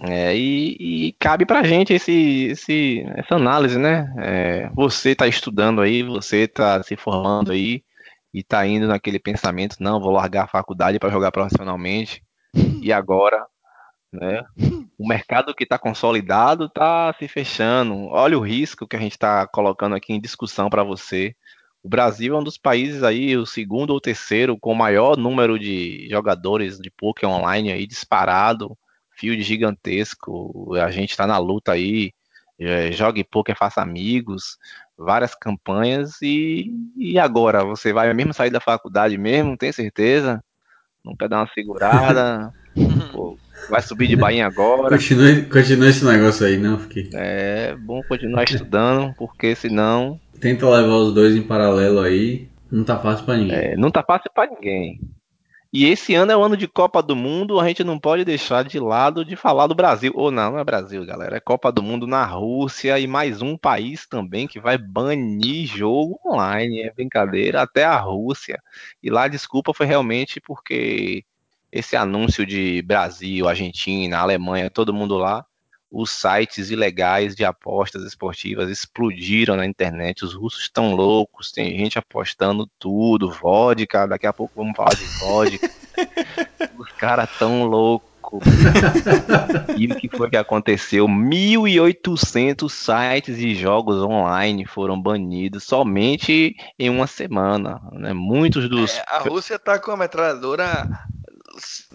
É, 0.00 0.36
e, 0.36 1.08
e 1.08 1.12
cabe 1.18 1.44
pra 1.44 1.64
gente 1.64 1.92
esse, 1.92 2.46
esse, 2.50 3.04
essa 3.16 3.34
análise, 3.34 3.78
né? 3.78 4.12
É, 4.18 4.70
você 4.72 5.10
está 5.10 5.26
estudando 5.26 5.80
aí, 5.80 6.02
você 6.04 6.44
está 6.44 6.80
se 6.82 6.96
formando 6.96 7.50
aí 7.50 7.82
e 8.32 8.40
está 8.40 8.64
indo 8.66 8.86
naquele 8.86 9.18
pensamento, 9.18 9.76
não, 9.80 10.00
vou 10.00 10.12
largar 10.12 10.44
a 10.44 10.48
faculdade 10.48 10.98
para 10.98 11.10
jogar 11.10 11.32
profissionalmente. 11.32 12.22
E 12.80 12.92
agora, 12.92 13.44
né? 14.12 14.42
O 14.98 15.06
mercado 15.06 15.54
que 15.54 15.64
está 15.64 15.78
consolidado 15.78 16.66
está 16.66 17.12
se 17.18 17.28
fechando. 17.28 18.06
Olha 18.06 18.38
o 18.38 18.40
risco 18.40 18.86
que 18.86 18.96
a 18.96 19.00
gente 19.00 19.12
está 19.12 19.46
colocando 19.46 19.94
aqui 19.94 20.12
em 20.12 20.20
discussão 20.20 20.70
para 20.70 20.82
você. 20.82 21.34
O 21.82 21.88
Brasil 21.88 22.34
é 22.34 22.38
um 22.38 22.42
dos 22.42 22.58
países 22.58 23.02
aí, 23.02 23.36
o 23.36 23.46
segundo 23.46 23.90
ou 23.90 24.00
terceiro, 24.00 24.58
com 24.58 24.72
o 24.72 24.76
maior 24.76 25.16
número 25.16 25.58
de 25.58 26.08
jogadores 26.10 26.78
de 26.78 26.90
poker 26.90 27.28
online 27.28 27.72
aí 27.72 27.86
disparado, 27.86 28.76
field 29.12 29.42
gigantesco. 29.42 30.74
A 30.74 30.90
gente 30.90 31.10
está 31.10 31.26
na 31.26 31.38
luta 31.38 31.72
aí, 31.72 32.12
é, 32.58 32.90
jogue 32.90 33.22
poker, 33.22 33.56
faça 33.56 33.80
amigos, 33.80 34.58
várias 34.96 35.34
campanhas 35.34 36.20
e, 36.20 36.72
e 36.96 37.18
agora? 37.18 37.64
Você 37.64 37.92
vai 37.92 38.12
mesmo 38.12 38.34
sair 38.34 38.50
da 38.50 38.60
faculdade 38.60 39.16
mesmo? 39.16 39.56
Tem 39.56 39.70
certeza? 39.72 40.42
Quer 41.18 41.28
dar 41.28 41.38
uma 41.38 41.50
segurada? 41.54 42.52
Pô, 43.12 43.36
vai 43.70 43.82
subir 43.82 44.06
de 44.06 44.16
bainha 44.16 44.46
agora? 44.46 44.88
Continue 44.90 45.88
esse 45.88 46.04
negócio 46.04 46.46
aí, 46.46 46.56
não? 46.56 46.78
Fiquei... 46.78 47.10
É 47.14 47.76
bom 47.76 48.02
continuar 48.08 48.44
estudando, 48.44 49.14
porque 49.16 49.54
senão 49.54 50.20
Tenta 50.40 50.68
levar 50.68 50.96
os 50.96 51.12
dois 51.12 51.34
em 51.34 51.42
paralelo 51.42 52.00
aí. 52.00 52.48
Não 52.70 52.84
tá 52.84 52.98
fácil 52.98 53.24
para 53.24 53.36
ninguém. 53.36 53.56
É, 53.56 53.76
não 53.76 53.90
tá 53.90 54.02
fácil 54.02 54.30
para 54.32 54.50
ninguém. 54.50 55.00
E 55.70 55.84
esse 55.84 56.14
ano 56.14 56.32
é 56.32 56.36
o 56.36 56.42
ano 56.42 56.56
de 56.56 56.66
Copa 56.66 57.02
do 57.02 57.14
Mundo, 57.14 57.60
a 57.60 57.68
gente 57.68 57.84
não 57.84 57.98
pode 57.98 58.24
deixar 58.24 58.64
de 58.64 58.78
lado 58.78 59.22
de 59.22 59.36
falar 59.36 59.66
do 59.66 59.74
Brasil. 59.74 60.12
Ou 60.14 60.30
não, 60.30 60.52
não 60.52 60.58
é 60.58 60.64
Brasil, 60.64 61.04
galera. 61.04 61.36
É 61.36 61.40
Copa 61.40 61.70
do 61.70 61.82
Mundo 61.82 62.06
na 62.06 62.24
Rússia 62.24 62.98
e 62.98 63.06
mais 63.06 63.42
um 63.42 63.56
país 63.56 64.06
também 64.06 64.46
que 64.46 64.60
vai 64.60 64.78
banir 64.78 65.66
jogo 65.66 66.18
online. 66.24 66.82
É 66.82 66.92
brincadeira, 66.92 67.60
até 67.60 67.84
a 67.84 67.98
Rússia. 67.98 68.62
E 69.02 69.10
lá 69.10 69.24
a 69.24 69.28
desculpa 69.28 69.74
foi 69.74 69.86
realmente 69.86 70.40
porque 70.40 71.24
esse 71.70 71.96
anúncio 71.96 72.46
de 72.46 72.82
Brasil, 72.82 73.48
Argentina, 73.48 74.18
Alemanha, 74.18 74.70
todo 74.70 74.94
mundo 74.94 75.16
lá 75.16 75.44
os 75.90 76.10
sites 76.10 76.70
ilegais 76.70 77.34
de 77.34 77.44
apostas 77.44 78.04
esportivas 78.04 78.68
explodiram 78.68 79.56
na 79.56 79.64
internet. 79.64 80.22
Os 80.22 80.34
russos 80.34 80.62
estão 80.62 80.94
loucos, 80.94 81.50
tem 81.50 81.78
gente 81.78 81.98
apostando 81.98 82.68
tudo, 82.78 83.30
vodka, 83.30 84.06
daqui 84.06 84.26
a 84.26 84.32
pouco 84.32 84.52
vamos 84.54 84.76
falar 84.76 84.94
de 84.94 85.04
vodka. 85.18 85.70
os 86.78 86.92
caras 86.92 87.30
tão 87.38 87.64
loucos. 87.64 88.08
louco. 88.28 88.40
e 89.76 89.86
o 89.86 89.96
que 89.96 90.08
foi 90.08 90.28
que 90.28 90.36
aconteceu? 90.36 91.06
1.800 91.06 92.68
sites 92.68 93.38
de 93.38 93.54
jogos 93.54 94.02
online 94.02 94.66
foram 94.66 95.00
banidos 95.00 95.64
somente 95.64 96.54
em 96.78 96.90
uma 96.90 97.06
semana. 97.06 97.80
Né? 97.92 98.12
Muitos 98.12 98.68
dos. 98.68 98.96
É, 98.96 99.04
a 99.06 99.18
Rússia 99.20 99.58
tá 99.58 99.78
com 99.78 99.90
a 99.90 99.96
metralhadora 99.96 100.86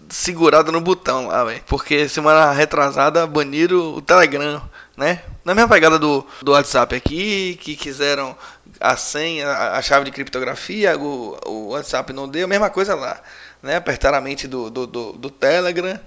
segurada 0.08 0.70
no 0.70 0.80
botão 0.80 1.28
lá, 1.28 1.44
velho. 1.44 1.62
Porque 1.66 2.08
semana 2.08 2.52
retrasada 2.52 3.26
baniram 3.26 3.94
o 3.94 4.02
Telegram, 4.02 4.62
né? 4.96 5.22
Na 5.44 5.54
mesma 5.54 5.68
pegada 5.68 5.98
do, 5.98 6.26
do 6.42 6.52
WhatsApp 6.52 6.94
aqui, 6.94 7.58
que 7.60 7.76
quiseram 7.76 8.36
a 8.80 8.96
senha, 8.96 9.48
a 9.48 9.82
chave 9.82 10.04
de 10.04 10.10
criptografia, 10.10 10.98
o, 10.98 11.38
o 11.46 11.68
WhatsApp 11.68 12.12
não 12.12 12.28
deu, 12.28 12.48
mesma 12.48 12.70
coisa 12.70 12.94
lá. 12.94 13.20
Né? 13.62 13.76
Apertaram 13.76 14.18
a 14.18 14.20
mente 14.20 14.46
do, 14.46 14.70
do, 14.70 14.86
do, 14.86 15.12
do 15.12 15.30
Telegram 15.30 15.98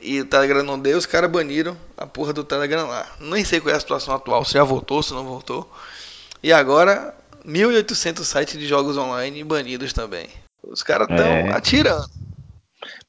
e 0.00 0.20
o 0.20 0.24
Telegram 0.24 0.62
não 0.62 0.78
deu, 0.78 0.98
os 0.98 1.06
caras 1.06 1.30
baniram 1.30 1.76
a 1.96 2.06
porra 2.06 2.32
do 2.32 2.44
Telegram 2.44 2.86
lá. 2.86 3.06
Nem 3.20 3.44
sei 3.44 3.60
qual 3.60 3.72
é 3.72 3.76
a 3.76 3.80
situação 3.80 4.14
atual, 4.14 4.44
se 4.44 4.54
já 4.54 4.64
voltou, 4.64 5.02
se 5.02 5.12
não 5.12 5.24
voltou. 5.24 5.70
E 6.42 6.52
agora, 6.52 7.14
1.800 7.46 8.22
sites 8.24 8.58
de 8.58 8.66
jogos 8.66 8.96
online 8.96 9.42
banidos 9.44 9.92
também. 9.92 10.28
Os 10.62 10.82
caras 10.82 11.08
estão 11.08 11.26
é. 11.26 11.52
atirando. 11.52 12.23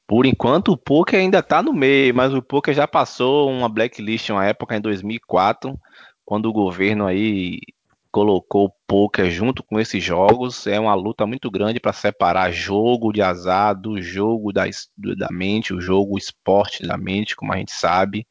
Por 0.06 0.24
enquanto 0.24 0.72
o 0.72 0.76
poker 0.76 1.18
ainda 1.18 1.42
tá 1.42 1.62
no 1.62 1.72
meio, 1.72 2.14
mas 2.14 2.32
o 2.32 2.40
poker 2.40 2.72
já 2.72 2.86
passou 2.86 3.50
uma 3.50 3.68
blacklist 3.68 4.30
uma 4.30 4.46
época 4.46 4.76
em 4.76 4.80
2004, 4.80 5.78
quando 6.24 6.46
o 6.46 6.52
governo 6.52 7.06
aí 7.06 7.58
colocou 8.12 8.66
o 8.66 8.72
poker 8.86 9.30
junto 9.30 9.62
com 9.62 9.80
esses 9.80 10.02
jogos. 10.02 10.66
É 10.66 10.78
uma 10.78 10.94
luta 10.94 11.26
muito 11.26 11.50
grande 11.50 11.80
para 11.80 11.92
separar 11.92 12.52
jogo 12.52 13.12
de 13.12 13.20
azar 13.20 13.78
do 13.78 14.00
jogo 14.00 14.52
da, 14.52 14.64
da 14.96 15.28
mente, 15.30 15.74
o 15.74 15.80
jogo 15.80 16.16
esporte 16.16 16.86
da 16.86 16.96
mente, 16.96 17.36
como 17.36 17.52
a 17.52 17.56
gente 17.56 17.72
sabe, 17.72 18.26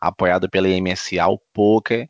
apoiado 0.00 0.48
pela 0.48 0.68
MSA, 0.68 1.26
o 1.28 1.38
poker 1.52 2.08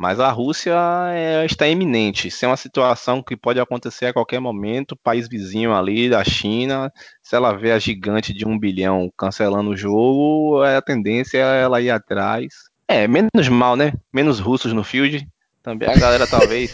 mas 0.00 0.18
a 0.18 0.30
Rússia 0.30 0.74
é, 1.12 1.44
está 1.44 1.68
iminente. 1.68 2.28
Isso 2.28 2.42
é 2.42 2.48
uma 2.48 2.56
situação 2.56 3.22
que 3.22 3.36
pode 3.36 3.60
acontecer 3.60 4.06
a 4.06 4.12
qualquer 4.14 4.40
momento. 4.40 4.96
País 4.96 5.28
vizinho 5.28 5.74
ali 5.74 6.08
da 6.08 6.24
China, 6.24 6.90
se 7.22 7.36
ela 7.36 7.52
vê 7.52 7.70
a 7.70 7.78
gigante 7.78 8.32
de 8.32 8.48
um 8.48 8.58
bilhão 8.58 9.12
cancelando 9.14 9.68
o 9.68 9.76
jogo, 9.76 10.62
a 10.62 10.80
tendência 10.80 11.36
é 11.36 11.60
ela 11.60 11.82
ir 11.82 11.90
atrás. 11.90 12.46
É, 12.88 13.06
menos 13.06 13.46
mal, 13.50 13.76
né? 13.76 13.92
Menos 14.10 14.40
russos 14.40 14.72
no 14.72 14.82
field. 14.82 15.28
Também 15.62 15.86
a 15.86 15.98
galera 15.98 16.26
talvez. 16.26 16.72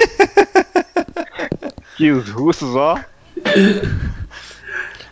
que 1.99 2.13
os 2.13 2.29
russos, 2.29 2.77
ó. 2.77 2.97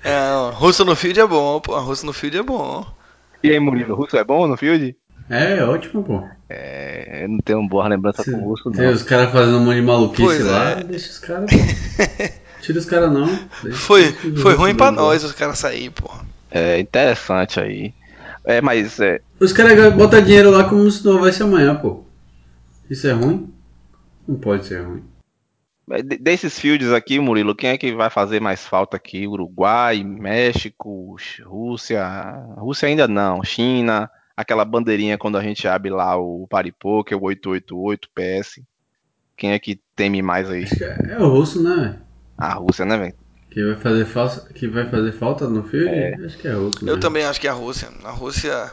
É, 0.05 0.53
russo 0.53 0.85
no 0.85 0.95
field 0.95 1.19
é 1.19 1.27
bom, 1.27 1.59
pô. 1.59 1.77
Russo 1.81 2.07
no 2.07 2.13
field 2.13 2.39
é 2.39 2.43
bom. 2.45 2.87
E 3.43 3.51
aí, 3.51 3.59
Murilo, 3.59 3.97
russo 3.97 4.17
é 4.17 4.23
bom 4.23 4.47
no 4.47 4.57
field? 4.57 4.97
É, 5.29 5.59
é 5.59 5.65
ótimo, 5.65 6.03
pô. 6.03 6.23
É, 6.49 7.25
eu 7.25 7.29
não 7.29 7.39
tenho 7.39 7.61
uma 7.61 7.69
boa 7.69 7.89
lembrança 7.89 8.23
Se, 8.23 8.31
com 8.31 8.39
o 8.39 8.45
russo, 8.45 8.65
não. 8.67 8.77
Tem 8.77 8.89
os 8.89 9.03
caras 9.03 9.33
fazendo 9.33 9.59
um 9.59 9.65
monte 9.65 9.77
de 9.77 9.83
maluquice 9.83 10.23
pois 10.23 10.45
lá, 10.45 10.71
é. 10.71 10.85
deixa 10.85 11.11
os 11.11 11.19
caras. 11.19 11.51
Tira 12.61 12.79
os 12.79 12.85
caras 12.85 13.13
não. 13.13 13.27
Foi, 13.73 14.13
foi 14.13 14.55
ruim 14.55 14.75
pra 14.75 14.91
nós 14.91 15.25
os 15.25 15.33
caras 15.33 15.59
sair, 15.59 15.91
pô. 15.91 16.11
É 16.51 16.79
interessante 16.79 17.59
aí. 17.61 17.93
É, 18.45 18.61
mas 18.61 19.01
é. 19.01 19.21
Os 19.41 19.53
caras 19.53 19.95
botam 19.95 20.23
dinheiro 20.23 20.51
lá 20.51 20.65
como 20.65 20.91
se 20.91 21.05
não 21.05 21.21
vai 21.21 21.33
ser 21.33 21.43
amanhã, 21.45 21.75
pô. 21.75 22.05
Isso 22.89 23.07
é 23.07 23.13
ruim? 23.13 23.53
Não 24.29 24.37
pode 24.37 24.67
ser 24.67 24.83
ruim. 24.83 25.03
Desses 26.21 26.59
fields 26.59 26.93
aqui, 26.93 27.19
Murilo, 27.19 27.55
quem 27.55 27.71
é 27.71 27.79
que 27.79 27.95
vai 27.95 28.09
fazer 28.09 28.41
mais 28.41 28.67
falta 28.67 28.97
aqui? 28.97 29.27
Uruguai, 29.27 30.03
México, 30.03 31.17
Rússia? 31.45 32.03
Rússia 32.57 32.89
ainda 32.89 33.07
não, 33.07 33.45
China 33.45 34.11
aquela 34.37 34.65
bandeirinha 34.65 35.19
quando 35.19 35.39
a 35.39 35.43
gente 35.43 35.67
abre 35.69 35.91
lá 35.91 36.17
o 36.17 36.47
Paripoker, 36.49 37.17
o 37.17 37.25
888 37.25 38.09
PS. 38.15 38.61
Quem 39.37 39.53
é 39.53 39.59
que 39.59 39.81
teme 39.97 40.23
mais 40.23 40.49
aí? 40.49 40.65
Acho 40.65 40.77
que 40.77 40.85
é 40.85 41.19
o 41.19 41.29
russo, 41.29 41.63
né? 41.63 41.99
A 42.37 42.55
Rússia, 42.55 42.85
né, 42.85 42.97
velho? 42.97 43.15
Que 43.51 43.65
vai 43.65 43.77
fazer 43.77 44.05
falta, 44.05 44.53
que 44.53 44.67
vai 44.67 44.89
fazer 44.89 45.13
falta 45.13 45.49
no 45.49 45.63
filme? 45.63 45.89
É. 45.89 46.15
Acho 46.25 46.39
que 46.39 46.49
é 46.49 46.53
a 46.53 46.57
Rússia. 46.57 46.87
Eu 46.87 46.99
também 46.99 47.25
acho 47.25 47.41
que 47.41 47.47
é 47.47 47.51
a 47.51 47.55
Rússia. 47.55 47.89
A 48.05 48.11
Rússia 48.11 48.71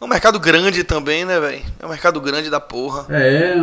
é 0.00 0.04
um 0.04 0.08
mercado 0.08 0.40
grande 0.40 0.84
também, 0.84 1.24
né, 1.24 1.38
velho? 1.38 1.62
É 1.78 1.86
um 1.86 1.90
mercado 1.90 2.20
grande 2.20 2.48
da 2.48 2.60
porra. 2.60 3.06
É, 3.14 3.54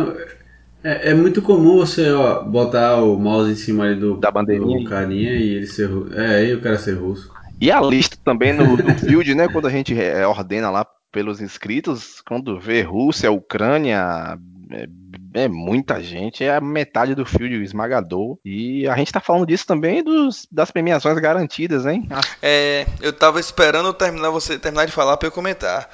é, 0.84 1.10
é 1.10 1.14
muito 1.14 1.42
comum 1.42 1.78
você 1.78 2.10
ó, 2.12 2.42
botar 2.42 2.96
o 2.96 3.18
mouse 3.18 3.50
em 3.50 3.56
cima 3.56 3.92
do, 3.94 4.16
da 4.16 4.30
bandeirinha 4.30 4.84
do 4.84 4.88
carinha 4.88 5.32
e 5.32 5.54
ele 5.54 5.66
ser 5.66 5.90
É, 6.14 6.44
e 6.44 6.54
o 6.54 6.60
cara 6.60 6.78
ser 6.78 6.94
russo. 6.94 7.32
E 7.60 7.70
a 7.70 7.80
lista 7.80 8.16
também 8.22 8.52
no, 8.52 8.76
no 8.76 8.94
field, 8.98 9.34
né? 9.34 9.48
Quando 9.48 9.66
a 9.66 9.70
gente 9.70 9.98
é, 9.98 10.26
ordena 10.26 10.70
lá 10.70 10.86
pelos 11.10 11.40
inscritos, 11.40 12.20
quando 12.20 12.58
vê 12.60 12.82
Rússia, 12.82 13.30
Ucrânia, 13.30 14.38
é, 14.70 14.86
é, 15.34 15.48
muita 15.48 16.02
gente, 16.02 16.42
é 16.42 16.56
a 16.56 16.60
metade 16.60 17.14
do 17.14 17.24
field 17.24 17.62
esmagador. 17.62 18.38
E 18.44 18.86
a 18.88 18.96
gente 18.96 19.12
tá 19.12 19.20
falando 19.20 19.46
disso 19.46 19.66
também 19.66 20.02
dos, 20.02 20.46
das 20.50 20.70
premiações 20.70 21.18
garantidas, 21.18 21.86
hein? 21.86 22.08
É, 22.42 22.86
eu 23.00 23.12
tava 23.12 23.40
esperando 23.40 23.92
terminar 23.92 24.30
você 24.30 24.58
terminar 24.58 24.86
de 24.86 24.92
falar 24.92 25.16
para 25.16 25.28
eu 25.28 25.32
comentar. 25.32 25.88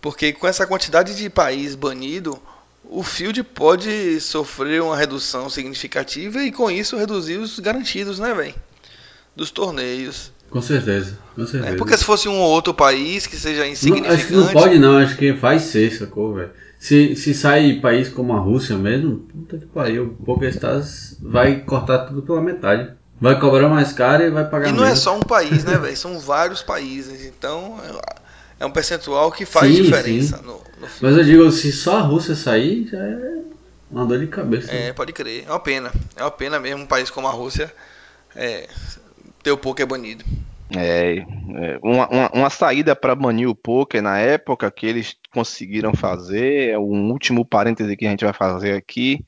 Porque 0.00 0.32
com 0.32 0.46
essa 0.46 0.66
quantidade 0.66 1.16
de 1.16 1.30
país 1.30 1.74
banido, 1.74 2.38
o 2.84 3.02
field 3.02 3.42
pode 3.42 4.20
sofrer 4.20 4.82
uma 4.82 4.96
redução 4.96 5.48
significativa 5.48 6.42
e 6.42 6.52
com 6.52 6.70
isso 6.70 6.96
reduzir 6.96 7.38
os 7.38 7.58
garantidos, 7.58 8.18
né, 8.18 8.34
velho? 8.34 8.54
Dos 9.34 9.50
torneios. 9.50 10.30
Com 10.54 10.62
certeza, 10.62 11.18
com 11.34 11.44
certeza. 11.44 11.74
É 11.74 11.76
porque 11.76 11.98
se 11.98 12.04
fosse 12.04 12.28
um 12.28 12.38
ou 12.38 12.48
outro 12.48 12.72
país 12.72 13.26
que 13.26 13.36
seja 13.36 13.66
insignificante. 13.66 14.08
Não, 14.08 14.14
acho 14.14 14.26
que 14.28 14.32
não 14.34 14.62
pode 14.62 14.78
não, 14.78 14.98
acho 14.98 15.16
que 15.16 15.34
faz 15.34 15.62
ser, 15.62 15.92
sacou, 15.92 16.32
velho? 16.32 16.50
Se, 16.78 17.16
se 17.16 17.34
sai 17.34 17.80
país 17.82 18.08
como 18.08 18.32
a 18.32 18.38
Rússia 18.38 18.76
mesmo, 18.76 19.16
puta 19.16 19.58
que 19.58 19.66
pariu, 19.66 20.14
o 20.16 20.24
PokerStars 20.24 21.18
vai 21.20 21.56
cortar 21.62 22.06
tudo 22.06 22.22
pela 22.22 22.40
metade. 22.40 22.92
Vai 23.20 23.40
cobrar 23.40 23.68
mais 23.68 23.92
caro 23.92 24.22
e 24.22 24.30
vai 24.30 24.48
pagar 24.48 24.68
E 24.68 24.72
não 24.72 24.84
é 24.84 24.94
só 24.94 25.16
um 25.16 25.22
país, 25.22 25.64
né, 25.64 25.74
velho? 25.76 25.96
São 25.96 26.20
vários 26.20 26.62
países. 26.62 27.26
Então 27.26 27.76
é 28.60 28.64
um 28.64 28.70
percentual 28.70 29.32
que 29.32 29.44
faz 29.44 29.74
sim, 29.74 29.82
diferença 29.82 30.36
sim. 30.36 30.44
No, 30.44 30.52
no 30.52 30.88
Mas 31.00 31.16
eu 31.16 31.24
digo, 31.24 31.50
se 31.50 31.72
só 31.72 31.96
a 31.96 32.02
Rússia 32.02 32.36
sair, 32.36 32.86
já 32.88 32.98
é 32.98 33.38
uma 33.90 34.06
dor 34.06 34.20
de 34.20 34.28
cabeça. 34.28 34.70
É, 34.70 34.92
pode 34.92 35.12
crer. 35.12 35.46
É 35.48 35.50
uma 35.50 35.58
pena. 35.58 35.90
É 36.14 36.22
uma 36.22 36.30
pena 36.30 36.60
mesmo 36.60 36.84
um 36.84 36.86
país 36.86 37.10
como 37.10 37.26
a 37.26 37.32
Rússia 37.32 37.74
é, 38.36 38.68
ter 39.44 39.52
o 39.52 39.58
poker 39.58 39.86
banido. 39.86 40.24
É, 40.74 41.18
é 41.18 41.78
uma, 41.82 42.08
uma, 42.08 42.30
uma, 42.32 42.50
saída 42.50 42.96
para 42.96 43.14
banir 43.14 43.48
o 43.48 43.54
poker 43.54 44.02
na 44.02 44.18
época 44.18 44.70
que 44.70 44.86
eles 44.86 45.14
conseguiram 45.30 45.94
fazer, 45.94 46.70
é 46.70 46.78
um 46.78 47.10
último 47.12 47.44
parêntese 47.44 47.96
que 47.96 48.06
a 48.06 48.10
gente 48.10 48.24
vai 48.24 48.32
fazer 48.32 48.74
aqui, 48.74 49.22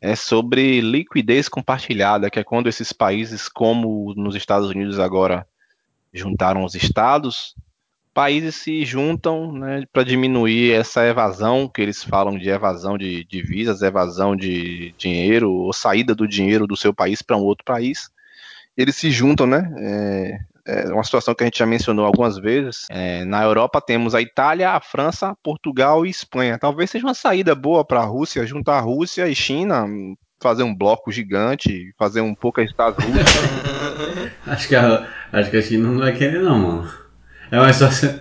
é 0.00 0.16
sobre 0.16 0.80
liquidez 0.80 1.48
compartilhada, 1.48 2.30
que 2.30 2.38
é 2.38 2.44
quando 2.44 2.68
esses 2.68 2.92
países, 2.92 3.48
como 3.48 4.14
nos 4.16 4.34
Estados 4.34 4.70
Unidos 4.70 4.98
agora 4.98 5.46
juntaram 6.12 6.64
os 6.64 6.74
estados, 6.74 7.54
países 8.14 8.56
se 8.56 8.84
juntam 8.84 9.52
né, 9.52 9.84
para 9.92 10.02
diminuir 10.02 10.72
essa 10.72 11.06
evasão, 11.06 11.68
que 11.68 11.82
eles 11.82 12.02
falam 12.02 12.38
de 12.38 12.48
evasão 12.48 12.96
de 12.96 13.24
divisas, 13.24 13.82
evasão 13.82 14.34
de 14.34 14.94
dinheiro, 14.96 15.52
ou 15.52 15.72
saída 15.72 16.14
do 16.14 16.26
dinheiro 16.26 16.66
do 16.66 16.76
seu 16.76 16.94
país 16.94 17.20
para 17.20 17.36
um 17.36 17.42
outro 17.42 17.64
país 17.64 18.10
eles 18.78 18.94
se 18.94 19.10
juntam, 19.10 19.44
né? 19.44 19.68
É, 19.76 20.38
é 20.64 20.92
uma 20.92 21.02
situação 21.02 21.34
que 21.34 21.42
a 21.42 21.46
gente 21.46 21.58
já 21.58 21.66
mencionou 21.66 22.06
algumas 22.06 22.38
vezes. 22.38 22.86
É, 22.88 23.24
na 23.24 23.42
Europa 23.42 23.80
temos 23.80 24.14
a 24.14 24.22
Itália, 24.22 24.70
a 24.70 24.80
França, 24.80 25.34
Portugal 25.42 26.06
e 26.06 26.10
Espanha. 26.10 26.58
Talvez 26.58 26.88
seja 26.88 27.04
uma 27.04 27.14
saída 27.14 27.56
boa 27.56 27.84
para 27.84 28.00
a 28.00 28.04
Rússia, 28.04 28.46
juntar 28.46 28.78
a 28.78 28.80
Rússia 28.80 29.26
e 29.28 29.34
China, 29.34 29.84
fazer 30.40 30.62
um 30.62 30.72
bloco 30.72 31.10
gigante, 31.10 31.92
fazer 31.98 32.20
um 32.20 32.36
pouco 32.36 32.60
a 32.60 32.64
Estados 32.64 33.04
Unidos. 33.04 33.32
acho, 34.46 34.68
que 34.68 34.76
a, 34.76 35.08
acho 35.32 35.50
que 35.50 35.56
a 35.56 35.62
China 35.62 35.88
não 35.88 35.98
vai 35.98 36.12
querer 36.12 36.40
não, 36.40 36.58
mano. 36.58 36.90
É 37.50 37.58
mais 37.58 37.80
fácil, 37.80 38.14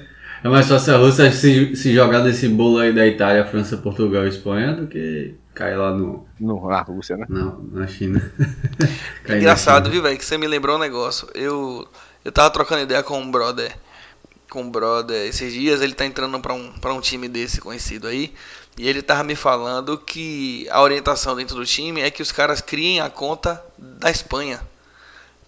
é 0.43 0.49
mais 0.49 0.67
fácil 0.67 0.95
a 0.95 0.97
Rússia 0.97 1.31
se, 1.31 1.75
se 1.75 1.93
jogar 1.93 2.21
desse 2.21 2.47
bolo 2.47 2.79
aí 2.79 2.91
da 2.91 3.05
Itália, 3.05 3.45
França, 3.45 3.77
Portugal 3.77 4.25
e 4.25 4.29
Espanha 4.29 4.73
do 4.73 4.87
que 4.87 5.35
cai 5.57 5.75
lá 5.75 5.91
no. 5.91 6.27
no 6.39 6.69
na 6.69 6.81
Rússia, 6.81 7.17
né? 7.17 7.25
Não, 7.27 7.59
na 7.71 7.87
China. 7.87 8.31
Engraçado, 9.27 9.85
China. 9.85 9.89
viu, 9.89 10.03
velho? 10.03 10.17
Que 10.17 10.23
você 10.23 10.37
me 10.37 10.47
lembrou 10.47 10.75
um 10.75 10.79
negócio. 10.79 11.27
Eu, 11.33 11.87
eu 12.23 12.31
tava 12.31 12.51
trocando 12.51 12.83
ideia 12.83 13.01
com 13.01 13.19
um 13.19 13.31
brother. 13.31 13.75
Com 14.51 14.61
um 14.61 14.69
brother 14.69 15.27
esses 15.27 15.51
dias, 15.51 15.81
ele 15.81 15.93
tá 15.93 16.05
entrando 16.05 16.39
pra 16.39 16.53
um, 16.53 16.71
pra 16.73 16.93
um 16.93 17.01
time 17.01 17.27
desse 17.27 17.59
conhecido 17.59 18.07
aí. 18.07 18.33
E 18.77 18.87
ele 18.87 19.01
tava 19.01 19.23
me 19.23 19.35
falando 19.35 19.97
que 19.97 20.67
a 20.69 20.79
orientação 20.79 21.35
dentro 21.35 21.55
do 21.55 21.65
time 21.65 22.01
é 22.01 22.11
que 22.11 22.21
os 22.21 22.31
caras 22.31 22.61
criem 22.61 23.01
a 23.01 23.09
conta 23.09 23.61
da 23.77 24.11
Espanha. 24.11 24.61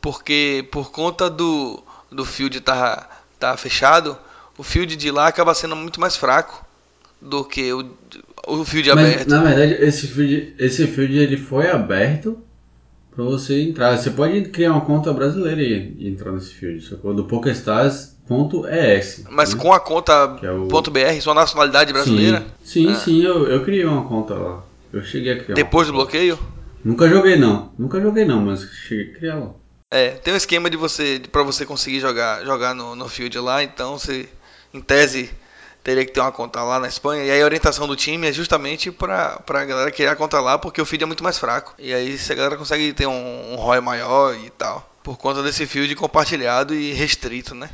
Porque 0.02 0.68
por 0.72 0.92
conta 0.92 1.30
do, 1.30 1.84
do 2.12 2.26
field 2.26 2.60
tá, 2.62 3.08
tá 3.38 3.56
fechado, 3.56 4.18
o 4.58 4.64
field 4.64 4.96
de 4.96 5.12
lá 5.12 5.28
acaba 5.28 5.54
sendo 5.54 5.76
muito 5.76 6.02
mais 6.02 6.16
fraco 6.16 6.66
do 7.22 7.44
que 7.44 7.72
o, 7.74 7.86
o 8.48 8.64
field 8.66 8.90
Mas, 8.96 9.14
aberto. 9.14 9.30
Na 9.30 9.44
verdade, 9.44 9.74
esse 9.84 10.08
field, 10.08 10.56
esse 10.58 10.88
field 10.88 11.18
ele 11.18 11.38
foi 11.38 11.70
aberto 11.70 12.38
para 13.14 13.24
você 13.24 13.62
entrar. 13.62 13.98
Você 13.98 14.12
pode 14.12 14.42
criar 14.50 14.72
uma 14.72 14.82
conta 14.82 15.12
brasileira 15.12 15.62
e, 15.62 16.08
entrar 16.08 16.32
nesse 16.32 16.54
field. 16.54 16.98
O 17.04 17.14
do 17.14 17.26
PokerStars 17.26 18.18
.es. 18.72 19.24
Mas 19.30 19.54
né? 19.54 19.60
com 19.62 19.74
a 19.74 19.80
conta 19.80 20.38
é 20.44 20.52
o- 20.52 20.68
.br, 20.68 21.20
sua 21.22 21.34
nacionalidade 21.34 21.92
brasileira, 21.92 22.46
Sim, 22.64 22.86
sim, 22.86 22.92
Ah. 22.92 22.96
sim, 22.96 23.24
eu, 23.24 23.48
eu 23.48 23.64
criei 23.64 23.84
uma 23.86 24.08
conta 24.08 24.36
lá. 24.36 24.64
Eu 24.94 25.04
cheguei 25.04 25.34
a 25.34 25.44
criar. 25.44 25.56
depois 25.56 25.88
do 25.88 25.94
bloqueio, 25.94 26.38
Nunca 26.84 27.10
joguei 27.10 27.36
não. 27.36 27.74
Nunca 27.78 28.00
joguei 28.00 28.24
não, 28.26 28.40
mas 28.42 28.62
cheguei 28.88 29.12
a 29.14 29.18
criar 29.18 29.36
lá. 29.36 29.52
é, 29.92 30.12
tem 30.12 30.34
um 30.34 30.38
esquema 30.38 30.70
de 30.70 30.78
você 30.78 31.20
para 31.32 31.44
você 31.44 31.66
conseguir 31.66 32.00
jogar 32.00 32.46
jogar 32.46 32.74
no, 32.76 32.96
no 32.96 33.10
field 33.10 33.38
lá, 33.40 33.64
então 33.64 33.98
você 33.98 34.30
em 34.74 34.80
tese 34.80 35.30
teria 35.90 36.06
que 36.06 36.12
ter 36.12 36.20
uma 36.20 36.32
conta 36.32 36.62
lá 36.62 36.80
na 36.80 36.88
Espanha. 36.88 37.24
E 37.24 37.32
aí 37.32 37.42
a 37.42 37.46
orientação 37.46 37.88
do 37.88 37.96
time 37.96 38.28
é 38.28 38.32
justamente 38.32 38.92
pra, 38.92 39.40
pra 39.40 39.66
galera 39.66 39.92
criar 39.92 40.12
a 40.12 40.16
conta 40.16 40.40
lá, 40.40 40.58
porque 40.58 40.80
o 40.80 40.86
field 40.86 41.04
é 41.04 41.08
muito 41.08 41.24
mais 41.24 41.40
fraco. 41.40 41.74
E 41.80 41.92
aí 41.92 42.16
se 42.18 42.32
a 42.32 42.36
galera 42.36 42.58
consegue 42.58 42.94
ter 42.94 43.08
um, 43.08 43.54
um 43.54 43.56
ROI 43.56 43.82
maior 43.82 44.36
e 44.36 44.50
tal. 44.52 44.88
Por 45.04 45.18
conta 45.18 45.42
desse 45.42 45.66
field 45.66 45.94
compartilhado 45.96 46.76
e 46.76 46.94
restrito, 46.94 47.56
né? 47.56 47.70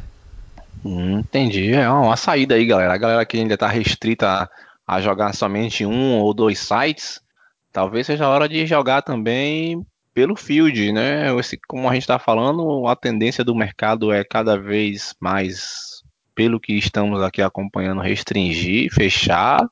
Hum, 0.83 1.19
entendi. 1.19 1.73
É 1.73 1.89
uma, 1.89 2.15
saída 2.15 2.55
aí, 2.55 2.65
galera. 2.65 2.93
A 2.93 2.97
galera 2.97 3.25
que 3.25 3.37
ainda 3.37 3.57
tá 3.57 3.67
restrita 3.67 4.27
a, 4.27 4.49
a 4.95 5.01
jogar 5.01 5.33
somente 5.33 5.85
um 5.85 6.19
ou 6.19 6.33
dois 6.33 6.59
sites, 6.59 7.19
talvez 7.73 8.07
seja 8.07 8.25
a 8.25 8.29
hora 8.29 8.47
de 8.47 8.65
jogar 8.65 9.01
também 9.01 9.85
pelo 10.13 10.37
field, 10.37 10.93
né? 10.93 11.35
Esse, 11.37 11.59
como 11.67 11.89
a 11.89 11.93
gente 11.93 12.07
tá 12.07 12.17
falando, 12.17 12.87
a 12.87 12.95
tendência 12.95 13.43
do 13.43 13.53
mercado 13.53 14.13
é 14.13 14.23
cada 14.23 14.57
vez 14.57 15.13
mais, 15.19 15.94
pelo 16.35 16.59
que 16.59 16.73
estamos 16.73 17.21
aqui 17.23 17.41
acompanhando, 17.41 18.01
restringir, 18.01 18.93
fechar, 18.93 19.65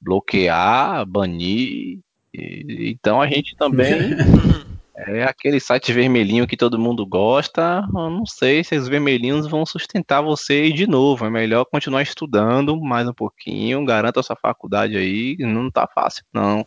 bloquear, 0.00 1.04
banir. 1.06 1.98
E- 2.32 2.90
então 2.90 3.20
a 3.20 3.26
gente 3.26 3.56
também 3.56 4.10
é 4.96 5.24
aquele 5.24 5.60
site 5.60 5.92
vermelhinho 5.92 6.46
que 6.46 6.56
todo 6.56 6.78
mundo 6.78 7.04
gosta. 7.04 7.84
Eu 7.94 8.10
não 8.10 8.24
sei 8.26 8.62
se 8.64 8.76
os 8.76 8.88
vermelhinhos 8.88 9.46
vão 9.46 9.66
sustentar 9.66 10.22
você 10.22 10.72
de 10.72 10.86
novo. 10.86 11.26
É 11.26 11.30
melhor 11.30 11.64
continuar 11.64 12.02
estudando 12.02 12.80
mais 12.80 13.08
um 13.08 13.14
pouquinho. 13.14 13.84
Garanta 13.84 14.20
a 14.20 14.22
sua 14.22 14.36
faculdade 14.36 14.96
aí. 14.96 15.36
Não 15.40 15.70
tá 15.70 15.86
fácil, 15.92 16.24
não. 16.32 16.64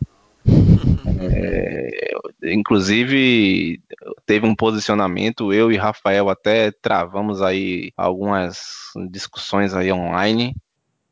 É, 1.20 2.12
inclusive, 2.44 3.80
teve 4.26 4.46
um 4.46 4.54
posicionamento. 4.54 5.52
Eu 5.52 5.70
e 5.70 5.76
Rafael 5.76 6.28
até 6.28 6.70
travamos 6.70 7.42
aí 7.42 7.92
algumas 7.96 8.90
discussões 9.10 9.74
aí 9.74 9.92
online. 9.92 10.54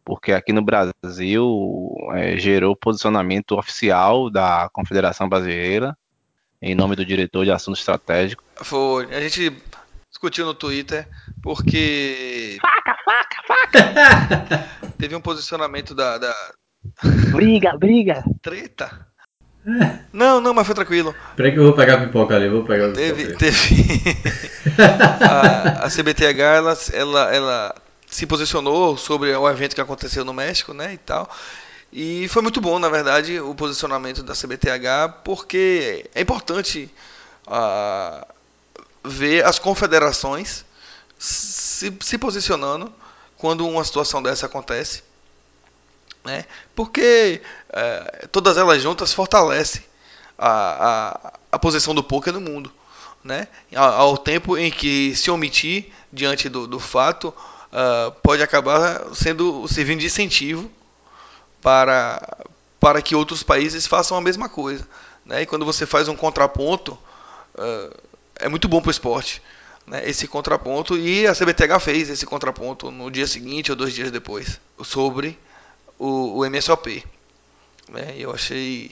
Porque 0.05 0.33
aqui 0.33 0.53
no 0.53 0.63
Brasil 0.63 1.95
é, 2.15 2.37
gerou 2.37 2.75
posicionamento 2.75 3.57
oficial 3.57 4.31
da 4.31 4.69
Confederação 4.73 5.29
Brasileira 5.29 5.97
em 6.63 6.75
nome 6.75 6.95
do 6.95 7.05
diretor 7.05 7.45
de 7.45 7.51
assuntos 7.51 7.81
estratégicos. 7.81 8.45
Foi. 8.57 9.13
A 9.15 9.21
gente 9.21 9.57
discutiu 10.11 10.45
no 10.45 10.55
Twitter 10.55 11.09
porque. 11.43 12.59
Teve 14.99 15.17
um 15.17 15.21
posicionamento 15.21 15.95
da, 15.95 16.19
da 16.19 16.35
Briga, 17.33 17.77
briga. 17.77 18.23
treta. 18.43 19.07
Não, 20.13 20.41
não, 20.41 20.55
mas 20.55 20.67
foi 20.67 20.75
tranquilo. 20.75 21.15
Peraí 21.37 21.53
que 21.53 21.59
eu 21.59 21.65
vou 21.65 21.75
pegar 21.75 21.95
a 21.95 22.07
pipoca 22.07 22.35
ali, 22.35 22.49
vou 22.49 22.65
pegar 22.65 22.89
a 22.89 22.93
Teve, 22.93 23.27
pipoca. 23.27 23.39
teve. 23.39 24.01
a, 25.23 25.85
a 25.85 25.89
CBTH 25.91 26.41
ela, 26.41 26.79
ela, 26.93 27.35
ela 27.35 27.75
se 28.07 28.27
posicionou 28.27 28.97
sobre 28.97 29.35
o 29.35 29.49
evento 29.49 29.75
que 29.75 29.81
aconteceu 29.81 30.25
no 30.25 30.33
México, 30.33 30.73
né, 30.73 30.95
e 30.95 30.99
tal. 30.99 31.31
E 31.93 32.27
foi 32.29 32.41
muito 32.43 32.61
bom, 32.61 32.79
na 32.79 32.89
verdade, 32.89 33.41
o 33.41 33.55
posicionamento 33.55 34.23
da 34.23 34.35
CBTH, 34.35 35.21
porque 35.25 36.07
é 36.15 36.21
importante 36.21 36.89
ah, 37.47 38.27
ver 39.05 39.45
as 39.45 39.59
confederações 39.59 40.65
se, 41.19 41.93
se 42.01 42.17
posicionando 42.17 42.93
quando 43.37 43.67
uma 43.67 43.85
situação 43.85 44.23
dessa 44.23 44.47
acontece, 44.47 45.03
né? 46.25 46.45
Porque 46.75 47.41
eh, 47.73 48.29
todas 48.31 48.57
elas 48.57 48.83
juntas 48.83 49.13
fortalecem 49.13 49.83
a, 50.39 50.51
a, 50.51 51.33
a 51.53 51.59
posição 51.59 51.95
do 51.95 52.03
poker 52.03 52.33
no 52.33 52.41
mundo, 52.41 52.73
né? 53.23 53.49
Ao, 53.75 53.93
ao 53.93 54.19
tempo 54.19 54.57
em 54.57 54.71
que 54.71 55.15
se 55.17 55.31
omitir 55.31 55.93
diante 56.13 56.49
do, 56.49 56.67
do 56.67 56.79
fato 56.79 57.33
ah, 57.73 58.13
pode 58.23 58.43
acabar 58.43 59.15
sendo 59.15 59.67
servindo 59.69 60.01
de 60.01 60.07
incentivo 60.07 60.71
para, 61.63 62.39
para 62.81 63.01
que 63.01 63.15
outros 63.15 63.43
países 63.43 63.87
façam 63.87 64.17
a 64.17 64.21
mesma 64.21 64.49
coisa. 64.49 64.87
Né? 65.25 65.43
E 65.43 65.47
quando 65.47 65.65
você 65.65 65.87
faz 65.87 66.09
um 66.09 66.17
contraponto, 66.17 66.99
uh, 67.55 67.97
é 68.37 68.49
muito 68.49 68.67
bom 68.69 68.81
para 68.81 68.89
o 68.89 68.91
esporte. 68.91 69.41
Né? 69.87 70.09
Esse 70.09 70.27
contraponto, 70.27 70.97
e 70.97 71.27
a 71.27 71.35
CBTH 71.35 71.79
fez 71.81 72.11
esse 72.11 72.27
contraponto 72.27 72.91
no 72.91 73.11
dia 73.11 73.27
seguinte 73.27 73.71
ou 73.71 73.77
dois 73.77 73.95
dias 73.95 74.11
depois, 74.11 74.61
sobre 74.83 75.39
o, 76.01 76.39
o 76.39 76.51
MSOP. 76.51 77.05
Né? 77.89 78.15
Eu 78.17 78.33
achei 78.33 78.91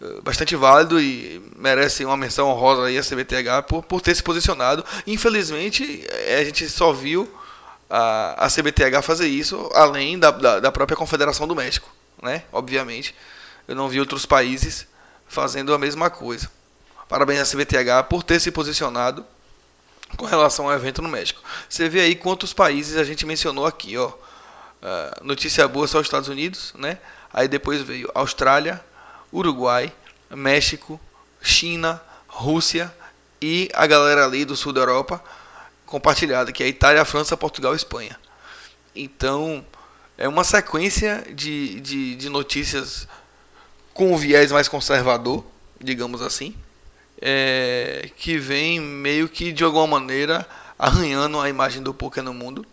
uh, 0.00 0.20
bastante 0.22 0.56
válido 0.56 1.00
e 1.00 1.40
merece 1.56 2.04
uma 2.04 2.16
menção 2.16 2.48
honrosa 2.48 2.86
aí 2.86 2.98
a 2.98 3.02
CBTH 3.02 3.62
por, 3.68 3.84
por 3.84 4.00
ter 4.00 4.14
se 4.14 4.22
posicionado. 4.22 4.84
Infelizmente, 5.06 6.04
eh, 6.10 6.40
a 6.40 6.44
gente 6.44 6.68
só 6.68 6.92
viu 6.92 7.32
a, 7.88 8.46
a 8.46 8.50
CBTH 8.50 9.02
fazer 9.02 9.28
isso, 9.28 9.70
além 9.72 10.18
da, 10.18 10.32
da, 10.32 10.60
da, 10.60 10.72
própria 10.72 10.96
Confederação 10.96 11.46
do 11.46 11.54
México, 11.54 11.88
né? 12.20 12.42
Obviamente, 12.52 13.14
eu 13.68 13.76
não 13.76 13.88
vi 13.88 14.00
outros 14.00 14.26
países 14.26 14.86
fazendo 15.28 15.72
a 15.72 15.78
mesma 15.78 16.10
coisa. 16.10 16.50
Parabéns 17.08 17.40
à 17.40 17.44
CBTH 17.44 18.08
por 18.08 18.22
ter 18.22 18.40
se 18.40 18.50
posicionado 18.50 19.24
com 20.16 20.24
relação 20.24 20.68
ao 20.68 20.74
evento 20.74 21.02
no 21.02 21.08
México. 21.08 21.40
Você 21.68 21.88
vê 21.88 22.00
aí 22.00 22.16
quantos 22.16 22.52
países 22.52 22.96
a 22.96 23.04
gente 23.04 23.24
mencionou 23.24 23.66
aqui, 23.66 23.96
ó. 23.96 24.10
Uh, 24.82 25.24
notícia 25.24 25.66
boa 25.68 25.86
só 25.86 26.00
os 26.00 26.06
Estados 26.06 26.28
Unidos, 26.28 26.74
né? 26.76 26.98
Aí 27.32 27.46
depois 27.46 27.80
veio 27.82 28.10
Austrália, 28.14 28.84
Uruguai, 29.32 29.92
México, 30.28 31.00
China, 31.40 32.02
Rússia 32.26 32.92
e 33.40 33.70
a 33.74 33.86
galera 33.86 34.24
ali 34.24 34.44
do 34.44 34.56
sul 34.56 34.72
da 34.72 34.80
Europa 34.80 35.22
compartilhada, 35.86 36.50
que 36.50 36.64
é 36.64 36.68
Itália, 36.68 37.04
França, 37.04 37.36
Portugal 37.36 37.74
e 37.74 37.76
Espanha. 37.76 38.18
Então, 38.94 39.64
é 40.18 40.26
uma 40.26 40.42
sequência 40.42 41.24
de, 41.34 41.80
de, 41.80 42.16
de 42.16 42.28
notícias 42.28 43.06
com 43.92 44.12
um 44.12 44.16
viés 44.16 44.50
mais 44.50 44.68
conservador, 44.68 45.44
digamos 45.80 46.22
assim, 46.22 46.54
é, 47.20 48.10
que 48.16 48.38
vem 48.38 48.80
meio 48.80 49.28
que 49.28 49.52
de 49.52 49.64
alguma 49.64 49.86
maneira 49.86 50.46
arranhando 50.78 51.38
a 51.38 51.48
imagem 51.48 51.82
do 51.82 51.92
poker 51.92 52.22
no 52.22 52.34
mundo. 52.34 52.66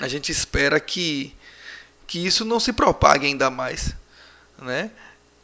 A 0.00 0.08
gente 0.08 0.32
espera 0.32 0.80
que, 0.80 1.34
que 2.06 2.24
isso 2.24 2.44
não 2.44 2.58
se 2.58 2.72
propague 2.72 3.26
ainda 3.26 3.50
mais, 3.50 3.94
né? 4.60 4.90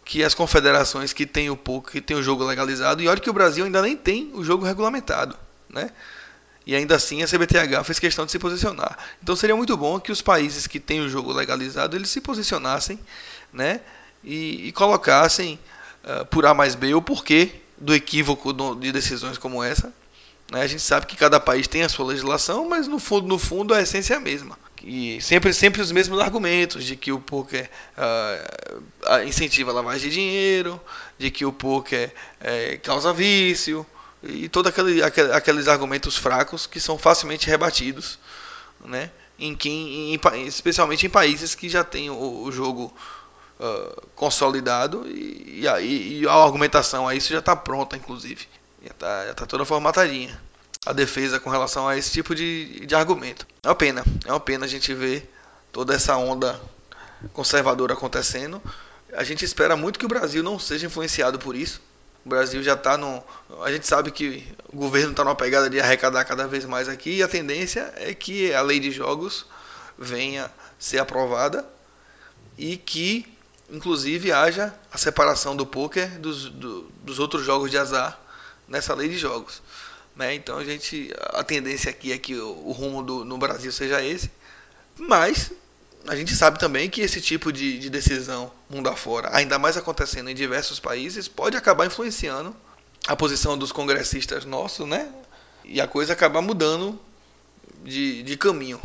Que 0.05 0.25
as 0.25 0.35
confederações 0.35 1.13
que 1.13 1.27
têm 1.27 1.51
o 1.51 1.57
poker, 1.57 1.93
que 1.93 2.01
têm 2.01 2.17
o 2.17 2.23
jogo 2.23 2.45
legalizado, 2.45 3.03
e 3.03 3.09
olha 3.09 3.21
que 3.21 3.29
o 3.29 3.35
Brasil 3.35 3.65
ainda 3.65 3.83
nem 3.83 3.97
tem 3.97 4.31
o 4.35 4.43
jogo 4.43 4.65
regulamentado, 4.65 5.37
né? 5.69 5.91
E 6.67 6.75
ainda 6.75 6.97
assim 6.97 7.23
a 7.23 7.27
CBTH 7.27 7.85
fez 7.85 7.99
questão 7.99 8.25
de 8.25 8.33
se 8.33 8.39
posicionar. 8.39 8.99
Então 9.23 9.37
seria 9.37 9.55
muito 9.55 9.77
bom 9.77 10.01
que 10.01 10.11
os 10.11 10.21
países 10.21 10.67
que 10.67 10.81
têm 10.81 11.01
o 11.01 11.09
jogo 11.09 11.33
legalizado 11.33 11.97
eles 11.97 12.11
se 12.11 12.21
posicionassem, 12.21 12.99
né? 13.53 13.81
E, 14.25 14.69
e 14.69 14.73
colocassem 14.73 15.61
uh, 16.03 16.25
por 16.27 16.45
A 16.47 16.55
mais 16.55 16.75
B 16.75 16.95
o 16.95 17.03
porquê 17.03 17.53
do 17.79 17.95
equívoco 17.95 18.53
de 18.75 18.91
decisões 18.91 19.39
como 19.39 19.63
essa. 19.63 19.93
Né? 20.51 20.63
A 20.63 20.67
gente 20.67 20.83
sabe 20.83 21.07
que 21.07 21.17
cada 21.17 21.41
país 21.41 21.67
tem 21.67 21.83
a 21.83 21.89
sua 21.89 22.07
legislação, 22.07 22.69
mas 22.69 22.87
no 22.87 22.99
fundo, 22.99 23.27
no 23.27 23.39
fundo 23.39 23.75
a 23.75 23.81
essência 23.83 24.15
é 24.15 24.17
a 24.17 24.21
mesma. 24.21 24.59
E 24.83 25.21
sempre, 25.21 25.53
sempre 25.53 25.81
os 25.81 25.91
mesmos 25.91 26.21
argumentos 26.21 26.85
de 26.85 26.97
que 26.97 27.11
o 27.11 27.19
poker 27.19 27.69
uh, 27.99 29.27
incentiva 29.27 29.71
a 29.71 29.75
lavagem 29.75 30.09
de 30.09 30.15
dinheiro, 30.15 30.81
de 31.19 31.31
que 31.31 31.45
o 31.45 31.53
poker 31.53 32.13
uh, 32.41 32.81
causa 32.83 33.13
vício, 33.13 33.85
e 34.23 34.49
todos 34.49 34.71
aquele, 34.71 35.03
aqueles 35.03 35.69
argumentos 35.69 36.17
fracos 36.17 36.67
que 36.67 36.81
são 36.81 36.99
facilmente 36.99 37.49
rebatidos, 37.49 38.19
né? 38.85 39.11
Em 39.39 39.55
que, 39.55 39.69
em, 39.69 40.47
especialmente 40.47 41.07
em 41.07 41.11
países 41.11 41.55
que 41.55 41.69
já 41.69 41.85
têm 41.85 42.09
o, 42.09 42.43
o 42.43 42.51
jogo 42.51 42.95
uh, 43.61 44.07
consolidado 44.15 45.07
e, 45.09 45.61
e, 45.61 45.69
a, 45.69 45.81
e, 45.81 46.27
a 46.27 46.33
argumentação 46.33 47.07
a 47.07 47.15
isso 47.15 47.33
já 47.33 47.41
está 47.41 47.55
pronta, 47.55 47.97
inclusive, 47.97 48.47
já 48.87 48.93
está 48.93 49.35
tá 49.35 49.47
toda 49.47 49.65
formatadinha. 49.65 50.39
A 50.85 50.93
defesa 50.93 51.41
com 51.41 51.51
relação 51.51 51.89
a 51.89 51.97
esse 51.97 52.13
tipo 52.13 52.35
de, 52.35 52.87
de 52.87 52.95
argumento. 52.95 53.47
É 53.63 53.69
uma 53.69 53.75
pena, 53.75 54.05
é 54.25 54.31
uma 54.31 54.41
pena 54.41 54.67
a 54.67 54.69
gente 54.69 54.95
ver 54.95 55.29
toda 55.73 55.95
essa 55.95 56.17
onda 56.17 56.61
conservadora 57.33 57.95
acontecendo. 57.95 58.63
A 59.13 59.25
gente 59.25 59.45
espera 59.45 59.77
muito 59.77 59.99
que 59.99 60.07
o 60.07 60.09
Brasil 60.09 60.43
não 60.43 60.59
seja 60.59 60.87
influenciado 60.87 61.39
por 61.39 61.57
isso, 61.57 61.81
o 62.25 62.29
Brasil 62.29 62.63
já 62.63 62.75
está 62.75 62.97
no. 62.97 63.23
A 63.63 63.73
gente 63.73 63.87
sabe 63.87 64.11
que 64.11 64.47
o 64.73 64.77
governo 64.77 65.11
está 65.11 65.25
numa 65.25 65.35
pegada 65.35 65.71
de 65.71 65.81
arrecadar 65.81 66.25
cada 66.25 66.47
vez 66.47 66.65
mais 66.65 66.89
aqui 66.89 67.17
e 67.17 67.23
a 67.23 67.29
tendência 67.29 67.93
é 67.97 68.13
que 68.15 68.53
a 68.53 68.63
lei 68.63 68.79
de 68.79 68.91
jogos 68.91 69.47
venha 69.99 70.51
ser 70.79 70.99
aprovada 70.99 71.65
e 72.59 72.77
que, 72.77 73.27
inclusive, 73.71 74.33
haja 74.33 74.75
a 74.93 74.99
separação 74.99 75.57
do 75.57 75.65
poker 75.65 76.19
dos, 76.19 76.51
do, 76.51 76.83
dos 77.03 77.19
outros 77.19 77.45
jogos 77.45 77.71
de 77.71 77.79
azar 77.79 78.21
nessa 78.69 78.95
lei 78.95 79.09
de 79.09 79.19
jogos. 79.19 79.63
Né? 80.15 80.35
Então 80.35 80.59
a 80.59 80.65
gente 80.65 81.13
a 81.35 81.45
tendência 81.45 81.91
aqui 81.91 82.13
é 82.13 82.19
que 82.19 82.35
o, 82.35 82.69
o 82.69 82.73
rumo 82.73 83.03
do, 83.03 83.25
no 83.25 83.37
Brasil 83.37 83.71
seja 83.71 84.03
esse, 84.03 84.31
mas 84.99 85.53
a 86.09 86.15
gente 86.15 86.35
sabe 86.35 86.59
também 86.59 86.89
que 86.89 87.01
esse 87.01 87.21
tipo 87.21 87.53
de, 87.53 87.79
de 87.79 87.91
decisão 87.91 88.51
mundo 88.71 88.89
afora, 88.89 89.31
ainda 89.33 89.59
mais 89.59 89.77
acontecendo 89.77 90.31
em 90.31 90.35
diversos 90.35 90.79
países, 90.79 91.29
pode 91.29 91.57
acabar 91.57 91.87
influenciando 91.87 92.55
a 93.07 93.17
posição 93.17 93.59
dos 93.59 93.73
congressistas 93.73 94.45
nossos, 94.45 94.87
né? 94.89 95.09
E 95.65 95.81
a 95.81 95.87
coisa 95.87 96.13
acabar 96.13 96.41
mudando 96.41 96.99
de, 97.85 98.23
de 98.23 98.37
caminho. 98.37 98.81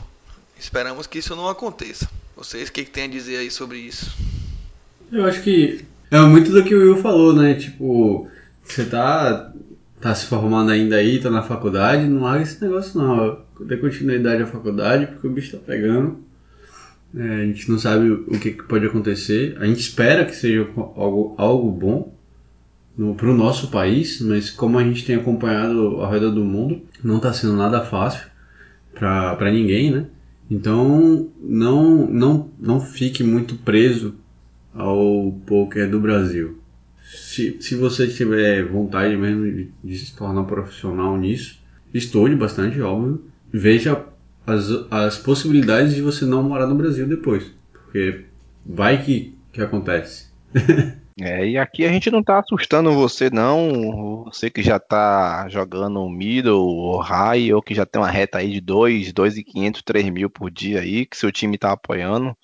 Esperamos 0.60 1.08
que 1.08 1.20
isso 1.20 1.36
não 1.36 1.48
aconteça. 1.48 2.10
Vocês, 2.36 2.70
o 2.70 2.72
que, 2.72 2.86
que 2.86 2.92
tem 2.92 3.06
a 3.06 3.08
dizer 3.08 3.38
aí 3.38 3.52
sobre 3.52 3.78
isso? 3.78 4.12
Eu 5.12 5.26
acho 5.26 5.42
que 5.42 5.86
é 6.10 6.20
muito 6.22 6.52
do 6.52 6.64
que 6.64 6.74
o 6.74 6.80
Will 6.80 7.02
falou, 7.02 7.34
né? 7.34 7.54
Tipo, 7.56 8.28
você 8.64 8.86
tá, 8.86 9.52
tá 10.02 10.16
se 10.16 10.26
formando 10.26 10.72
ainda 10.72 10.96
aí, 10.96 11.20
tá 11.20 11.30
na 11.30 11.44
faculdade, 11.44 12.08
não 12.08 12.26
haga 12.26 12.42
esse 12.42 12.62
negócio 12.62 13.00
não. 13.00 13.40
Dê 13.66 13.78
continuidade 13.78 14.42
à 14.42 14.48
faculdade, 14.48 15.06
porque 15.06 15.28
o 15.28 15.32
bicho 15.32 15.56
tá 15.56 15.64
pegando. 15.64 16.18
É, 17.16 17.42
a 17.42 17.46
gente 17.46 17.70
não 17.70 17.78
sabe 17.78 18.10
o 18.10 18.40
que, 18.40 18.52
que, 18.52 18.64
pode 18.64 18.86
acontecer. 18.86 19.56
A 19.60 19.66
gente 19.66 19.80
espera 19.80 20.26
que 20.26 20.36
seja 20.36 20.68
algo, 20.76 21.36
algo 21.38 21.72
bom 21.72 22.14
para 23.16 23.30
o 23.30 23.36
nosso 23.36 23.70
país, 23.70 24.20
mas 24.22 24.50
como 24.50 24.78
a 24.78 24.84
gente 24.84 25.06
tem 25.06 25.16
acompanhado 25.16 26.02
ao 26.02 26.10
redor 26.10 26.32
do 26.32 26.44
mundo, 26.44 26.82
não 27.04 27.18
está 27.18 27.32
sendo 27.32 27.56
nada 27.56 27.82
fácil 27.82 28.28
para 28.94 29.52
ninguém, 29.52 29.92
né? 29.92 30.06
Então 30.50 31.30
não, 31.42 32.08
não, 32.08 32.50
não 32.60 32.82
fique 32.82 33.24
muito 33.24 33.56
preso 33.56 34.16
ao 34.74 35.32
poker 35.46 35.90
do 35.90 36.00
Brasil. 36.00 36.61
Se, 37.12 37.62
se 37.62 37.76
você 37.76 38.08
tiver 38.08 38.64
vontade 38.64 39.16
mesmo 39.18 39.44
de, 39.44 39.70
de 39.84 39.98
se 39.98 40.16
tornar 40.16 40.44
profissional 40.44 41.18
nisso, 41.18 41.60
estude 41.94 42.36
bastante, 42.36 42.82
óbvio. 42.82 43.26
Veja 43.52 44.06
as, 44.48 44.70
as 44.90 45.18
possibilidades 45.18 45.94
de 45.94 46.02
você 46.02 46.26
não 46.26 46.42
morar 46.42 46.68
no 46.68 46.76
Brasil 46.76 47.08
depois. 47.08 47.52
Porque 47.74 48.24
vai 48.66 49.04
que, 49.04 49.36
que 49.52 49.62
acontece. 49.62 50.32
É, 51.20 51.46
e 51.46 51.58
aqui 51.58 51.86
a 51.86 51.90
gente 51.90 52.10
não 52.10 52.24
tá 52.24 52.40
assustando 52.40 52.94
você, 52.94 53.30
não. 53.30 54.24
Você 54.26 54.50
que 54.50 54.64
já 54.64 54.80
tá 54.80 55.48
jogando 55.50 56.10
middle 56.10 56.56
ou 56.56 57.00
high, 57.00 57.54
ou 57.54 57.62
que 57.62 57.76
já 57.76 57.86
tem 57.86 58.02
uma 58.02 58.10
reta 58.10 58.40
aí 58.40 58.50
de 58.50 58.62
2, 58.62 59.14
2,500, 59.14 59.84
3 59.84 60.10
mil 60.10 60.30
por 60.30 60.50
dia 60.50 60.80
aí, 60.80 61.06
que 61.06 61.18
seu 61.18 61.32
time 61.32 61.60
tá 61.60 61.74
apoiando. 61.74 62.36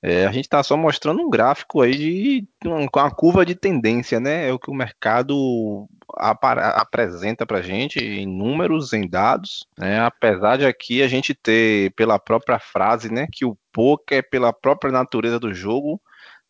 É, 0.00 0.26
a 0.26 0.32
gente 0.32 0.44
está 0.44 0.62
só 0.62 0.76
mostrando 0.76 1.22
um 1.22 1.30
gráfico 1.30 1.80
aí 1.80 1.92
de 1.96 2.48
com 2.92 3.00
a 3.00 3.10
curva 3.10 3.44
de 3.44 3.54
tendência, 3.54 4.20
né? 4.20 4.48
É 4.48 4.52
o 4.52 4.58
que 4.58 4.70
o 4.70 4.74
mercado 4.74 5.88
apresenta 6.16 7.44
para 7.44 7.58
a 7.58 7.62
gente 7.62 7.98
em 7.98 8.26
números, 8.26 8.92
em 8.92 9.08
dados, 9.08 9.66
né? 9.76 10.00
Apesar 10.00 10.56
de 10.56 10.66
aqui 10.66 11.02
a 11.02 11.08
gente 11.08 11.34
ter 11.34 11.92
pela 11.94 12.18
própria 12.18 12.58
frase, 12.58 13.12
né, 13.12 13.26
que 13.30 13.44
o 13.44 13.58
poker 13.72 14.28
pela 14.30 14.52
própria 14.52 14.92
natureza 14.92 15.38
do 15.38 15.52
jogo 15.52 16.00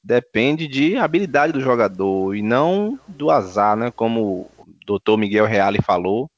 depende 0.02 0.68
de 0.68 0.96
habilidade 0.96 1.52
do 1.52 1.60
jogador 1.60 2.34
e 2.34 2.42
não 2.42 2.98
do 3.08 3.30
azar, 3.30 3.76
né? 3.76 3.90
Como 3.90 4.50
o 4.58 4.98
Dr. 4.98 5.16
Miguel 5.18 5.46
Reale 5.46 5.80
falou, 5.82 6.30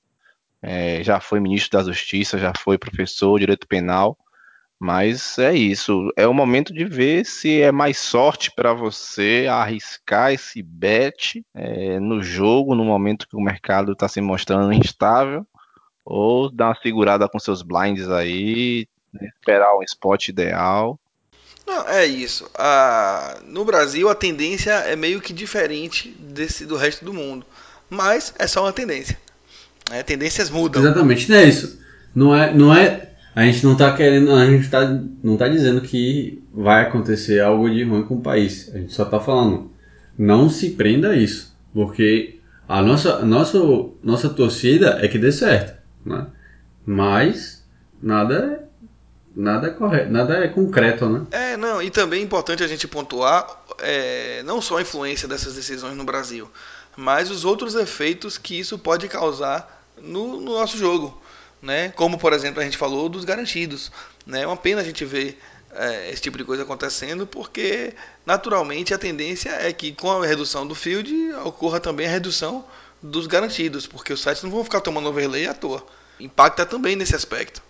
é, 0.63 1.03
já 1.03 1.21
foi 1.21 1.41
ministro 1.41 1.79
da 1.79 1.85
Justiça, 1.85 2.39
já 2.39 2.53
foi 2.57 2.79
professor 2.79 3.39
de 3.39 3.43
direito 3.43 3.67
penal. 3.67 4.17
Mas 4.81 5.39
é 5.39 5.55
isso. 5.55 6.11
É 6.17 6.27
o 6.27 6.33
momento 6.33 6.73
de 6.73 6.87
ver 6.87 7.27
se 7.27 7.61
é 7.61 7.71
mais 7.71 7.99
sorte 7.99 8.51
para 8.51 8.73
você 8.73 9.47
arriscar 9.51 10.33
esse 10.33 10.63
bet 10.63 11.45
é, 11.55 12.01
no 12.01 12.23
jogo, 12.23 12.75
no 12.75 12.83
momento 12.83 13.29
que 13.29 13.37
o 13.37 13.43
mercado 13.43 13.93
está 13.93 14.09
se 14.09 14.23
mostrando 14.23 14.73
instável, 14.73 15.47
ou 16.03 16.51
dar 16.51 16.69
uma 16.69 16.81
segurada 16.83 17.29
com 17.29 17.39
seus 17.39 17.61
blinds 17.61 18.09
aí, 18.09 18.89
esperar 19.37 19.77
um 19.77 19.83
spot 19.83 20.29
ideal. 20.29 20.99
Não, 21.67 21.87
é 21.87 22.07
isso. 22.07 22.51
Ah, 22.55 23.39
no 23.45 23.67
Brasil 23.67 24.09
a 24.09 24.15
tendência 24.15 24.71
é 24.71 24.97
meio 24.97 25.21
que 25.21 25.35
diferente 25.35 26.09
desse 26.19 26.65
do 26.65 26.77
resto 26.77 27.05
do 27.05 27.13
mundo, 27.13 27.45
mas 27.91 28.33
é 28.39 28.47
só 28.47 28.63
uma 28.63 28.73
tendência. 28.73 29.19
É, 29.91 30.03
tendências 30.03 30.49
mudam. 30.49 30.81
Exatamente, 30.83 31.31
não 31.31 31.37
é 31.37 31.45
isso. 31.45 31.81
Não 32.15 32.35
é, 32.35 32.55
não 32.55 32.75
é 32.75 33.10
a 33.35 33.45
gente 33.45 33.65
não 33.65 33.73
está 33.73 33.95
querendo, 33.95 34.33
a 34.33 34.47
gente 34.47 34.69
tá, 34.69 34.85
não 35.23 35.35
está 35.35 35.49
dizendo 35.49 35.81
que 35.81 36.43
vai 36.53 36.83
acontecer 36.83 37.41
algo 37.41 37.71
de 37.71 37.85
ruim 37.85 38.03
com 38.03 38.17
o 38.17 38.23
país. 38.23 38.71
A 38.75 38.79
gente 38.79 38.93
só 38.93 39.05
está 39.05 39.21
falando, 39.21 39.71
não 40.19 40.51
se 40.51 40.71
prenda 40.71 41.11
a 41.11 41.17
isso, 41.17 41.57
porque 41.73 42.41
a 42.69 42.83
nossa, 42.83 43.25
nossa, 43.25 43.59
nossa 44.03 44.29
torcida 44.29 44.99
é 45.01 45.09
que 45.09 45.19
dê 45.19 45.31
certo, 45.31 45.81
né? 46.05 46.27
Mas 46.85 47.65
nada 48.03 48.69
nada 49.35 49.69
é 49.69 49.71
correto, 49.71 50.11
nada 50.11 50.45
é 50.45 50.49
concreto, 50.49 51.09
né? 51.09 51.27
É, 51.31 51.57
não, 51.57 51.81
e 51.81 51.89
também 51.89 52.21
é 52.21 52.25
importante 52.25 52.65
a 52.65 52.67
gente 52.67 52.89
pontuar 52.89 53.47
é, 53.79 54.43
não 54.45 54.61
só 54.61 54.79
a 54.79 54.83
influência 54.83 55.29
dessas 55.29 55.55
decisões 55.55 55.97
no 55.97 56.05
Brasil, 56.05 56.51
mas 56.97 57.31
os 57.31 57.45
outros 57.45 57.77
efeitos 57.77 58.37
que 58.37 58.59
isso 58.59 58.77
pode 58.79 59.07
causar 59.09 59.85
no, 60.03 60.41
no 60.41 60.53
nosso 60.53 60.77
jogo 60.77 61.21
né? 61.63 61.91
Como 61.91 62.19
por 62.19 62.33
exemplo 62.33 62.61
a 62.61 62.65
gente 62.65 62.77
falou 62.77 63.09
dos 63.09 63.25
garantidos, 63.25 63.91
né? 64.27 64.43
É 64.43 64.47
uma 64.47 64.57
pena 64.57 64.81
a 64.81 64.85
gente 64.85 65.05
ver 65.05 65.39
é, 65.73 66.11
esse 66.11 66.23
tipo 66.23 66.39
de 66.39 66.45
coisa 66.45 66.63
acontecendo, 66.63 67.27
porque 67.27 67.95
naturalmente 68.25 68.95
a 68.95 68.99
tendência 68.99 69.51
é 69.51 69.73
que 69.73 69.93
com 69.93 70.11
a 70.11 70.27
redução 70.27 70.67
do 70.67 70.75
field 70.75 71.33
ocorra 71.45 71.81
também 71.81 72.07
a 72.07 72.11
redução 72.11 72.65
dos 73.03 73.27
garantidos, 73.27 73.87
porque 73.87 74.13
os 74.13 74.21
sites 74.21 74.43
não 74.43 74.51
vão 74.51 74.65
ficar 74.65 74.81
tomando 74.81 75.09
overlay 75.09 75.47
à 75.47 75.55
toa. 75.55 75.85
Impacta 76.19 76.67
também 76.67 76.97
nesse 76.97 77.15
aspecto, 77.15 77.63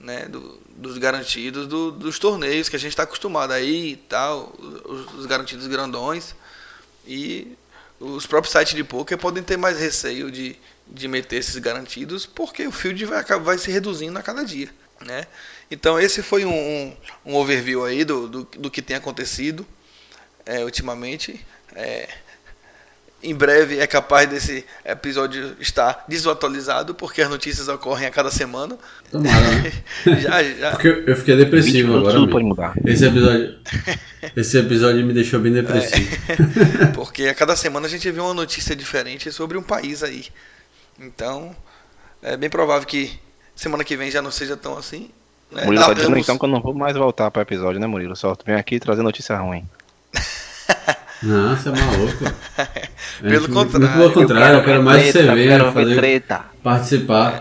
né? 0.00 0.26
Do, 0.26 0.60
dos 0.76 0.98
garantidos 0.98 1.66
do, 1.66 1.90
dos 1.90 2.18
torneios 2.18 2.68
que 2.68 2.76
a 2.76 2.78
gente 2.78 2.90
está 2.90 3.04
acostumado 3.04 3.52
aí 3.52 3.92
e 3.92 3.96
tal, 3.96 4.52
os, 4.58 5.14
os 5.14 5.26
garantidos 5.26 5.66
grandões 5.66 6.34
e 7.06 7.56
os 8.00 8.26
próprios 8.26 8.52
sites 8.52 8.74
de 8.74 8.82
poker 8.82 9.16
podem 9.16 9.42
ter 9.42 9.56
mais 9.56 9.78
receio 9.78 10.30
de, 10.30 10.56
de 10.86 11.08
meter 11.08 11.36
esses 11.36 11.56
garantidos, 11.58 12.26
porque 12.26 12.66
o 12.66 12.72
field 12.72 13.04
vai, 13.06 13.24
vai 13.24 13.58
se 13.58 13.70
reduzindo 13.70 14.18
a 14.18 14.22
cada 14.22 14.44
dia. 14.44 14.68
Né? 15.04 15.26
Então 15.70 15.98
esse 15.98 16.22
foi 16.22 16.44
um, 16.44 16.92
um 17.26 17.34
overview 17.34 17.84
aí 17.84 18.04
do, 18.04 18.28
do, 18.28 18.44
do, 18.44 18.70
que 18.70 18.80
tem 18.80 18.96
acontecido 18.96 19.66
é, 20.46 20.64
ultimamente. 20.64 21.44
É, 21.74 22.08
em 23.24 23.34
breve 23.34 23.78
é 23.78 23.86
capaz 23.86 24.28
desse 24.28 24.64
episódio 24.84 25.56
estar 25.58 26.04
desatualizado, 26.06 26.94
porque 26.94 27.22
as 27.22 27.30
notícias 27.30 27.68
ocorrem 27.68 28.06
a 28.06 28.10
cada 28.10 28.30
semana. 28.30 28.76
Tomara, 29.10 29.50
né? 29.50 29.72
já, 30.20 30.42
já. 30.42 30.70
Porque 30.72 31.04
eu 31.06 31.16
fiquei 31.16 31.36
depressivo 31.36 31.96
agora. 31.96 32.14
Tudo 32.14 32.30
pode 32.30 32.44
mudar. 32.44 32.74
Esse 32.84 33.06
episódio, 33.06 33.58
esse 34.36 34.58
episódio 34.58 35.04
me 35.06 35.14
deixou 35.14 35.40
bem 35.40 35.52
depressivo. 35.52 36.16
É, 36.82 36.86
porque 36.94 37.24
a 37.24 37.34
cada 37.34 37.56
semana 37.56 37.86
a 37.86 37.90
gente 37.90 38.08
vê 38.10 38.20
uma 38.20 38.34
notícia 38.34 38.76
diferente 38.76 39.32
sobre 39.32 39.56
um 39.56 39.62
país 39.62 40.02
aí. 40.02 40.26
Então, 40.98 41.54
é 42.22 42.36
bem 42.36 42.48
provável 42.48 42.86
que 42.86 43.18
semana 43.54 43.84
que 43.84 43.96
vem 43.96 44.10
já 44.10 44.22
não 44.22 44.30
seja 44.30 44.56
tão 44.56 44.76
assim. 44.76 45.10
Né? 45.50 45.64
Murilo 45.64 45.84
tá 45.84 45.94
dizendo 45.94 46.18
então 46.18 46.38
que 46.38 46.44
eu 46.44 46.48
não 46.48 46.60
vou 46.60 46.74
mais 46.74 46.96
voltar 46.96 47.30
para 47.30 47.40
o 47.40 47.42
episódio, 47.42 47.80
né, 47.80 47.86
Murilo? 47.86 48.16
Só 48.16 48.36
venho 48.44 48.58
aqui 48.58 48.80
trazer 48.80 49.02
notícia 49.02 49.36
ruim. 49.36 49.64
Não, 51.22 51.56
você 51.56 51.70
é 51.70 51.72
maluco. 51.72 52.24
pelo 53.22 53.48
contrário. 53.48 53.96
Pelo 53.96 54.12
contrário, 54.12 54.58
eu 54.58 54.64
quero, 54.64 54.80
eu 54.82 54.82
quero 54.82 54.82
mais 54.82 55.02
treta, 55.02 55.18
que 55.18 55.24
você 55.24 55.34
venha 55.34 55.72
fazer, 55.72 55.94
treta. 55.96 56.44
participar. 56.62 57.40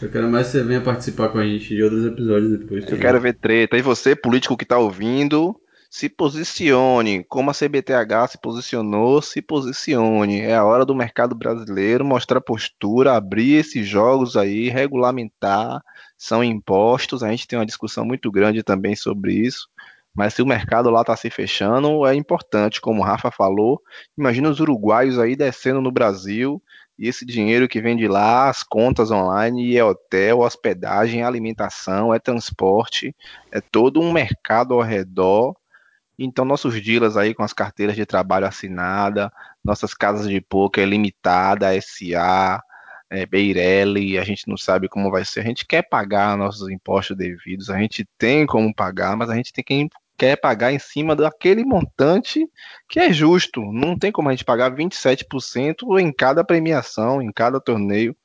Eu 0.00 0.08
quero 0.10 0.28
mais 0.28 0.46
que 0.46 0.52
você 0.52 0.64
venha 0.64 0.80
participar 0.80 1.28
com 1.28 1.38
a 1.38 1.44
gente 1.44 1.68
de 1.68 1.82
outros 1.82 2.04
episódios 2.04 2.58
depois. 2.58 2.84
Eu 2.88 2.98
quero 2.98 3.20
ver 3.20 3.34
treta. 3.34 3.76
E 3.76 3.82
você, 3.82 4.16
político 4.16 4.56
que 4.56 4.64
tá 4.64 4.76
ouvindo, 4.76 5.54
se 5.92 6.08
posicione. 6.08 7.22
Como 7.24 7.50
a 7.50 7.52
CBTH 7.52 8.28
se 8.30 8.38
posicionou, 8.40 9.20
se 9.20 9.42
posicione. 9.42 10.40
É 10.40 10.54
a 10.56 10.64
hora 10.64 10.86
do 10.86 10.94
mercado 10.94 11.34
brasileiro 11.34 12.02
mostrar 12.02 12.40
postura, 12.40 13.14
abrir 13.14 13.56
esses 13.56 13.86
jogos 13.86 14.34
aí, 14.34 14.70
regulamentar. 14.70 15.82
São 16.16 16.42
impostos. 16.42 17.22
A 17.22 17.30
gente 17.30 17.46
tem 17.46 17.58
uma 17.58 17.66
discussão 17.66 18.06
muito 18.06 18.32
grande 18.32 18.62
também 18.62 18.96
sobre 18.96 19.34
isso. 19.34 19.68
Mas 20.14 20.32
se 20.32 20.40
o 20.40 20.46
mercado 20.46 20.88
lá 20.88 21.02
está 21.02 21.14
se 21.14 21.28
fechando, 21.28 22.06
é 22.06 22.14
importante, 22.14 22.80
como 22.80 23.02
o 23.02 23.04
Rafa 23.04 23.30
falou. 23.30 23.78
Imagina 24.16 24.48
os 24.48 24.60
uruguaios 24.60 25.18
aí 25.18 25.36
descendo 25.36 25.82
no 25.82 25.92
Brasil 25.92 26.62
e 26.98 27.06
esse 27.06 27.26
dinheiro 27.26 27.68
que 27.68 27.82
vem 27.82 27.98
de 27.98 28.08
lá, 28.08 28.48
as 28.48 28.62
contas 28.62 29.10
online, 29.10 29.76
é 29.76 29.84
hotel, 29.84 30.40
hospedagem, 30.40 31.22
alimentação, 31.22 32.14
é 32.14 32.18
transporte, 32.18 33.14
é 33.50 33.60
todo 33.60 34.00
um 34.00 34.10
mercado 34.10 34.72
ao 34.74 34.80
redor 34.80 35.54
então, 36.24 36.44
nossos 36.44 36.80
dealers 36.82 37.16
aí 37.16 37.34
com 37.34 37.42
as 37.42 37.52
carteiras 37.52 37.96
de 37.96 38.06
trabalho 38.06 38.46
assinada, 38.46 39.32
nossas 39.64 39.94
casas 39.94 40.28
de 40.28 40.40
poker 40.40 40.86
limitada, 40.86 41.68
SA, 41.80 42.62
é, 43.10 43.26
Beirelli, 43.26 44.18
a 44.18 44.24
gente 44.24 44.48
não 44.48 44.56
sabe 44.56 44.88
como 44.88 45.10
vai 45.10 45.24
ser. 45.24 45.40
A 45.40 45.44
gente 45.44 45.66
quer 45.66 45.82
pagar 45.82 46.36
nossos 46.36 46.68
impostos 46.70 47.16
devidos, 47.16 47.68
a 47.70 47.78
gente 47.78 48.06
tem 48.16 48.46
como 48.46 48.74
pagar, 48.74 49.16
mas 49.16 49.28
a 49.30 49.34
gente 49.34 49.52
tem 49.52 49.64
que 49.64 49.88
quer 50.16 50.36
pagar 50.36 50.72
em 50.72 50.78
cima 50.78 51.16
daquele 51.16 51.64
montante 51.64 52.46
que 52.88 53.00
é 53.00 53.12
justo. 53.12 53.60
Não 53.72 53.98
tem 53.98 54.12
como 54.12 54.28
a 54.28 54.32
gente 54.32 54.44
pagar 54.44 54.70
27% 54.74 56.00
em 56.00 56.12
cada 56.12 56.44
premiação, 56.44 57.20
em 57.20 57.32
cada 57.32 57.60
torneio. 57.60 58.16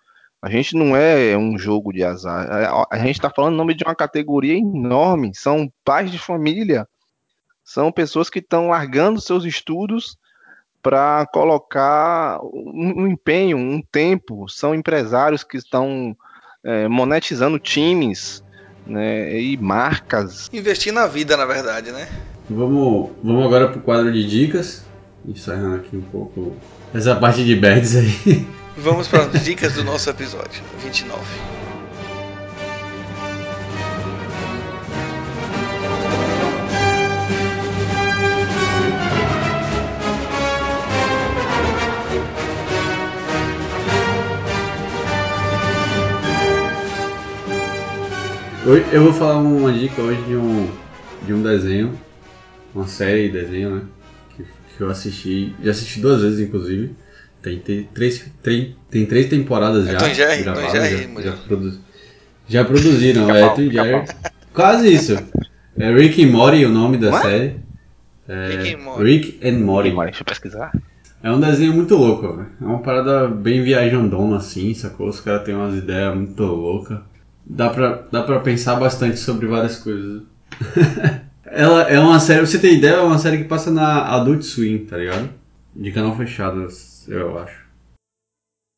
A 0.41 0.49
gente 0.49 0.75
não 0.75 0.95
é 0.95 1.35
um 1.35 1.57
jogo 1.57 1.91
de 1.91 2.03
azar. 2.03 2.47
A 2.91 2.99
gente 2.99 3.15
está 3.15 3.29
falando 3.29 3.55
em 3.55 3.57
nome 3.57 3.73
de 3.73 3.83
uma 3.83 3.95
categoria 3.95 4.53
enorme. 4.55 5.31
São 5.33 5.71
pais 5.83 6.11
de 6.11 6.19
família. 6.19 6.87
São 7.67 7.91
pessoas 7.91 8.29
que 8.29 8.39
estão 8.39 8.69
largando 8.69 9.19
seus 9.19 9.43
estudos 9.43 10.17
para 10.81 11.25
colocar 11.33 12.39
um, 12.41 13.05
empenho, 13.05 13.57
um 13.57 13.81
tempo. 13.81 14.47
São 14.47 14.73
empresários 14.73 15.43
que 15.43 15.57
estão 15.57 16.15
é, 16.63 16.87
monetizando 16.87 17.59
times 17.59 18.41
né, 18.85 19.37
e 19.37 19.57
marcas. 19.57 20.49
Investir 20.53 20.93
na 20.93 21.07
vida, 21.07 21.35
na 21.35 21.45
verdade, 21.45 21.91
né? 21.91 22.07
Vamos, 22.49 23.09
vamos 23.21 23.45
agora 23.45 23.67
para 23.67 23.79
o 23.79 23.81
quadro 23.81 24.13
de 24.13 24.25
dicas. 24.25 24.85
Encerrando 25.27 25.75
aqui 25.75 25.97
um 25.97 26.01
pouco 26.03 26.55
essa 26.93 27.17
parte 27.17 27.43
de 27.43 27.53
bads 27.53 27.97
aí. 27.97 28.47
Vamos 28.77 29.09
para 29.09 29.23
as 29.23 29.43
dicas 29.43 29.73
do 29.73 29.83
nosso 29.83 30.09
episódio 30.09 30.63
29. 30.81 31.19
Eu 48.67 49.01
vou 49.01 49.13
falar 49.13 49.37
uma 49.37 49.71
dica 49.71 50.01
hoje 50.01 50.21
de 50.23 50.35
um, 50.35 50.69
de 51.25 51.33
um 51.33 51.41
desenho, 51.41 51.97
uma 52.75 52.85
série 52.85 53.29
de 53.29 53.39
desenho, 53.39 53.75
né? 53.77 53.81
Que, 54.35 54.43
que 54.43 54.81
eu 54.83 54.89
assisti, 54.89 55.55
já 55.63 55.71
assisti 55.71 56.01
duas 56.01 56.21
vezes 56.21 56.45
inclusive. 56.45 56.93
Tem, 57.41 57.59
tem, 57.59 57.83
três, 57.93 58.29
tem, 58.43 58.75
tem 58.91 59.05
três 59.05 59.27
temporadas 59.27 59.87
é 59.87 59.93
já. 59.93 59.99
Tom 59.99 60.13
Jerry, 60.13 60.43
gravadas, 60.43 60.71
Tom 60.73 60.77
Jerry, 60.79 61.13
já, 61.15 61.21
já, 61.21 61.37
produ, 61.37 61.79
já 62.45 62.65
produziram, 62.65 63.33
é 63.33 63.47
Tom 63.47 63.71
Jerry. 63.71 64.05
Quase 64.53 64.93
isso. 64.93 65.17
É 65.77 65.89
Rick 65.89 66.25
and 66.25 66.31
Morty 66.31 66.65
o 66.65 66.69
nome 66.69 66.97
da 66.97 67.11
What? 67.11 67.25
série. 67.25 67.55
É 68.27 68.49
Rick 68.49 68.75
and 68.75 68.83
Morty. 68.83 69.03
Rick 69.03 69.47
and 69.47 69.59
Morty. 69.59 69.95
Deixa 69.95 70.21
eu 70.21 70.25
pesquisar. 70.25 70.73
É 71.23 71.31
um 71.31 71.39
desenho 71.39 71.71
muito 71.71 71.95
louco, 71.95 72.35
né? 72.35 72.47
É 72.61 72.65
uma 72.65 72.79
parada 72.79 73.29
bem 73.29 73.63
viajandona 73.63 74.35
assim, 74.35 74.73
sacou? 74.73 75.07
Os 75.07 75.21
caras 75.21 75.43
têm 75.43 75.55
umas 75.55 75.73
ideias 75.73 76.13
muito 76.13 76.43
loucas. 76.43 76.99
Dá 77.49 77.69
pra, 77.69 78.07
dá 78.11 78.23
pra 78.23 78.39
pensar 78.41 78.75
bastante 78.75 79.17
sobre 79.17 79.47
várias 79.47 79.77
coisas. 79.77 80.23
Ela 81.45 81.83
é 81.83 81.97
uma 81.97 82.19
série, 82.19 82.41
você 82.41 82.59
tem 82.59 82.75
ideia, 82.75 82.95
é 82.95 83.01
uma 83.01 83.17
série 83.17 83.37
que 83.37 83.45
passa 83.45 83.71
na 83.71 84.03
Adult 84.15 84.43
Swim, 84.43 84.85
tá 84.85 84.97
ligado? 84.97 85.29
De 85.73 85.91
canal 85.91 86.15
fechado, 86.15 86.67
eu 87.07 87.39
acho. 87.39 87.65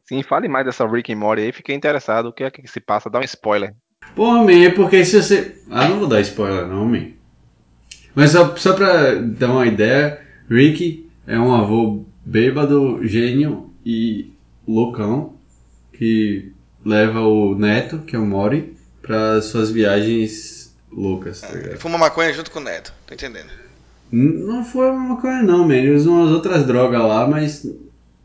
Sim, 0.05 0.21
fale 0.21 0.47
mais 0.47 0.65
dessa 0.65 0.87
Rick 0.87 1.11
and 1.11 1.17
Morty 1.17 1.41
aí, 1.41 1.51
fiquei 1.51 1.75
interessado. 1.75 2.27
O 2.27 2.33
que 2.33 2.43
é 2.43 2.51
que 2.51 2.67
se 2.67 2.79
passa? 2.79 3.09
Dá 3.09 3.19
um 3.19 3.23
spoiler. 3.23 3.75
Pô, 4.15 4.31
man, 4.43 4.63
é 4.63 4.69
porque 4.69 5.03
se 5.03 5.21
você. 5.21 5.61
Ah, 5.69 5.87
não 5.87 5.99
vou 5.99 6.07
dar 6.07 6.21
spoiler 6.21 6.67
não, 6.67 6.85
man. 6.85 7.07
Mas 8.13 8.31
só, 8.31 8.55
só 8.55 8.73
pra 8.73 9.15
dar 9.15 9.51
uma 9.51 9.65
ideia, 9.65 10.19
Rick 10.49 11.09
é 11.25 11.39
um 11.39 11.53
avô 11.53 12.05
bêbado, 12.25 13.05
gênio 13.05 13.71
e 13.85 14.31
loucão 14.67 15.35
que 15.93 16.48
leva 16.85 17.21
o 17.21 17.55
neto, 17.55 17.99
que 17.99 18.15
é 18.15 18.19
o 18.19 18.25
Mori, 18.25 18.75
para 19.01 19.41
suas 19.41 19.71
viagens 19.71 20.73
loucas. 20.91 21.41
Tá 21.41 21.49
é, 21.49 21.75
fuma 21.77 21.97
maconha 21.97 22.33
junto 22.33 22.51
com 22.51 22.59
o 22.59 22.63
neto, 22.63 22.93
tô 23.05 23.13
entendendo. 23.13 23.49
Não 24.11 24.65
foi 24.65 24.91
maconha 24.91 25.43
não, 25.43 25.67
man. 25.67 25.75
Ele 25.75 25.95
usa 25.95 26.09
umas 26.09 26.31
outras 26.31 26.65
drogas 26.65 26.99
lá, 26.99 27.27
mas 27.27 27.65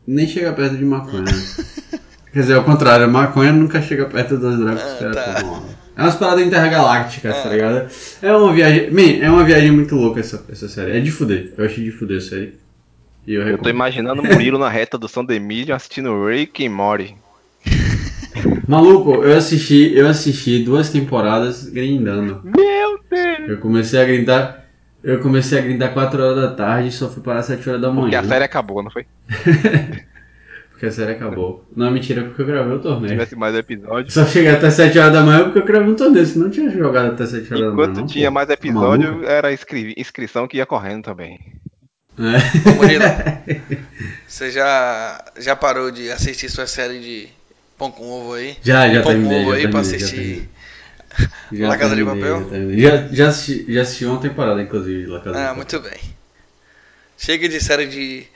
nem 0.07 0.27
chega 0.27 0.53
perto 0.53 0.75
de 0.75 0.85
maconha. 0.85 1.25
Quer 2.33 2.39
dizer, 2.39 2.55
ao 2.55 2.63
contrário, 2.63 3.09
maconha 3.09 3.51
nunca 3.51 3.81
chega 3.81 4.05
perto 4.05 4.37
das 4.37 4.57
drogas 4.57 4.81
ah, 4.81 4.85
que 4.85 4.93
os 4.93 4.99
caras 4.99 5.15
tá. 5.15 5.63
É 5.97 6.01
umas 6.01 6.15
paradas 6.15 6.45
intergalácticas, 6.45 7.41
tá 7.41 7.49
ligado? 7.49 7.89
É 8.21 8.35
uma 8.35 8.53
viagem. 8.53 8.91
Man, 8.91 9.23
é 9.23 9.29
uma 9.29 9.45
viagem 9.45 9.71
muito 9.71 9.95
louca 9.95 10.19
essa, 10.19 10.43
essa 10.51 10.67
série. 10.67 10.97
É 10.97 10.99
de 10.99 11.09
fuder. 11.09 11.53
Eu 11.57 11.65
achei 11.65 11.83
de 11.83 11.91
fuder 11.91 12.17
a 12.17 12.21
série. 12.21 12.53
E 13.25 13.33
eu, 13.33 13.47
eu 13.47 13.57
tô 13.57 13.69
imaginando 13.69 14.21
o 14.21 14.25
Murilo 14.25 14.59
na 14.59 14.69
reta 14.69 14.97
do 14.97 15.07
São 15.07 15.23
Demílio 15.23 15.73
assistindo 15.73 16.27
Rick 16.27 16.63
e 16.63 16.69
Morty. 16.69 17.15
Maluco, 18.67 19.23
eu 19.23 19.37
assisti, 19.37 19.93
eu 19.95 20.07
assisti 20.07 20.63
duas 20.63 20.89
temporadas 20.89 21.69
grindando. 21.69 22.41
Meu 22.43 22.99
Deus! 23.09 23.49
Eu 23.49 23.57
comecei 23.57 24.01
a 24.01 24.05
grindar. 24.05 24.65
Eu 25.03 25.19
comecei 25.19 25.59
a 25.59 25.61
grindar 25.61 25.93
4 25.93 26.23
horas 26.23 26.35
da 26.35 26.51
tarde 26.55 26.89
e 26.89 26.91
só 26.91 27.07
fui 27.07 27.21
parar 27.21 27.43
7 27.43 27.69
horas 27.69 27.81
da 27.81 27.91
manhã. 27.91 28.09
Porque 28.09 28.15
a 28.15 28.23
série 28.23 28.43
acabou, 28.43 28.83
não 28.83 28.89
foi? 28.89 29.05
porque 30.71 30.87
a 30.87 30.91
série 30.91 31.11
acabou. 31.13 31.63
Não, 31.73 31.89
mentira, 31.89 32.23
porque 32.23 32.41
eu 32.41 32.45
gravei 32.45 32.75
o 32.75 32.79
torneio. 32.79 33.07
Se 33.07 33.13
tivesse 33.13 33.35
mais 33.35 33.55
episódios. 33.55 34.13
Só 34.13 34.25
cheguei 34.25 34.51
até 34.51 34.69
7 34.69 34.99
horas 34.99 35.13
da 35.13 35.21
manhã 35.21 35.43
porque 35.45 35.59
eu 35.59 35.65
gravei 35.65 35.89
um 35.89 35.95
torneio, 35.95 36.25
senão 36.25 36.45
não 36.47 36.51
tinha 36.51 36.69
jogado 36.69 37.13
até 37.13 37.25
7 37.25 37.35
horas 37.35 37.47
Enquanto 37.47 37.61
da 37.61 37.75
manhã. 37.75 37.91
Enquanto 37.91 38.11
tinha 38.11 38.31
mais 38.31 38.49
episódio, 38.49 39.21
tá 39.21 39.31
era 39.31 39.53
inscri... 39.53 39.93
inscrição 39.97 40.47
que 40.47 40.57
ia 40.57 40.65
correndo 40.65 41.03
também. 41.03 41.39
É. 42.17 42.69
Ô, 42.69 42.75
Murilo, 42.75 43.03
você 44.27 44.51
já, 44.51 45.23
já 45.39 45.55
parou 45.55 45.91
de 45.91 46.11
assistir 46.11 46.49
sua 46.49 46.67
série 46.67 46.99
de 46.99 47.29
Pão 47.77 47.91
com 47.91 48.09
ovo 48.09 48.33
aí? 48.33 48.57
Já, 48.61 48.87
já 48.89 49.01
Pão 49.01 49.11
terminei, 49.11 49.37
com 49.37 49.43
ovo 49.43 49.51
aí 49.53 49.61
terminei, 49.61 49.71
pra 49.71 49.79
assistir 49.79 50.49
já 51.51 51.67
La 51.67 51.77
Casa 51.77 51.95
de 51.95 52.03
Papel? 52.03 52.49
Já, 52.77 53.07
já, 53.07 53.27
assisti, 53.29 53.73
já 53.73 53.81
assisti 53.81 54.05
uma 54.05 54.19
temporada, 54.19 54.61
inclusive, 54.61 55.05
La 55.07 55.19
Casa 55.19 55.49
Ah, 55.49 55.53
muito 55.53 55.79
bem. 55.79 55.99
Chega 57.17 57.47
de 57.47 57.61
série 57.61 57.87
de 57.87 58.27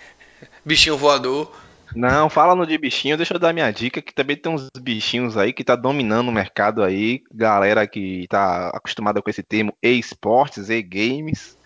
bichinho 0.64 0.98
voador. 0.98 1.52
Não, 1.96 2.30
fala 2.30 2.56
no 2.56 2.68
de 2.68 2.78
bichinho, 2.78 3.18
deixa 3.18 3.34
eu 3.34 3.40
dar 3.40 3.52
minha 3.52 3.72
dica, 3.72 4.02
que 4.02 4.14
também 4.14 4.38
tem 4.38 4.52
uns 4.52 4.70
bichinhos 4.80 5.36
aí 5.36 5.52
que 5.52 5.64
tá 5.64 5.76
dominando 5.76 6.30
o 6.30 6.32
mercado 6.32 6.84
aí, 6.84 7.22
galera 7.34 7.88
que 7.88 8.28
tá 8.30 8.70
acostumada 8.70 9.22
com 9.22 9.30
esse 9.30 9.42
termo 9.42 9.76
e-sports, 9.82 10.70
e-games. 10.70 11.58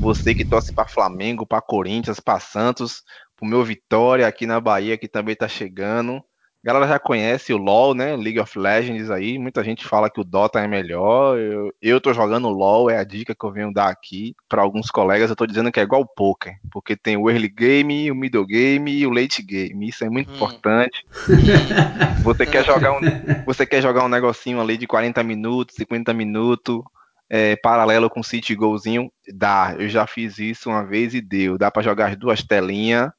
Você 0.00 0.34
que 0.34 0.44
torce 0.44 0.72
para 0.72 0.88
Flamengo, 0.88 1.46
para 1.46 1.62
Corinthians, 1.62 2.18
para 2.18 2.40
Santos, 2.40 3.02
pro 3.36 3.46
meu 3.46 3.64
Vitória 3.64 4.26
aqui 4.26 4.44
na 4.44 4.60
Bahia 4.60 4.98
que 4.98 5.06
também 5.06 5.36
tá 5.36 5.46
chegando. 5.46 6.22
A 6.64 6.72
galera 6.72 6.88
já 6.88 6.98
conhece 6.98 7.52
o 7.52 7.58
LoL, 7.58 7.94
né? 7.94 8.16
League 8.16 8.40
of 8.40 8.58
Legends 8.58 9.10
aí. 9.10 9.38
Muita 9.38 9.62
gente 9.62 9.84
fala 9.84 10.08
que 10.08 10.18
o 10.18 10.24
Dota 10.24 10.58
é 10.60 10.66
melhor. 10.66 11.38
Eu, 11.38 11.70
eu 11.82 12.00
tô 12.00 12.14
jogando 12.14 12.48
LoL, 12.48 12.88
é 12.88 12.96
a 12.96 13.04
dica 13.04 13.34
que 13.34 13.44
eu 13.44 13.52
venho 13.52 13.70
dar 13.70 13.90
aqui 13.90 14.34
para 14.48 14.62
alguns 14.62 14.90
colegas. 14.90 15.28
Eu 15.28 15.36
tô 15.36 15.46
dizendo 15.46 15.70
que 15.70 15.78
é 15.78 15.82
igual 15.82 16.00
o 16.00 16.06
poker, 16.06 16.54
porque 16.72 16.96
tem 16.96 17.18
o 17.18 17.28
early 17.28 17.50
game, 17.50 18.10
o 18.10 18.14
middle 18.14 18.46
game 18.46 18.90
e 18.90 19.06
o 19.06 19.10
late 19.10 19.42
game. 19.42 19.86
Isso 19.86 20.06
é 20.06 20.08
muito 20.08 20.32
hum. 20.32 20.36
importante. 20.36 21.04
você 22.24 22.46
quer 22.46 22.64
jogar 22.64 22.92
um, 22.92 23.00
você 23.44 23.66
quer 23.66 23.82
jogar 23.82 24.02
um 24.02 24.08
negocinho 24.08 24.58
ali 24.58 24.78
de 24.78 24.86
40 24.86 25.22
minutos, 25.22 25.76
50 25.76 26.14
minutos, 26.14 26.80
é, 27.28 27.56
paralelo 27.56 28.08
com 28.08 28.22
City 28.22 28.54
Golzinho, 28.54 29.12
dá. 29.34 29.76
Eu 29.78 29.90
já 29.90 30.06
fiz 30.06 30.38
isso 30.38 30.70
uma 30.70 30.82
vez 30.82 31.12
e 31.12 31.20
deu. 31.20 31.58
Dá 31.58 31.70
para 31.70 31.82
jogar 31.82 32.06
as 32.06 32.16
duas 32.16 32.42
telinhas 32.42 33.10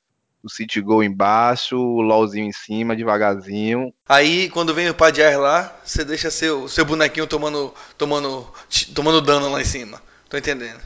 o 0.46 0.50
City 0.50 0.80
Goal 0.80 1.04
embaixo, 1.04 1.76
o 1.76 2.02
LOLzinho 2.02 2.48
em 2.48 2.52
cima, 2.52 2.96
devagarzinho. 2.96 3.92
Aí, 4.08 4.48
quando 4.50 4.76
vem 4.76 4.88
o 4.88 4.94
Padiar 4.94 5.40
lá, 5.40 5.76
você 5.84 6.06
deixa 6.06 6.30
seu, 6.30 6.68
seu 6.68 6.86
bonequinho 6.86 7.26
tomando, 7.26 7.74
tomando, 7.98 8.48
tomando 8.94 9.22
dano 9.22 9.50
lá 9.50 9.60
em 9.60 9.66
cima. 9.66 10.00
Tô 10.30 10.38
entendendo. 10.38 10.80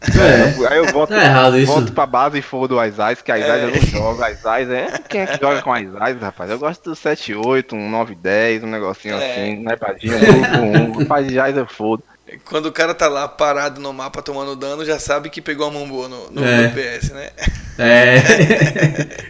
É, 0.00 0.68
aí 0.68 0.78
eu 0.78 0.86
volto, 0.92 1.10
tá 1.10 1.24
errado 1.24 1.58
isso. 1.58 1.72
volto 1.72 1.92
pra 1.92 2.04
base 2.04 2.38
e 2.38 2.42
fodo 2.42 2.76
o 2.76 2.78
Aizais, 2.78 3.22
que 3.22 3.32
a 3.32 3.34
Aizais 3.34 3.62
é. 3.62 3.64
eu 3.64 3.70
não 3.70 3.80
jogo. 3.80 4.22
Aizais 4.22 4.70
é. 4.70 4.98
Quem 5.08 5.22
é 5.22 5.26
que 5.26 5.40
joga 5.40 5.62
com 5.62 5.72
Aizais, 5.72 6.20
rapaz? 6.20 6.50
Eu 6.50 6.58
gosto 6.58 6.90
do 6.90 6.96
7-8, 6.96 7.72
um 7.72 7.90
9-10, 7.90 8.62
um 8.62 8.66
negocinho 8.66 9.14
é. 9.14 9.30
assim, 9.30 9.62
né, 9.62 9.76
Padinho? 9.76 10.16
Um 10.62 10.82
grupo 10.82 11.02
1. 11.02 11.06
Padiais 11.06 11.56
eu 11.56 11.66
fodo. 11.66 12.02
Quando 12.44 12.66
o 12.66 12.72
cara 12.72 12.94
tá 12.94 13.08
lá 13.08 13.28
parado 13.28 13.80
no 13.80 13.92
mapa 13.92 14.20
tomando 14.20 14.56
dano, 14.56 14.84
já 14.84 14.98
sabe 14.98 15.30
que 15.30 15.40
pegou 15.40 15.66
a 15.66 15.70
mão 15.70 15.88
boa 15.88 16.08
no, 16.08 16.30
no, 16.30 16.44
é. 16.44 16.68
PS, 16.68 17.10
né? 17.10 17.30
É. 17.78 18.16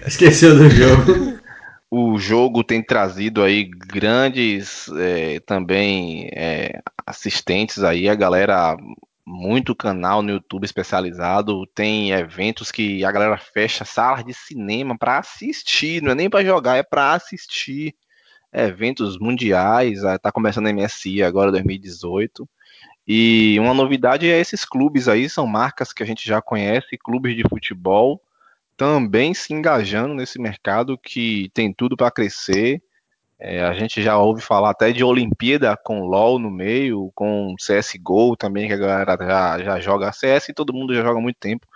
Esqueceu 0.09 0.57
do 0.57 0.71
jogo. 0.71 1.39
O 1.91 2.19
jogo 2.19 2.65
tem 2.65 2.83
trazido 2.83 3.43
aí 3.43 3.65
grandes 3.65 4.89
é, 4.99 5.41
também 5.41 6.29
é, 6.33 6.81
assistentes 7.07 7.83
aí, 7.83 8.09
a 8.09 8.15
galera 8.15 8.77
muito 9.27 9.75
canal 9.75 10.23
no 10.23 10.31
YouTube 10.31 10.65
especializado, 10.65 11.67
tem 11.75 12.13
eventos 12.13 12.71
que 12.71 13.05
a 13.05 13.13
galera 13.13 13.37
fecha 13.37 13.85
salas 13.85 14.25
de 14.25 14.33
cinema 14.33 14.97
para 14.97 15.19
assistir, 15.19 16.03
não 16.03 16.13
é 16.13 16.15
nem 16.15 16.31
para 16.31 16.45
jogar, 16.45 16.77
é 16.77 16.83
para 16.83 17.13
assistir 17.13 17.95
eventos 18.53 19.19
mundiais, 19.19 20.01
tá 20.23 20.33
começando 20.33 20.69
a 20.69 20.73
MSI 20.73 21.23
agora 21.23 21.53
2018. 21.53 22.49
E 23.07 23.57
uma 23.61 23.73
novidade 23.73 24.29
é 24.29 24.41
esses 24.41 24.65
clubes 24.65 25.07
aí, 25.07 25.29
são 25.29 25.47
marcas 25.47 25.93
que 25.93 26.03
a 26.03 26.07
gente 26.07 26.27
já 26.27 26.43
conhece, 26.43 26.99
clubes 26.99 27.37
de 27.37 27.49
futebol, 27.49 28.21
também 28.77 29.33
se 29.33 29.55
engajando 29.55 30.15
nesse 30.15 30.41
mercado 30.41 30.99
que 30.99 31.51
tem 31.55 31.73
tudo 31.73 31.97
para 31.97 32.11
crescer. 32.11 32.83
É, 33.39 33.63
a 33.63 33.75
gente 33.75 34.03
já 34.03 34.19
ouve 34.19 34.41
falar 34.41 34.71
até 34.71 34.91
de 34.93 35.05
Olimpíada 35.05 35.77
com 35.77 36.07
LoL 36.07 36.39
no 36.39 36.51
meio, 36.51 37.13
com 37.15 37.55
CSGO 37.57 38.35
também, 38.37 38.67
que 38.67 38.73
a 38.73 38.79
galera 38.79 39.17
já, 39.21 39.59
já 39.59 39.81
joga 39.81 40.13
CS 40.13 40.49
e 40.49 40.55
todo 40.55 40.73
mundo 40.73 40.95
já 40.95 41.03
joga 41.03 41.19
há 41.19 41.23
muito 41.23 41.37
tempo. 41.39 41.67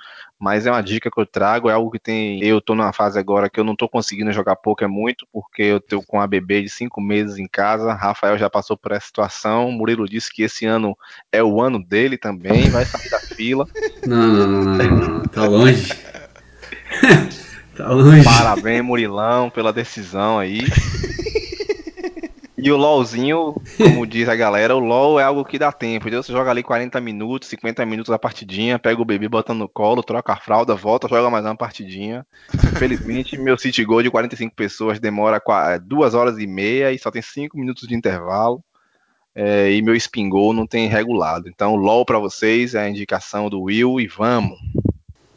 Mas 0.41 0.65
é 0.65 0.71
uma 0.71 0.83
dica 0.83 1.11
que 1.11 1.21
eu 1.21 1.27
trago, 1.27 1.69
é 1.69 1.75
algo 1.75 1.91
que 1.91 1.99
tem. 1.99 2.43
Eu 2.43 2.63
tô 2.63 2.75
numa 2.75 2.95
fase 2.95 3.19
agora 3.19 3.51
que 3.51 3.61
eu 3.61 3.65
não 3.65 3.77
tô 3.77 3.87
conseguindo 3.87 4.33
jogar 4.33 4.57
Pokémon 4.57 4.91
muito, 5.01 5.27
porque 5.33 5.63
eu 5.63 5.81
tô 5.81 6.03
com 6.03 6.21
a 6.21 6.27
bebê 6.27 6.63
de 6.63 6.69
cinco 6.69 7.01
meses 7.01 7.39
em 7.39 7.47
casa. 7.47 7.93
Rafael 7.93 8.37
já 8.37 8.51
passou 8.51 8.77
por 8.77 8.93
essa 8.93 9.07
situação. 9.07 9.71
Murilo 9.71 10.09
disse 10.09 10.33
que 10.33 10.43
esse 10.43 10.67
ano 10.67 10.97
é 11.31 11.43
o 11.43 11.61
ano 11.61 11.83
dele 11.83 12.19
também, 12.19 12.71
vai 12.71 12.85
sair 12.85 13.11
da 13.11 13.21
fila. 13.21 13.67
Não, 14.07 14.27
não, 14.27 14.47
não, 14.47 14.65
não, 14.65 14.77
não, 14.77 15.09
não. 15.09 15.23
tá 15.25 15.47
longe. 15.47 15.93
tá 17.77 17.89
longe. 17.91 18.25
Parabéns, 18.25 18.83
Murilão, 18.83 19.51
pela 19.51 19.73
decisão 19.73 20.39
aí. 20.39 20.65
E 22.63 22.71
o 22.71 22.77
LOLzinho, 22.77 23.55
como 23.79 24.07
diz 24.07 24.29
a 24.29 24.37
galera, 24.37 24.77
o 24.77 24.79
LOL 24.79 25.19
é 25.19 25.23
algo 25.23 25.45
que 25.45 25.59
dá 25.59 25.73
tempo. 25.73 26.05
Entendeu? 26.05 26.23
Você 26.23 26.33
joga 26.33 26.51
ali 26.51 26.63
40 26.63 27.01
minutos, 27.01 27.49
50 27.49 27.87
minutos 27.87 28.13
a 28.13 28.19
partidinha, 28.19 28.79
pega 28.79 29.01
o 29.01 29.05
bebê, 29.05 29.29
bota 29.29 29.55
no 29.55 29.69
colo, 29.69 30.03
troca 30.03 30.35
a 30.35 30.37
fralda, 30.37 30.75
volta, 30.75 31.09
joga 31.09 31.31
mais 31.31 31.45
uma 31.45 31.57
partidinha. 31.57 32.27
Infelizmente, 32.55 33.39
meu 33.39 33.57
City 33.57 33.85
Goal 33.85 34.03
de 34.03 34.11
45 34.11 34.55
pessoas 34.55 35.01
demora 35.01 35.41
2 35.81 36.15
horas 36.15 36.39
e 36.39 36.47
meia 36.47 36.93
e 36.93 36.99
só 36.99 37.11
tem 37.11 37.23
5 37.23 37.59
minutos 37.59 37.89
de 37.89 37.95
intervalo. 37.95 38.63
É, 39.35 39.73
e 39.73 39.81
meu 39.81 39.95
Spin 39.95 40.29
Goal 40.29 40.53
não 40.53 40.67
tem 40.67 40.89
regulado. 40.89 41.49
Então, 41.49 41.77
LOL 41.77 42.05
para 42.05 42.19
vocês 42.19 42.75
é 42.75 42.81
a 42.81 42.89
indicação 42.89 43.49
do 43.49 43.63
Will 43.63 44.01
e 44.01 44.07
vamos. 44.07 44.59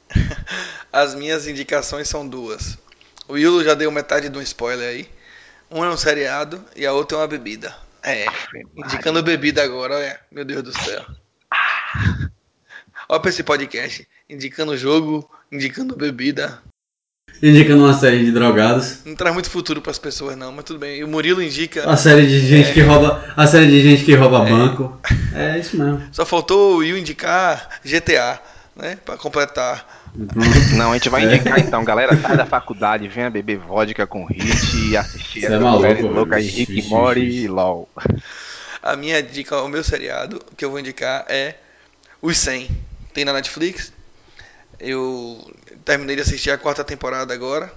As 0.92 1.16
minhas 1.16 1.48
indicações 1.48 2.08
são 2.08 2.28
duas. 2.28 2.78
O 3.28 3.34
Will 3.34 3.64
já 3.64 3.74
deu 3.74 3.90
metade 3.92 4.30
de 4.30 4.38
um 4.38 4.42
spoiler 4.42 4.90
aí. 4.90 5.08
Um 5.74 5.84
é 5.84 5.90
um 5.90 5.98
seriado 5.98 6.64
e 6.76 6.86
a 6.86 6.94
outra 6.94 7.18
é 7.18 7.22
uma 7.22 7.28
bebida. 7.28 7.74
É, 8.04 8.28
indicando 8.78 9.24
bebida 9.24 9.64
agora, 9.64 9.96
olha. 9.96 10.20
Meu 10.32 10.46
Deus 10.46 10.62
do 10.62 10.72
céu. 10.72 11.04
Olha 13.10 13.20
pra 13.20 13.30
esse 13.30 13.42
podcast. 13.44 14.08
Indicando 14.30 14.78
jogo, 14.78 15.28
indicando 15.52 15.96
bebida. 15.96 16.62
Indicando 17.42 17.86
uma 17.86 17.94
série 17.96 18.24
de 18.24 18.32
drogados. 18.32 19.04
Não 19.04 19.16
traz 19.16 19.34
muito 19.34 19.50
futuro 19.50 19.82
pras 19.82 19.98
pessoas, 19.98 20.38
não, 20.38 20.52
mas 20.52 20.64
tudo 20.64 20.78
bem. 20.78 21.00
E 21.00 21.04
o 21.04 21.08
Murilo 21.08 21.42
indica. 21.42 21.90
A 21.90 21.98
série 21.98 22.28
de 22.28 22.40
gente 22.42 22.70
é... 22.70 22.74
que 22.74 22.82
rouba. 22.82 23.34
A 23.36 23.48
série 23.48 23.66
de 23.66 23.82
gente 23.82 24.06
que 24.06 24.14
rouba 24.14 24.48
é... 24.48 24.52
banco. 24.52 25.02
É 25.34 25.58
isso 25.58 25.76
mesmo. 25.76 26.08
Só 26.12 26.24
faltou 26.24 26.76
o 26.76 26.78
Will 26.78 27.00
indicar 27.00 27.80
GTA, 27.84 28.40
né? 28.76 28.96
Pra 29.04 29.18
completar. 29.18 30.03
Não, 30.78 30.92
a 30.92 30.94
gente 30.94 31.10
vai 31.10 31.24
indicar 31.24 31.60
então, 31.60 31.84
galera, 31.84 32.16
sai 32.18 32.38
da 32.38 32.46
faculdade, 32.46 33.08
venha 33.08 33.30
beber 33.30 33.58
vodka 33.58 34.06
com 34.06 34.26
Hit 34.26 34.90
e 34.90 34.96
assistir 34.98 35.48
a 35.48 35.56
é 35.56 35.60
maluco, 35.60 35.82
série 35.82 36.02
louca 36.04 36.36
aí, 36.36 36.48
Rick 36.48 36.84
Mori 36.84 37.44
e 37.44 37.48
LOL. 37.48 37.90
A 38.82 38.96
minha 38.96 39.24
dica, 39.24 39.62
o 39.62 39.68
meu 39.68 39.84
seriado 39.84 40.44
que 40.56 40.64
eu 40.64 40.70
vou 40.70 40.80
indicar 40.80 41.26
é 41.28 41.56
Os 42.22 42.38
100. 42.38 42.70
Tem 43.14 43.26
na 43.26 43.34
Netflix. 43.34 43.92
Eu 44.80 45.52
terminei 45.86 46.16
de 46.16 46.22
assistir 46.22 46.52
a 46.52 46.58
quarta 46.58 46.84
temporada 46.84 47.34
agora. 47.34 47.72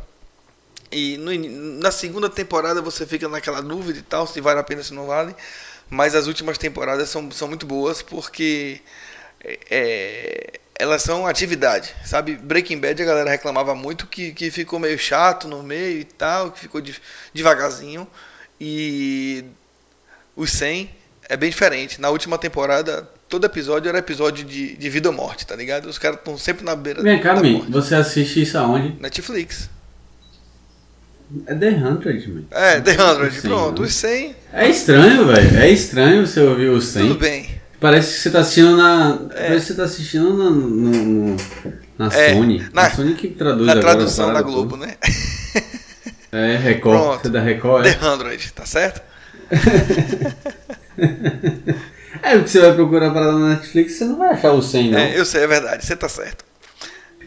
E 0.90 1.16
no, 1.16 1.32
na 1.80 1.90
segunda 1.90 2.28
temporada 2.28 2.82
você 2.82 3.06
fica 3.06 3.28
naquela 3.28 3.62
dúvida 3.62 3.98
e 3.98 4.02
tal, 4.02 4.26
se 4.26 4.40
vale 4.40 4.60
a 4.60 4.62
pena, 4.62 4.82
se 4.82 4.92
não 4.92 5.06
vale. 5.06 5.34
Mas 5.88 6.14
as 6.14 6.26
últimas 6.26 6.58
temporadas 6.58 7.08
são, 7.08 7.30
são 7.30 7.48
muito 7.48 7.66
boas 7.66 8.02
porque 8.02 8.80
é, 9.70 10.58
elas 10.78 11.02
são 11.02 11.26
atividade, 11.26 11.94
sabe? 12.04 12.36
Breaking 12.36 12.78
Bad 12.78 13.02
a 13.02 13.06
galera 13.06 13.30
reclamava 13.30 13.74
muito 13.74 14.06
que, 14.06 14.32
que 14.32 14.50
ficou 14.50 14.78
meio 14.78 14.98
chato 14.98 15.48
no 15.48 15.62
meio 15.62 16.00
e 16.00 16.04
tal, 16.04 16.50
que 16.50 16.60
ficou 16.60 16.82
devagarzinho. 17.32 18.06
E 18.60 19.44
os 20.34 20.50
100 20.52 20.90
é 21.28 21.36
bem 21.36 21.50
diferente. 21.50 22.00
Na 22.00 22.10
última 22.10 22.38
temporada, 22.38 23.08
todo 23.28 23.44
episódio 23.44 23.88
era 23.88 23.98
episódio 23.98 24.44
de, 24.44 24.76
de 24.76 24.90
vida 24.90 25.08
ou 25.08 25.14
morte, 25.14 25.46
tá 25.46 25.56
ligado? 25.56 25.86
Os 25.86 25.98
caras 25.98 26.18
estão 26.18 26.36
sempre 26.36 26.64
na 26.64 26.76
beira 26.76 27.02
Vem 27.02 27.20
cá, 27.20 27.34
da 27.34 27.42
morte. 27.42 27.70
você 27.70 27.94
assiste 27.94 28.42
isso 28.42 28.58
aonde? 28.58 29.00
Netflix. 29.00 29.70
É 31.46 31.54
The 31.54 31.70
Hundred, 31.70 32.28
man. 32.28 32.44
É, 32.52 32.80
The 32.80 33.02
Hundred, 33.02 33.40
pronto, 33.40 33.82
os 33.82 33.94
100. 33.94 34.36
É 34.52 34.68
estranho, 34.68 35.26
velho. 35.26 35.58
É 35.58 35.68
estranho 35.70 36.26
você 36.26 36.40
ouvir 36.40 36.68
os 36.68 36.86
100. 36.86 37.08
Tudo 37.08 37.18
bem. 37.18 37.60
Parece 37.80 38.14
que 38.14 38.20
você 38.20 38.30
tá 38.30 38.40
assistindo 38.40 38.76
na. 38.76 39.18
É. 39.34 39.48
Parece 39.48 39.66
que 39.66 39.72
você 39.72 39.74
tá 39.74 39.84
assistindo 39.84 40.36
na, 40.36 40.50
no, 40.50 40.68
no, 40.68 41.36
na 41.98 42.06
é. 42.06 42.34
Sony. 42.34 42.66
Na, 42.72 42.82
a 42.82 42.90
Sony 42.90 43.14
que 43.14 43.28
traduz 43.28 43.66
na 43.66 43.72
agora. 43.72 43.94
tradução 43.94 44.32
da 44.32 44.42
Globo, 44.42 44.76
tudo. 44.76 44.86
né? 44.86 44.96
É, 46.32 46.56
Record. 46.56 47.00
Pronto. 47.00 47.22
Você 47.22 47.28
é 47.28 47.30
da 47.30 47.40
Record, 47.40 47.86
é? 47.86 47.94
The 47.94 48.06
Hundred, 48.06 48.52
tá 48.52 48.66
certo? 48.66 49.00
é, 52.22 52.36
o 52.36 52.42
que 52.42 52.50
você 52.50 52.60
vai 52.60 52.74
procurar 52.74 53.10
para 53.10 53.32
na 53.32 53.50
Netflix, 53.50 53.92
você 53.92 54.04
não 54.04 54.18
vai 54.18 54.30
achar 54.30 54.52
o 54.52 54.60
100, 54.60 54.90
não. 54.90 54.98
É, 54.98 55.18
eu 55.18 55.24
sei, 55.24 55.44
é 55.44 55.46
verdade, 55.46 55.86
você 55.86 55.94
tá 55.96 56.08
certo. 56.08 56.44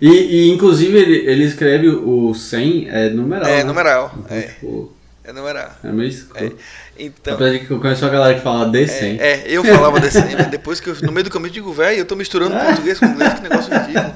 E, 0.02 0.10
e 0.10 0.52
inclusive 0.52 0.98
ele, 0.98 1.30
ele 1.30 1.44
escreve 1.44 1.90
o 1.90 2.34
100 2.34 2.90
é 2.90 3.10
numeral. 3.10 3.50
É, 3.50 3.58
né? 3.58 3.64
numeral. 3.64 4.14
Então, 4.18 4.38
é. 4.38 4.42
Tipo, 4.44 4.94
é 5.24 5.34
numeral. 5.34 5.72
É 5.84 5.92
meio 5.92 6.10
escuro. 6.10 6.46
É. 6.46 6.52
Então, 7.00 7.36
Apesar 7.36 7.52
de 7.52 7.60
que 7.66 7.72
eu 7.72 7.80
conheço 7.80 8.04
uma 8.04 8.12
galera 8.12 8.36
que 8.36 8.42
fala 8.42 8.70
D100. 8.70 9.20
É, 9.20 9.32
é 9.32 9.44
eu 9.48 9.64
falava 9.64 10.02
D100, 10.02 10.38
mas 10.38 10.48
depois 10.48 10.82
que 10.82 10.90
eu, 10.90 10.96
no 11.02 11.14
meio 11.14 11.24
do 11.24 11.30
caminho, 11.30 11.54
digo, 11.54 11.72
velho, 11.72 12.00
eu 12.00 12.06
tô 12.06 12.16
misturando 12.16 12.54
português 12.60 13.00
com 13.00 13.06
inglês, 13.06 13.34
que 13.36 13.42
negócio 13.42 13.74
ridículo. 13.74 14.14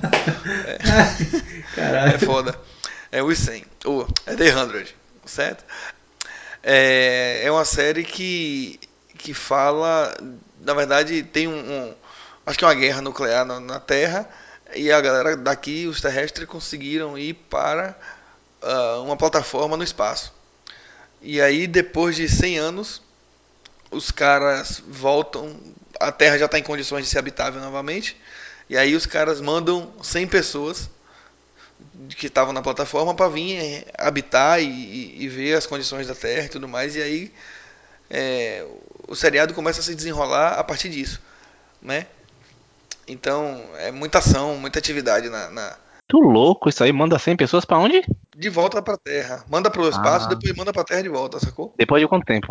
É, 1.75 2.13
é 2.13 2.17
foda. 2.19 2.55
É 3.11 3.23
o 3.23 3.35
100, 3.35 3.65
ou 3.85 4.07
é 4.27 4.35
The 4.35 4.51
100, 4.51 4.85
certo? 5.25 5.63
É, 6.61 7.41
é 7.43 7.51
uma 7.51 7.65
série 7.65 8.03
que, 8.03 8.79
que 9.17 9.33
fala, 9.33 10.15
na 10.61 10.73
verdade, 10.75 11.23
tem 11.23 11.47
um, 11.47 11.57
um 11.57 11.93
acho 12.45 12.57
que 12.57 12.63
é 12.63 12.67
uma 12.67 12.75
guerra 12.75 13.01
nuclear 13.01 13.43
na, 13.43 13.59
na, 13.59 13.79
Terra, 13.79 14.29
e 14.75 14.91
a 14.91 15.01
galera 15.01 15.35
daqui, 15.35 15.87
os 15.87 15.99
terrestres, 15.99 16.47
conseguiram 16.47 17.17
ir 17.17 17.33
para 17.33 17.97
uh, 18.61 19.03
uma 19.03 19.17
plataforma 19.17 19.75
no 19.75 19.83
espaço. 19.83 20.33
E 21.23 21.41
aí, 21.41 21.67
depois 21.67 22.17
de 22.17 22.27
100 22.27 22.59
anos, 22.59 23.01
os 23.89 24.11
caras 24.11 24.83
voltam. 24.85 25.55
A 25.97 26.11
Terra 26.11 26.37
já 26.37 26.45
está 26.45 26.59
em 26.59 26.63
condições 26.63 27.05
de 27.05 27.09
ser 27.09 27.17
habitável 27.17 27.61
novamente. 27.61 28.17
E 28.69 28.77
aí, 28.77 28.93
os 28.93 29.05
caras 29.05 29.39
mandam 29.39 29.93
100 30.03 30.27
pessoas 30.27 30.89
que 32.17 32.27
estavam 32.27 32.51
na 32.51 32.61
plataforma 32.61 33.15
para 33.15 33.29
vir 33.29 33.55
é, 33.57 33.85
habitar 33.97 34.61
e, 34.61 35.23
e, 35.23 35.27
ver 35.29 35.53
as 35.53 35.65
condições 35.65 36.07
da 36.07 36.15
Terra 36.15 36.45
e 36.45 36.49
tudo 36.49 36.67
mais. 36.67 36.95
E 36.97 37.01
aí, 37.01 37.33
é, 38.09 38.65
o 39.07 39.15
seriado 39.15 39.53
começa 39.53 39.79
a 39.79 39.83
se 39.83 39.95
desenrolar 39.95 40.59
a 40.59 40.63
partir 40.63 40.89
disso. 40.89 41.21
Né? 41.81 42.05
Então, 43.07 43.63
é 43.77 43.91
muita 43.91 44.17
ação, 44.17 44.57
muita 44.57 44.77
atividade 44.79 45.29
na, 45.29 45.49
na 45.49 45.77
Tu 46.07 46.19
louco, 46.19 46.69
isso 46.69 46.83
aí 46.83 46.91
manda 46.91 47.17
100 47.17 47.37
pessoas 47.37 47.65
para 47.65 47.79
onde? 47.79 48.03
De 48.35 48.49
volta 48.49 48.81
pra 48.81 48.97
Terra. 48.97 49.43
Manda 49.49 49.69
pro 49.69 49.87
espaço, 49.87 50.25
ah. 50.25 50.29
depois 50.29 50.55
manda 50.55 50.73
pra 50.73 50.83
Terra 50.83 51.01
de 51.03 51.09
volta, 51.09 51.39
sacou? 51.39 51.73
Depois 51.77 52.01
de 52.01 52.07
quanto 52.07 52.25
tempo? 52.25 52.47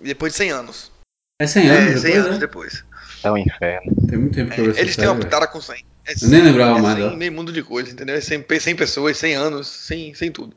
Depois 0.00 0.32
de 0.32 0.38
100 0.38 0.50
anos. 0.50 0.92
É 1.38 1.46
100 1.46 1.68
anos? 1.68 1.80
É, 1.80 1.84
depois, 1.86 2.02
100 2.02 2.16
anos 2.16 2.30
né? 2.32 2.38
depois. 2.38 2.84
É 3.24 3.30
um 3.30 3.36
inferno. 3.36 3.92
Tem 4.08 4.18
muito 4.18 4.34
tempo 4.34 4.50
que 4.52 4.60
eu 4.60 4.74
é, 4.74 4.80
Eles 4.80 4.96
têm 4.96 5.06
uma 5.06 5.16
pitada 5.16 5.46
com 5.46 5.60
100. 5.60 5.84
É 6.06 6.14
100, 6.14 6.28
eu 6.28 6.30
nem 6.30 6.42
lembrava 6.42 6.78
é 6.78 6.82
mais. 6.82 6.98
100, 6.98 7.16
meio 7.16 7.32
mundo 7.32 7.52
de 7.52 7.62
coisa, 7.62 7.90
entendeu? 7.90 8.16
É 8.16 8.20
100, 8.20 8.44
100 8.60 8.76
pessoas, 8.76 9.16
100 9.16 9.34
anos, 9.34 9.68
100, 9.68 10.14
100 10.14 10.32
tudo. 10.32 10.56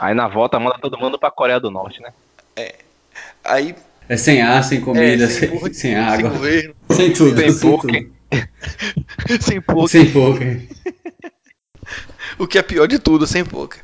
Aí 0.00 0.14
na 0.14 0.28
volta 0.28 0.58
manda 0.58 0.78
todo 0.78 0.98
mundo 0.98 1.18
pra 1.18 1.30
Coreia 1.30 1.60
do 1.60 1.70
Norte, 1.70 2.00
né? 2.00 2.12
É. 2.54 2.74
Aí. 3.44 3.74
É 4.08 4.16
sem 4.16 4.40
ar, 4.40 4.62
sem 4.62 4.80
comida, 4.80 5.24
é, 5.24 5.28
sem, 5.28 5.58
sem, 5.58 5.74
sem, 5.74 5.96
água. 5.96 6.30
Sem 6.30 6.38
governo. 6.38 6.74
Sem 6.90 7.12
tudo. 7.12 7.40
Sem, 7.40 7.50
sem 7.50 7.70
poker. 7.70 8.10
sem 9.40 9.60
poker. 9.60 9.88
Sem 9.88 10.12
poker. 10.12 10.68
o 12.38 12.46
que 12.46 12.58
é 12.58 12.62
pior 12.62 12.86
de 12.86 12.98
tudo, 12.98 13.26
sem 13.26 13.44
poker. 13.44 13.80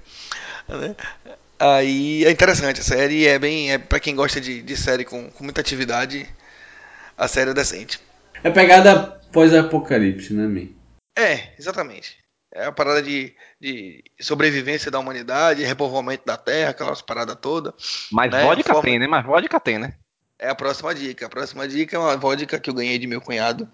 Né? 0.68 0.94
Aí 1.58 2.24
é 2.24 2.30
interessante 2.30 2.80
a 2.80 2.84
série, 2.84 3.26
é 3.26 3.38
bem. 3.38 3.72
É 3.72 3.78
para 3.78 4.00
quem 4.00 4.14
gosta 4.14 4.40
de, 4.40 4.62
de 4.62 4.76
série 4.76 5.04
com, 5.04 5.30
com 5.30 5.44
muita 5.44 5.60
atividade, 5.60 6.28
a 7.16 7.28
série 7.28 7.50
é 7.50 7.54
decente. 7.54 8.00
É 8.42 8.50
pegada 8.50 9.20
pós-apocalipse, 9.32 10.34
né, 10.34 10.46
mim? 10.46 10.74
É, 11.16 11.54
exatamente. 11.58 12.16
É 12.54 12.66
a 12.66 12.72
parada 12.72 13.02
de, 13.02 13.34
de 13.60 14.04
sobrevivência 14.20 14.90
da 14.90 14.98
humanidade, 14.98 15.62
repovoamento 15.62 16.24
da 16.26 16.36
terra, 16.36 16.70
aquelas 16.70 17.00
paradas 17.00 17.36
todas. 17.40 17.72
Mas 18.10 18.30
né? 18.30 18.42
vodka 18.42 18.74
forma... 18.74 18.82
tem, 18.82 18.98
né? 18.98 19.06
Mas 19.06 19.24
vodka 19.24 19.60
tem, 19.60 19.78
né? 19.78 19.94
É 20.38 20.48
a 20.48 20.54
próxima 20.54 20.94
dica. 20.94 21.26
A 21.26 21.30
próxima 21.30 21.66
dica 21.68 21.96
é 21.96 21.98
uma 21.98 22.16
vodka 22.16 22.58
que 22.58 22.68
eu 22.68 22.74
ganhei 22.74 22.98
de 22.98 23.06
meu 23.06 23.20
cunhado. 23.20 23.68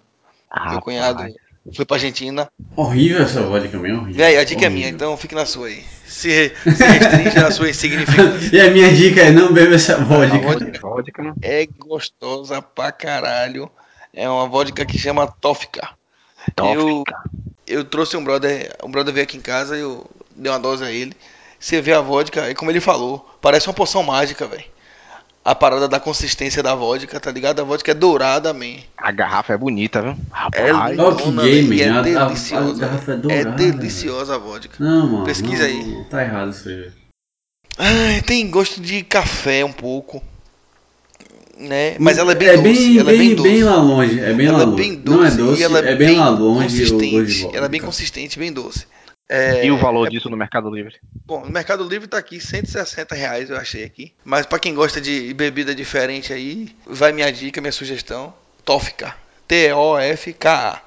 Ah, 0.49 0.71
meu 0.71 0.81
cunhado 0.81 1.19
pai. 1.19 1.33
Foi 1.73 1.85
pra 1.85 1.97
Argentina. 1.97 2.49
Horrível 2.75 3.23
essa 3.23 3.41
vodka 3.41 3.77
mesmo. 3.77 4.01
Horrível. 4.01 4.17
Véi, 4.17 4.37
a 4.37 4.43
dica 4.43 4.61
horrível. 4.61 4.67
é 4.67 4.69
minha, 4.73 4.89
então 4.89 5.15
fique 5.17 5.35
na 5.35 5.45
sua 5.45 5.67
aí. 5.67 5.83
Se, 6.05 6.53
se 6.55 6.83
restringe 6.83 7.39
na 7.39 7.51
sua 7.51 7.69
insignificância. 7.69 8.49
e 8.55 8.59
a 8.59 8.71
minha 8.71 8.91
dica 8.93 9.21
é 9.21 9.31
não 9.31 9.53
beba 9.53 9.75
essa 9.75 9.97
vodka. 9.97 10.35
A 10.35 10.39
vodka, 10.39 10.79
vodka 10.81 11.33
é 11.41 11.67
gostosa 11.77 12.61
pra 12.61 12.91
caralho. 12.91 13.69
É 14.13 14.29
uma 14.29 14.47
vodka 14.47 14.85
que 14.85 14.97
chama 14.97 15.27
Tófica. 15.27 15.89
Eu, 16.57 17.03
eu 17.67 17.85
trouxe 17.85 18.17
um 18.17 18.23
brother, 18.23 18.75
um 18.83 18.89
brother 18.89 19.13
veio 19.13 19.23
aqui 19.23 19.37
em 19.37 19.41
casa, 19.41 19.77
eu 19.77 20.09
dei 20.35 20.51
uma 20.51 20.59
dose 20.59 20.83
a 20.83 20.91
ele. 20.91 21.15
Você 21.59 21.81
vê 21.81 21.93
a 21.93 22.01
vodka, 22.01 22.49
é 22.49 22.53
como 22.53 22.71
ele 22.71 22.79
falou, 22.79 23.29
parece 23.41 23.67
uma 23.67 23.73
poção 23.73 24.01
mágica, 24.01 24.47
velho. 24.47 24.63
A 25.49 25.55
parada 25.55 25.87
da 25.87 25.99
consistência 25.99 26.61
da 26.61 26.75
vodka, 26.75 27.19
tá 27.19 27.31
ligado? 27.31 27.59
A 27.59 27.63
vodka 27.63 27.89
é 27.89 27.95
dourada, 27.95 28.53
man. 28.53 28.75
A 28.95 29.11
garrafa 29.11 29.53
é 29.53 29.57
bonita, 29.57 29.99
viu? 29.99 30.11
É 30.53 30.71
Rapaz. 30.71 30.91
lindona, 30.91 31.09
Ó, 31.09 31.15
que 31.15 31.31
gay, 31.31 31.63
man, 31.63 31.73
e 31.73 31.81
é 31.81 32.01
deliciosa. 32.03 32.85
a 32.85 32.87
garrafa 32.87 33.11
é 33.11 33.15
é 33.15 33.17
dourada, 33.17 33.51
deliciosa 33.51 34.35
a 34.35 34.37
vodka. 34.37 34.75
Não, 34.79 35.07
mano. 35.07 35.25
Pesquisa 35.25 35.63
não, 35.63 35.69
aí. 35.69 35.85
não, 35.87 36.03
Tá 36.03 36.21
errado 36.21 36.51
isso 36.51 36.69
aí. 36.69 36.91
Ai, 37.79 38.21
tem 38.21 38.47
gosto 38.51 38.79
de 38.79 39.01
café 39.03 39.65
um 39.65 39.71
pouco. 39.71 40.21
Né? 41.57 41.95
Mas 41.99 42.19
ela 42.19 42.33
é 42.33 42.35
bem 42.35 42.47
é 42.49 42.57
doce. 42.57 42.63
Bem, 42.63 42.99
ela 42.99 43.11
bem, 43.11 43.15
é 43.15 43.17
bem 43.17 43.35
doce. 43.35 43.49
bem 43.49 43.63
lá 43.63 43.75
longe. 43.81 44.19
É 44.19 44.33
bem 44.33 44.45
ela 44.47 44.57
lá 44.57 44.63
é 44.63 44.65
longe. 44.67 44.81
bem 44.83 44.95
doce. 44.95 45.17
Não 45.17 45.25
é 45.25 45.31
doce, 45.31 45.61
e 45.61 45.63
ela 45.63 45.79
é, 45.79 45.95
bem 45.95 46.17
lá 46.17 46.29
longe 46.29 46.63
consistente. 46.63 47.49
Ela 47.53 47.65
é 47.65 47.69
bem 47.69 47.81
consistente, 47.81 48.37
bem 48.37 48.53
doce. 48.53 48.85
É, 49.31 49.63
E 49.63 49.69
o 49.69 49.77
valor 49.77 50.09
disso 50.09 50.27
no 50.27 50.35
Mercado 50.35 50.73
Livre? 50.73 50.95
Bom, 51.25 51.45
no 51.45 51.51
Mercado 51.51 51.87
Livre 51.87 52.07
tá 52.07 52.17
aqui 52.17 52.39
160 52.41 53.13
reais, 53.13 53.51
eu 53.51 53.57
achei 53.57 53.83
aqui. 53.83 54.11
Mas 54.25 54.47
pra 54.47 54.57
quem 54.57 54.73
gosta 54.73 54.99
de 54.99 55.31
bebida 55.35 55.75
diferente 55.75 56.33
aí, 56.33 56.75
vai 56.87 57.11
minha 57.11 57.31
dica, 57.31 57.61
minha 57.61 57.71
sugestão. 57.71 58.33
Tófica. 58.65 59.15
T-O-F-K-A. 59.47 60.81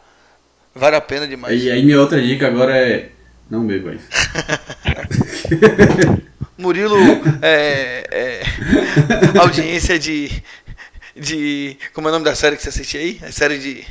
Vale 0.75 0.97
a 0.97 1.01
pena 1.01 1.29
demais. 1.29 1.63
E 1.63 1.71
aí 1.71 1.85
minha 1.85 2.01
outra 2.01 2.21
dica 2.21 2.49
agora 2.49 2.77
é. 2.77 3.11
Não 3.49 3.65
beba 3.67 3.95
isso. 3.95 4.09
Murilo 6.59 6.97
é, 7.43 8.07
é, 8.11 8.43
audiência 9.39 9.99
de 9.99 10.43
de 11.17 11.77
como 11.93 12.09
é 12.09 12.11
o 12.11 12.15
nome 12.15 12.25
da 12.25 12.35
série 12.35 12.57
que 12.57 12.63
você 12.63 12.69
assiste 12.71 12.97
aí? 12.97 13.21
A 13.23 13.31
série 13.33 13.59
de, 13.59 13.85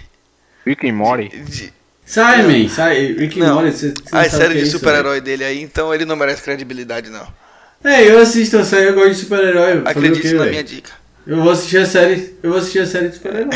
Rick 0.65 0.89
and 0.89 0.93
Morty. 0.93 1.29
de 1.29 1.71
Sai, 2.11 2.43
man, 2.43 2.67
sai. 2.67 3.13
Rick 3.13 3.39
Não. 3.39 3.55
Morty, 3.55 3.71
você, 3.71 3.93
você 4.11 4.43
é 4.43 4.49
de 4.49 4.65
super-herói 4.65 5.21
dele 5.21 5.45
aí, 5.45 5.61
então 5.61 5.93
ele 5.95 6.03
não 6.03 6.17
merece 6.17 6.41
credibilidade 6.41 7.09
não. 7.09 7.25
É, 7.81 8.05
eu 8.11 8.19
assisto 8.19 8.57
a 8.57 8.65
série, 8.65 8.89
eu 8.89 8.95
gosto 8.95 9.11
de 9.11 9.15
super-herói. 9.15 9.81
Acredite 9.85 10.21
quê, 10.21 10.33
na 10.33 10.39
velho? 10.39 10.49
minha 10.51 10.63
dica. 10.63 10.91
Eu 11.25 11.41
vou 11.41 11.51
assistir 11.53 11.77
a 11.77 11.85
série. 11.85 12.35
Eu 12.43 12.49
vou 12.49 12.59
assistir 12.59 12.79
a 12.79 12.85
série 12.85 13.07
de 13.07 13.15
super-herói. 13.15 13.49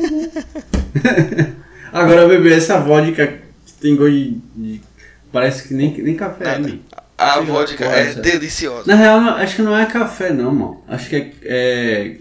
Agora 1.92 2.26
beber 2.26 2.58
essa 2.58 2.80
vodka 2.80 3.28
que 3.64 3.72
tem 3.80 3.94
gosto 3.94 4.10
de. 4.12 4.40
de- 4.56 4.80
parece 5.30 5.68
que 5.68 5.74
nem, 5.74 5.96
nem 6.02 6.16
café, 6.16 6.44
Nada. 6.46 6.68
man. 6.68 6.78
A 7.16 7.40
vodka 7.40 7.84
porra, 7.84 7.96
é 7.96 8.08
essa. 8.08 8.20
deliciosa. 8.20 8.84
Na 8.88 8.96
real, 8.96 9.20
acho 9.36 9.54
que 9.54 9.62
não 9.62 9.78
é 9.78 9.86
café 9.86 10.32
não, 10.32 10.52
mano. 10.52 10.84
Acho 10.88 11.08
que 11.08 11.16
é. 11.16 11.30
é 11.44 12.16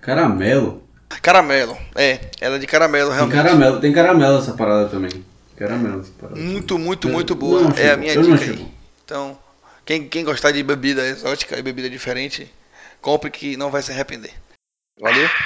caramelo. 0.00 0.87
Caramelo, 1.22 1.76
é, 1.94 2.30
ela 2.40 2.56
é 2.56 2.58
de 2.58 2.66
caramelo 2.66 3.08
Tem 3.08 3.16
realmente. 3.16 3.36
caramelo, 3.36 3.80
tem 3.80 3.92
caramelo 3.92 4.38
essa 4.38 4.52
parada 4.52 4.88
também. 4.88 5.24
Caramelo 5.56 6.00
essa 6.00 6.12
parada. 6.12 6.38
Muito, 6.40 6.78
muito, 6.78 7.08
Eu- 7.08 7.12
muito 7.12 7.34
não 7.34 7.40
boa. 7.40 7.72
É 7.76 7.92
a 7.92 7.96
minha 7.96 8.12
eu 8.14 8.22
dica 8.22 8.44
aí. 8.44 8.68
Então, 9.04 9.38
quem, 9.84 10.06
quem 10.08 10.24
gostar 10.24 10.52
de 10.52 10.62
bebida 10.62 11.04
exótica 11.06 11.58
e 11.58 11.62
bebida 11.62 11.88
diferente, 11.90 12.52
compre 13.00 13.30
que 13.30 13.56
não 13.56 13.70
vai 13.70 13.82
se 13.82 13.90
arrepender. 13.90 14.32
Valeu? 15.00 15.28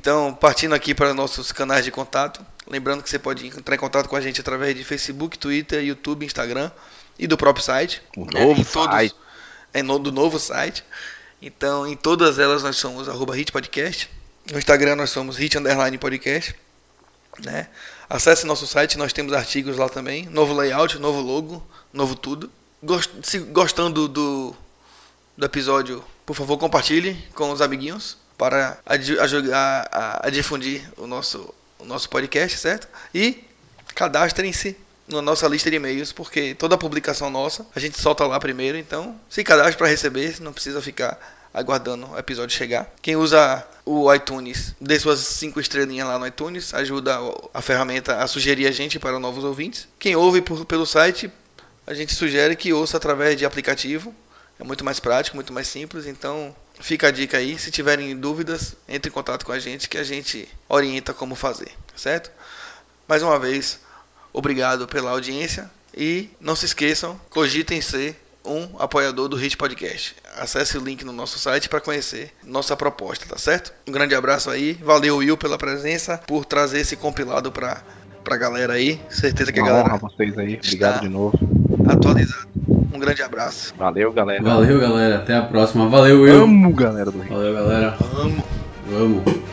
Então, 0.00 0.32
partindo 0.34 0.74
aqui 0.74 0.94
para 0.94 1.12
nossos 1.14 1.52
canais 1.52 1.84
de 1.84 1.90
contato, 1.90 2.44
lembrando 2.66 3.02
que 3.02 3.10
você 3.10 3.18
pode 3.18 3.46
entrar 3.46 3.74
em 3.74 3.78
contato 3.78 4.08
com 4.08 4.16
a 4.16 4.20
gente 4.20 4.40
através 4.40 4.74
de 4.76 4.84
Facebook, 4.84 5.38
Twitter, 5.38 5.82
YouTube, 5.84 6.24
Instagram 6.26 6.70
e 7.18 7.26
do 7.26 7.36
próprio 7.36 7.64
site. 7.64 8.02
O 8.16 8.24
novo 8.24 8.60
Em 8.60 8.64
todos- 8.64 8.92
site. 8.92 9.14
É 9.74 9.82
no, 9.82 9.98
do 9.98 10.12
novo 10.12 10.38
site. 10.38 10.84
Então, 11.42 11.84
em 11.84 11.96
todas 11.96 12.38
elas 12.38 12.62
nós 12.62 12.76
somos 12.76 13.08
arroba. 13.08 13.34
No 13.34 14.58
Instagram 14.58 14.94
nós 14.94 15.10
somos 15.10 15.36
Hit 15.36 15.58
Underline 15.58 15.98
Podcast. 15.98 16.54
Né? 17.44 17.68
Acesse 18.08 18.46
nosso 18.46 18.64
site, 18.66 18.96
nós 18.96 19.12
temos 19.12 19.32
artigos 19.32 19.76
lá 19.76 19.88
também. 19.88 20.26
Novo 20.26 20.54
layout, 20.54 20.98
novo 21.00 21.20
logo, 21.20 21.66
novo 21.92 22.14
tudo. 22.14 22.48
Se 23.24 23.38
gostando 23.40 24.06
do, 24.06 24.54
do 25.36 25.44
episódio, 25.46 26.04
por 26.24 26.36
favor, 26.36 26.56
compartilhe 26.58 27.14
com 27.34 27.50
os 27.50 27.60
amiguinhos 27.60 28.16
para 28.38 28.78
ajudar 28.86 29.88
a, 29.90 30.26
a 30.26 30.30
difundir 30.30 30.88
o 30.96 31.08
nosso, 31.08 31.52
o 31.78 31.84
nosso 31.84 32.08
podcast, 32.08 32.56
certo? 32.56 32.88
E 33.12 33.42
cadastrem-se 33.94 34.76
na 35.08 35.20
nossa 35.22 35.46
lista 35.48 35.70
de 35.70 35.76
e-mails, 35.76 36.12
porque 36.12 36.54
toda 36.54 36.78
publicação 36.78 37.28
nossa 37.30 37.66
a 37.74 37.80
gente 37.80 38.00
solta 38.00 38.26
lá 38.26 38.38
primeiro, 38.38 38.78
então 38.78 39.18
se 39.28 39.42
cadastre 39.44 39.76
para 39.76 39.88
receber, 39.88 40.40
não 40.40 40.52
precisa 40.52 40.80
ficar 40.80 41.18
aguardando 41.52 42.06
o 42.10 42.18
episódio 42.18 42.56
chegar. 42.56 42.90
Quem 43.02 43.14
usa 43.16 43.66
o 43.84 44.12
iTunes, 44.14 44.74
dê 44.80 44.98
suas 44.98 45.18
cinco 45.18 45.60
estrelinhas 45.60 46.08
lá 46.08 46.18
no 46.18 46.26
iTunes, 46.26 46.72
ajuda 46.72 47.18
a 47.52 47.60
ferramenta 47.60 48.16
a 48.22 48.26
sugerir 48.26 48.66
a 48.66 48.70
gente 48.70 48.98
para 48.98 49.18
novos 49.18 49.44
ouvintes. 49.44 49.86
Quem 49.98 50.16
ouve 50.16 50.40
por- 50.40 50.64
pelo 50.64 50.86
site, 50.86 51.30
a 51.86 51.92
gente 51.92 52.14
sugere 52.14 52.56
que 52.56 52.72
ouça 52.72 52.96
através 52.96 53.36
de 53.36 53.44
aplicativo. 53.44 54.14
É 54.58 54.64
muito 54.64 54.84
mais 54.84 55.00
prático, 55.00 55.36
muito 55.36 55.52
mais 55.52 55.66
simples. 55.68 56.06
Então, 56.06 56.54
fica 56.80 57.08
a 57.08 57.10
dica 57.10 57.36
aí. 57.36 57.58
Se 57.58 57.70
tiverem 57.70 58.16
dúvidas, 58.16 58.74
entre 58.88 59.10
em 59.10 59.12
contato 59.12 59.44
com 59.44 59.52
a 59.52 59.58
gente 59.58 59.88
que 59.88 59.98
a 59.98 60.04
gente 60.04 60.48
orienta 60.68 61.12
como 61.12 61.34
fazer, 61.34 61.72
certo? 61.96 62.30
Mais 63.08 63.22
uma 63.22 63.38
vez, 63.38 63.80
obrigado 64.32 64.86
pela 64.86 65.10
audiência 65.10 65.70
e 65.96 66.30
não 66.40 66.56
se 66.56 66.64
esqueçam, 66.66 67.18
cogitem 67.30 67.80
ser 67.80 68.16
um 68.44 68.66
apoiador 68.78 69.28
do 69.28 69.36
Hit 69.36 69.56
Podcast. 69.56 70.16
Acesse 70.36 70.76
o 70.76 70.80
link 70.82 71.04
no 71.04 71.12
nosso 71.12 71.38
site 71.38 71.68
para 71.68 71.80
conhecer 71.80 72.32
nossa 72.44 72.76
proposta, 72.76 73.24
tá 73.28 73.38
certo? 73.38 73.72
Um 73.86 73.92
grande 73.92 74.14
abraço 74.14 74.50
aí. 74.50 74.72
Valeu, 74.82 75.18
Will, 75.18 75.36
pela 75.36 75.56
presença, 75.56 76.18
por 76.26 76.44
trazer 76.44 76.80
esse 76.80 76.96
compilado 76.96 77.52
pra, 77.52 77.82
pra 78.24 78.36
galera 78.36 78.72
aí. 78.72 79.00
Certeza 79.08 79.52
que 79.52 79.60
a 79.60 79.62
Uma 79.62 79.68
galera 79.68 79.88
honra 79.90 79.98
vocês 79.98 80.36
aí. 80.38 80.54
Obrigado 80.56 81.00
de 81.02 81.08
novo. 81.08 81.38
atualizada. 81.88 82.48
Um 82.92 82.98
grande 82.98 83.22
abraço. 83.22 83.74
Valeu, 83.78 84.12
galera. 84.12 84.42
Valeu, 84.42 84.80
galera. 84.80 85.16
Até 85.18 85.36
a 85.36 85.42
próxima. 85.42 85.88
Valeu, 85.88 86.22
Will. 86.22 86.42
Amo, 86.42 86.72
galera 86.72 87.10
do 87.10 87.20
Rio. 87.20 87.32
Valeu, 87.32 87.54
galera. 87.54 87.96
Amo. 88.16 88.44
Vamos. 88.86 89.51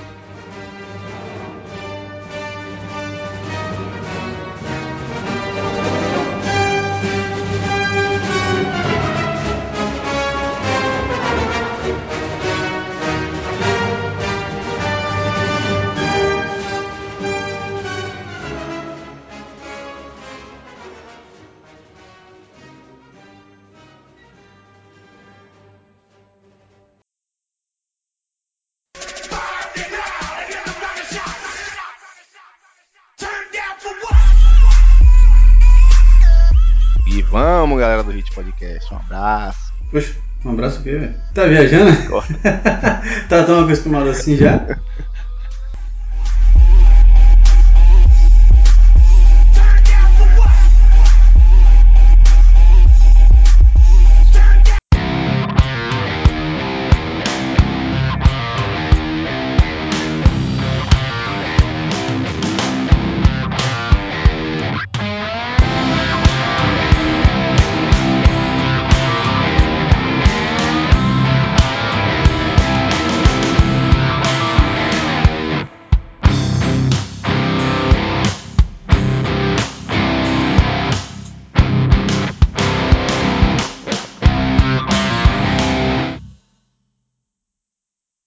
Podcast. 38.40 38.94
Um 38.94 38.98
abraço. 38.98 39.74
Poxa, 39.92 40.16
um 40.46 40.52
abraço 40.52 40.80
o 40.80 40.84
quê, 40.84 40.92
velho? 40.92 41.16
Tá 41.34 41.46
viajando? 41.46 41.92
tá 43.28 43.44
tão 43.44 43.66
acostumado 43.66 44.10
assim 44.10 44.38
já? 44.38 44.78